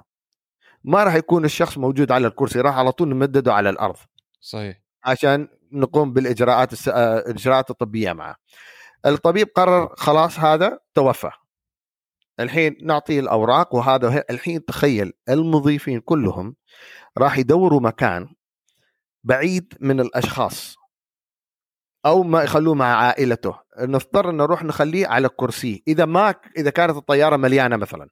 [0.83, 3.97] ما راح يكون الشخص موجود على الكرسي راح على طول نمدده على الأرض.
[4.39, 4.81] صحيح.
[5.03, 6.87] عشان نقوم بالإجراءات الس...
[6.87, 8.35] آه، الاجراءات الطبية معه.
[9.05, 11.29] الطبيب قرر خلاص هذا توفى.
[12.39, 16.55] الحين نعطيه الأوراق وهذا الحين تخيل المضيفين كلهم
[17.17, 18.27] راح يدوروا مكان
[19.23, 20.75] بعيد من الأشخاص
[22.05, 23.59] أو ما يخلوه مع عائلته.
[23.79, 25.83] نضطر ان نروح نخليه على كرسي.
[25.87, 28.09] إذا ما إذا كانت الطيارة مليانة مثلا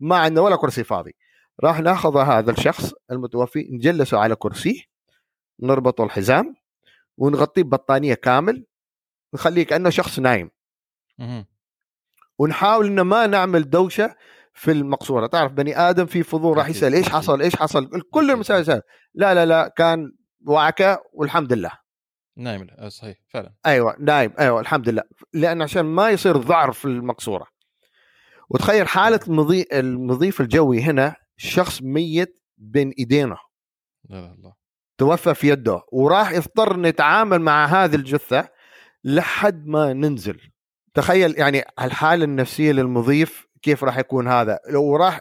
[0.00, 1.16] ما عندنا ولا كرسي فاضي.
[1.64, 4.88] راح ناخذ هذا الشخص المتوفي نجلسه على كرسي
[5.60, 6.54] نربطه الحزام
[7.18, 8.66] ونغطيه ببطانية كامل
[9.34, 10.50] نخليه كأنه شخص نايم.
[12.38, 14.14] ونحاول إنه ما نعمل دوشة
[14.52, 15.26] في المقصورة.
[15.26, 18.82] تعرف بني آدم في فضول راح يسأل إيش حصل إيش حصل؟ كل المسائل
[19.14, 20.12] لا لا لا كان
[20.46, 21.70] وعكه والحمد لله.
[22.36, 23.54] نايم آه، صحيح فعلا.
[23.66, 25.02] أيوه نايم أيوه الحمد لله.
[25.32, 27.46] لأن عشان ما يصير ضعر في المقصورة.
[28.50, 29.66] وتخيل حالة المضي...
[29.72, 33.36] المضيف الجوي هنا شخص ميت بين إيدينا.
[34.08, 34.57] لا الله.
[34.98, 38.48] توفى في يده وراح يضطر نتعامل مع هذه الجثة
[39.04, 40.40] لحد ما ننزل.
[40.94, 45.20] تخيل يعني الحالة النفسية للمضيف كيف راح يكون هذا؟ لو راح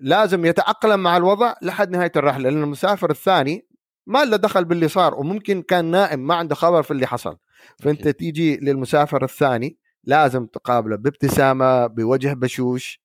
[0.00, 3.66] لازم يتأقلم مع الوضع لحد نهاية الرحلة لأن المسافر الثاني
[4.06, 7.36] ما له دخل باللي صار وممكن كان نائم ما عنده خبر في اللي حصل.
[7.82, 13.02] فأنت تيجي للمسافر الثاني لازم تقابله بابتسامة بوجه بشوش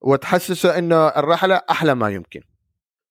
[0.00, 2.40] وتحسسه إنه الرحلة أحلى ما يمكن.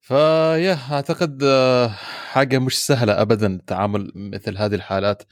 [0.05, 1.87] فيا أعتقد آه،
[2.31, 5.23] حاجة مش سهلة ابدا تعامل مثل هذه الحالات.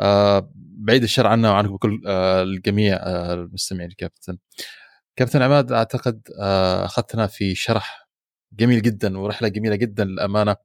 [0.00, 4.38] آه، بعيد الشر عنا وعنكم بكل آه، الجميع المستمعين كابتن.
[5.16, 6.22] كابتن عماد أعتقد
[6.84, 8.08] أخذتنا في شرح
[8.52, 10.56] جميل جدا ورحلة جميلة جدا للأمانة.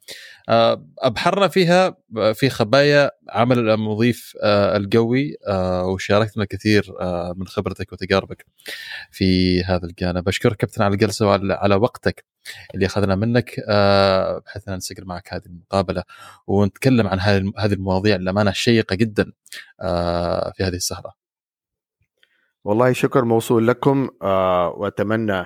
[0.50, 1.98] آه، أبحرنا فيها
[2.34, 6.94] في خبايا عمل المضيف آه، القوي آه، وشاركتنا الكثير
[7.36, 8.46] من خبرتك وتجاربك
[9.12, 10.28] في هذا الجانب.
[10.28, 12.26] أشكرك كابتن على الجلسة وعلى وقتك
[12.76, 13.56] اللي أخذنا منك
[14.46, 16.04] بحيث نسجل معك هذه المقابلة.
[16.48, 17.20] ونتكلم عن
[17.58, 19.32] هذه المواضيع للأمانة الشيقه جدا
[20.56, 21.14] في هذه السهرة.
[22.64, 24.10] والله شكر موصول لكم
[24.78, 25.46] وأتمنى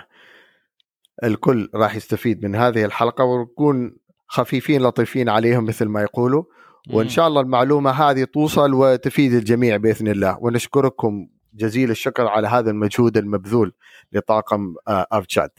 [1.24, 3.98] الكل راح يستفيد من هذه الحلقة ونكون
[4.28, 6.44] خفيفين لطيفين عليهم مثل ما يقولوا.
[6.94, 10.38] وإن شاء الله المعلومة هذه توصل وتفيد الجميع بإذن الله.
[10.42, 13.74] ونشكركم جزيل الشكر على هذا المجهود المبذول
[14.12, 15.50] لطاقم ارشاد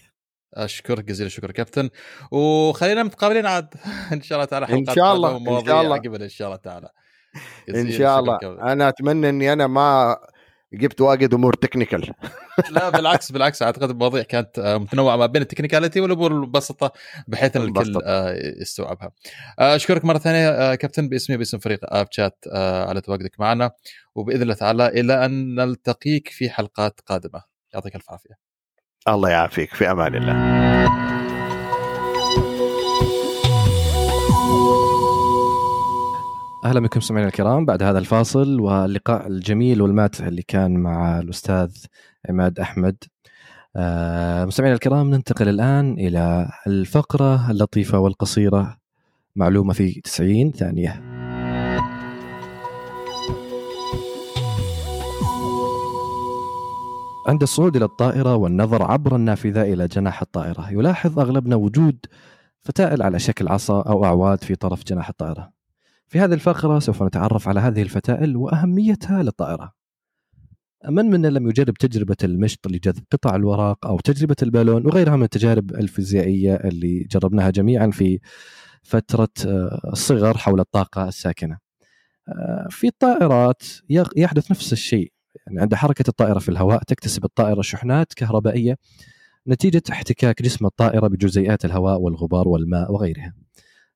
[0.55, 1.91] أشكرك جزيل الشكر كابتن.
[2.31, 3.75] وخلينا متقابلين عاد.
[4.13, 5.97] إن شاء الله تعالى حلقات إن شاء الله إن شاء الله.
[6.25, 6.89] إن شاء الله تعالى.
[7.69, 8.39] إن شاء الله.
[8.73, 10.17] أنا أتمنى إني أنا ما
[10.73, 12.15] جبت واجد أمور technical
[12.71, 16.93] لا بالعكس بالعكس أعتقد المواضيع كانت آه، متنوعه ما بين ال technicality والأمور البسيطة
[17.29, 19.11] بحيث إن الكل آه، يستوعبها.
[19.59, 23.71] آه، أشكرك مرة ثانية كابتن باسمي باسم فريق آب شات على تواجدك معنا
[24.15, 27.43] وبإذن الله تعالى إلى أن نلتقيك في حلقات قادمة
[27.75, 28.35] يعطيك الف عافية.
[29.09, 31.10] الله يعافيك في أمان الله.
[36.65, 41.71] أهلا بكم سمعنا الكرام بعد هذا الفاصل واللقاء الجميل والماتع اللي كان مع الأستاذ
[42.29, 42.97] عماد أحمد.
[43.77, 48.77] آه مستمعينا الكرام ننتقل الآن إلى الفقرة اللطيفة والقصيرة
[49.37, 51.03] معلومة في 90 ثانية.
[57.29, 62.07] عند الصعود إلى الطائرة والنظر عبر النافذة إلى جناح الطائرة يلاحظ أغلبنا وجود
[62.61, 65.60] فتائل على شكل عصا أو أعواد في طرف جناح الطائرة.
[66.11, 69.73] في هذه الفقرة سوف نتعرف على هذه الفتائل وأهميتها للطائرة.
[70.89, 75.71] من منا لم يجرب تجربة المشط لجذب قطع الورق أو تجربة البالون وغيرها من التجارب
[75.71, 78.21] الفيزيائية اللي جربناها جميعا في
[78.83, 81.59] فترة آه، الصغر حول الطاقة الساكنة.
[82.29, 83.63] آه، في الطائرات
[84.17, 85.13] يحدث نفس الشيء.
[85.47, 88.77] يعني عند حركة الطائرة في الهواء تكتسب الطائرة شحنات كهربائية
[89.49, 93.35] نتيجة احتكاك جسم الطائرة بجزيئات الهواء والغبار والماء وغيرها.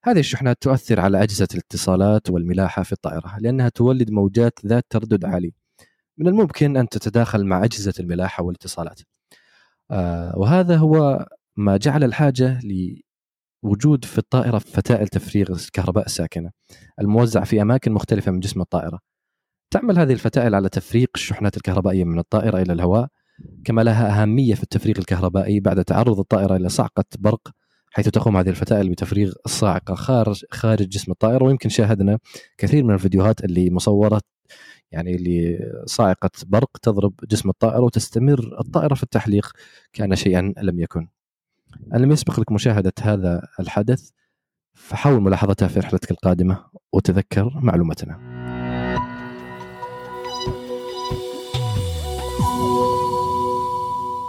[0.06, 5.52] هذه الشحنات تؤثر على أجهزة الاتصالات والملاحة في الطائرة لأنها تولد موجات ذات تردد عالي.
[6.18, 9.00] من الممكن أن تتداخل مع أجهزة الملاحة والاتصالات.
[9.90, 11.26] آه وهذا هو
[11.56, 12.60] ما جعل الحاجة
[13.64, 16.50] لوجود في الطائرة فتائل تفريغ الكهرباء الساكنة
[17.00, 18.98] الموزعة في أماكن مختلفة من جسم الطائرة.
[19.70, 23.08] تعمل هذه الفتائل على تفريق الشحنات الكهربائية من الطائرة إلى الهواء
[23.64, 27.50] كما لها أهمية في التفريغ الكهربائي بعد تعرض الطائرة إلى صعقة برق
[27.94, 32.18] حيث تقوم هذه الفتائل بتفريغ الصاعقه خارج خارج جسم الطائره ويمكن شاهدنا
[32.58, 34.20] كثير من الفيديوهات اللي مصورة
[34.92, 39.52] يعني اللي صاعقة برق تضرب جسم الطائره وتستمر الطائره في التحليق
[39.92, 41.08] كان شيئا لم يكن.
[41.94, 44.10] ان لم يسبق لك مشاهدة هذا الحدث
[44.72, 48.34] فحاول ملاحظتها في رحلتك القادمة وتذكر معلومتنا.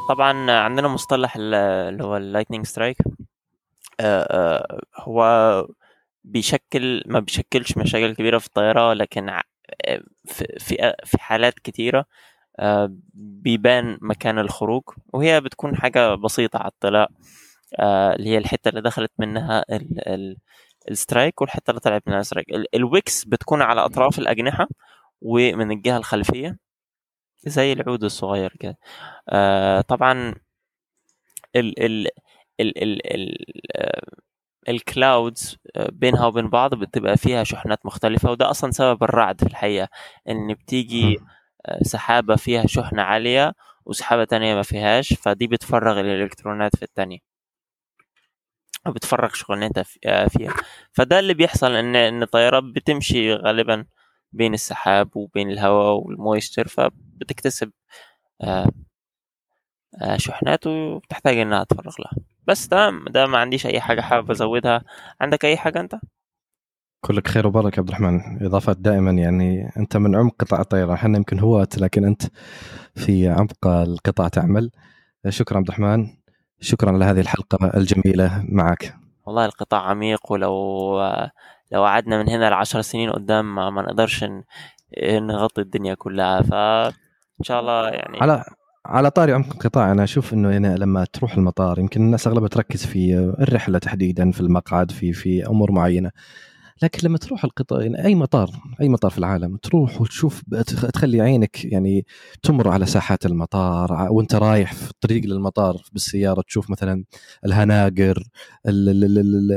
[0.10, 2.98] طبعا عندنا مصطلح اللي هو ال lightning strike
[4.96, 5.68] هو
[6.24, 9.44] بيشكل ما بيشكلش مشاكل كبيرة في الطيارة لكن آه،
[10.28, 12.06] في في حالات كتيرة
[13.14, 17.10] بيبان مكان الخروج وهي بتكون حاجة بسيطة على الطلاء
[18.16, 19.66] اللي هي الحتة اللي دخلت منها
[20.92, 22.48] ال strike والحتة اللي طلعت منها ال strike.
[22.76, 24.68] ال wicks بتكون على أطراف الأجنحة
[25.22, 26.58] ومن الجهة الخلفية
[27.48, 28.78] زي العود الصغير كده.
[29.82, 30.36] طبعا
[31.56, 32.08] ال ال
[32.60, 33.38] ال ال ال
[34.70, 39.88] الكلاودز آه، بينها وبين بعض بتبقى فيها شحنات مختلفة وده أصلا سبب الرعد في الحقيقة
[40.30, 41.18] إن بتيجي
[41.66, 43.54] آه، سحابة فيها شحنة عالية
[43.86, 47.20] وسحابة تانية ما فيهاش فدي بتفرغ الإلكترونات في التانية.
[48.88, 50.54] وبتفرغ شغلانتها آه، فيها.
[50.94, 53.86] فده اللي بيحصل إن إن الطيارات بتمشي غالبا
[54.32, 57.72] بين السحاب وبين الهواء والمويستر فبتكتسب
[60.18, 62.35] شحنات وبتحتاج إنها تفرغ لها.
[62.48, 64.82] بس تمام ده ما عنديش أي حاجة حابب أزودها.
[65.22, 65.96] عندك أي حاجة أنت؟
[67.02, 68.46] كلك خير وبركة عبد الرحمن.
[68.46, 70.94] اضافات دائما يعني أنت من عمق قطاع الطيران.
[70.94, 72.24] إحنا يمكن هواة لكن أنت
[72.96, 74.72] في عمق القطاع تعمل.
[75.30, 76.08] شكرا عبد الرحمن.
[76.60, 78.96] شكرا على هذه الحلقة الجميلة معك.
[79.26, 81.00] والله القطاع عميق ولو
[81.72, 84.26] لو قعدنا من هنا لعشر سنين قدام ما, ما نقدرش
[85.04, 86.42] نغطي الدنيا كلها.
[86.42, 88.46] فإن شاء الله يعني على
[88.86, 92.86] على طاري عمق القطاع أنا أشوف إنه يعني لما تروح المطار يمكن الناس أغلبها تركز
[92.86, 96.12] في الرحلة تحديدا في المقعد في في أمور معينة.
[96.84, 98.50] لكن لما تروح القطار يعني أي مطار
[98.82, 100.42] أي مطار في العالم تروح وتشوف
[100.94, 102.06] تخلي عينك يعني
[102.44, 107.06] تمر على ساحات المطار وأنت رايح في الطريق للمطار بالسيارة تشوف مثلا
[107.46, 108.24] الهناجر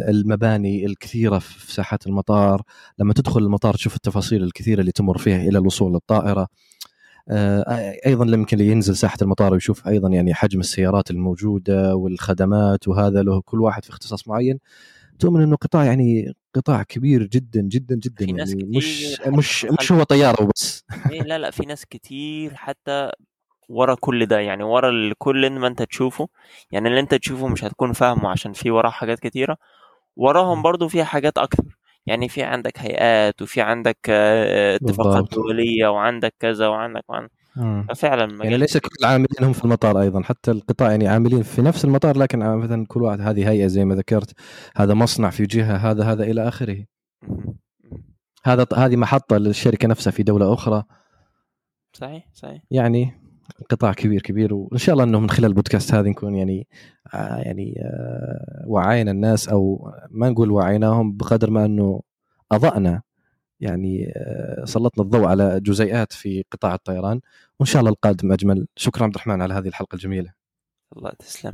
[0.08, 2.62] المباني الكثيرة في ساحات المطار.
[2.98, 6.48] لما تدخل المطار تشوف التفاصيل الكثيرة اللي تمر فيها إلى الوصول للطائرة.
[7.30, 13.40] آه، أيضا يمكن ينزل ساحة المطار ويشوف أيضا يعني حجم السيارات الموجودة والخدمات وهذا له
[13.40, 14.58] كل واحد في اختصاص معين.
[15.18, 19.92] تؤمن إنه قطاع يعني قطاع كبير جدا جدا جدا في ناس يعني مش مش مش
[19.92, 20.84] هو طيارة وبس.
[21.10, 23.10] إيه لا لا في ناس كتير حتى
[23.68, 26.28] ورا كل ده يعني ورا كل ما أنت تشوفه.
[26.72, 29.56] يعني اللي أنت تشوفه مش هتكون فاهمه عشان في وراه حاجات كتيرة.
[30.16, 31.77] وراهم برضو فيها حاجات أكتر.
[32.08, 35.34] يعني في عندك هيئات وفي عندك آه، اتفاقات.
[35.34, 37.86] دولية وعندك كذا وعندك وعندك مم.
[37.88, 41.84] ففعلا يعني ليس كل العاملين هم في المطار أيضا حتى القطاع يعني عاملين في نفس
[41.84, 44.32] المطار لكن مثلا كل واحد هذه هيئة زي ما ذكرت
[44.76, 46.84] هذا مصنع في جهة هذا هذا إلى آخره.
[48.44, 50.84] هذا هذه محطة للشركة نفسها في دولة أخرى
[51.92, 53.27] صحيح صحيح يعني
[53.70, 56.66] قطاع كبير كبير وإن شاء الله إنه من خلال البودكاست هذا نكون يعني
[57.14, 62.00] آه يعني آه وعينا الناس أو ما نقول وعيناهم بقدر ما إنه
[62.52, 63.02] أضأنا.
[63.60, 67.20] يعني آه سلطنا الضوء على جزيئات في قطاع الطيران.
[67.60, 68.66] وإن شاء الله القادم أجمل.
[68.76, 70.32] شكرا عبد الرحمن على هذه الحلقة الجميلة.
[70.96, 71.52] الله تسلم.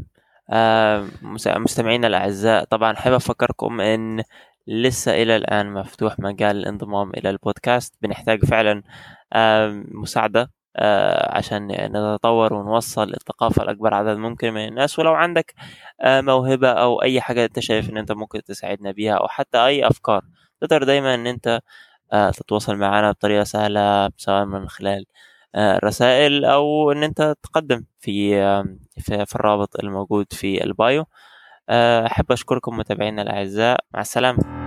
[1.23, 4.23] مس- مستمعينا الأعزاء طبعا حابب أفكركم أن
[4.67, 7.95] لسه إلى الآن مفتوح مجال الانضمام إلى البودكاست.
[8.03, 8.83] بنحتاج فعلا
[9.95, 10.51] مساعدة.
[11.31, 14.99] عشان نتطور ونوصل الثقافة لأكبر عدد ممكن من الناس.
[14.99, 15.55] ولو عندك
[16.01, 19.87] آه، موهبة أو أي حاجة أنت شايف أن أنت ممكن تساعدنا بيها أو حتى أي
[19.87, 20.23] أفكار
[20.61, 21.61] تقدر دايما أن أنت
[22.13, 25.05] آه، تتواصل معنا بطريقة سهلة سواء من خلال
[25.55, 28.65] آه، الرسائل أو أن أنت تقدم في آه،
[29.01, 31.05] في, الرابط الموجود في البايو.
[31.69, 33.81] آه، أحب أشكركم متابعينا الأعزاء.
[33.95, 34.64] مع السلامة.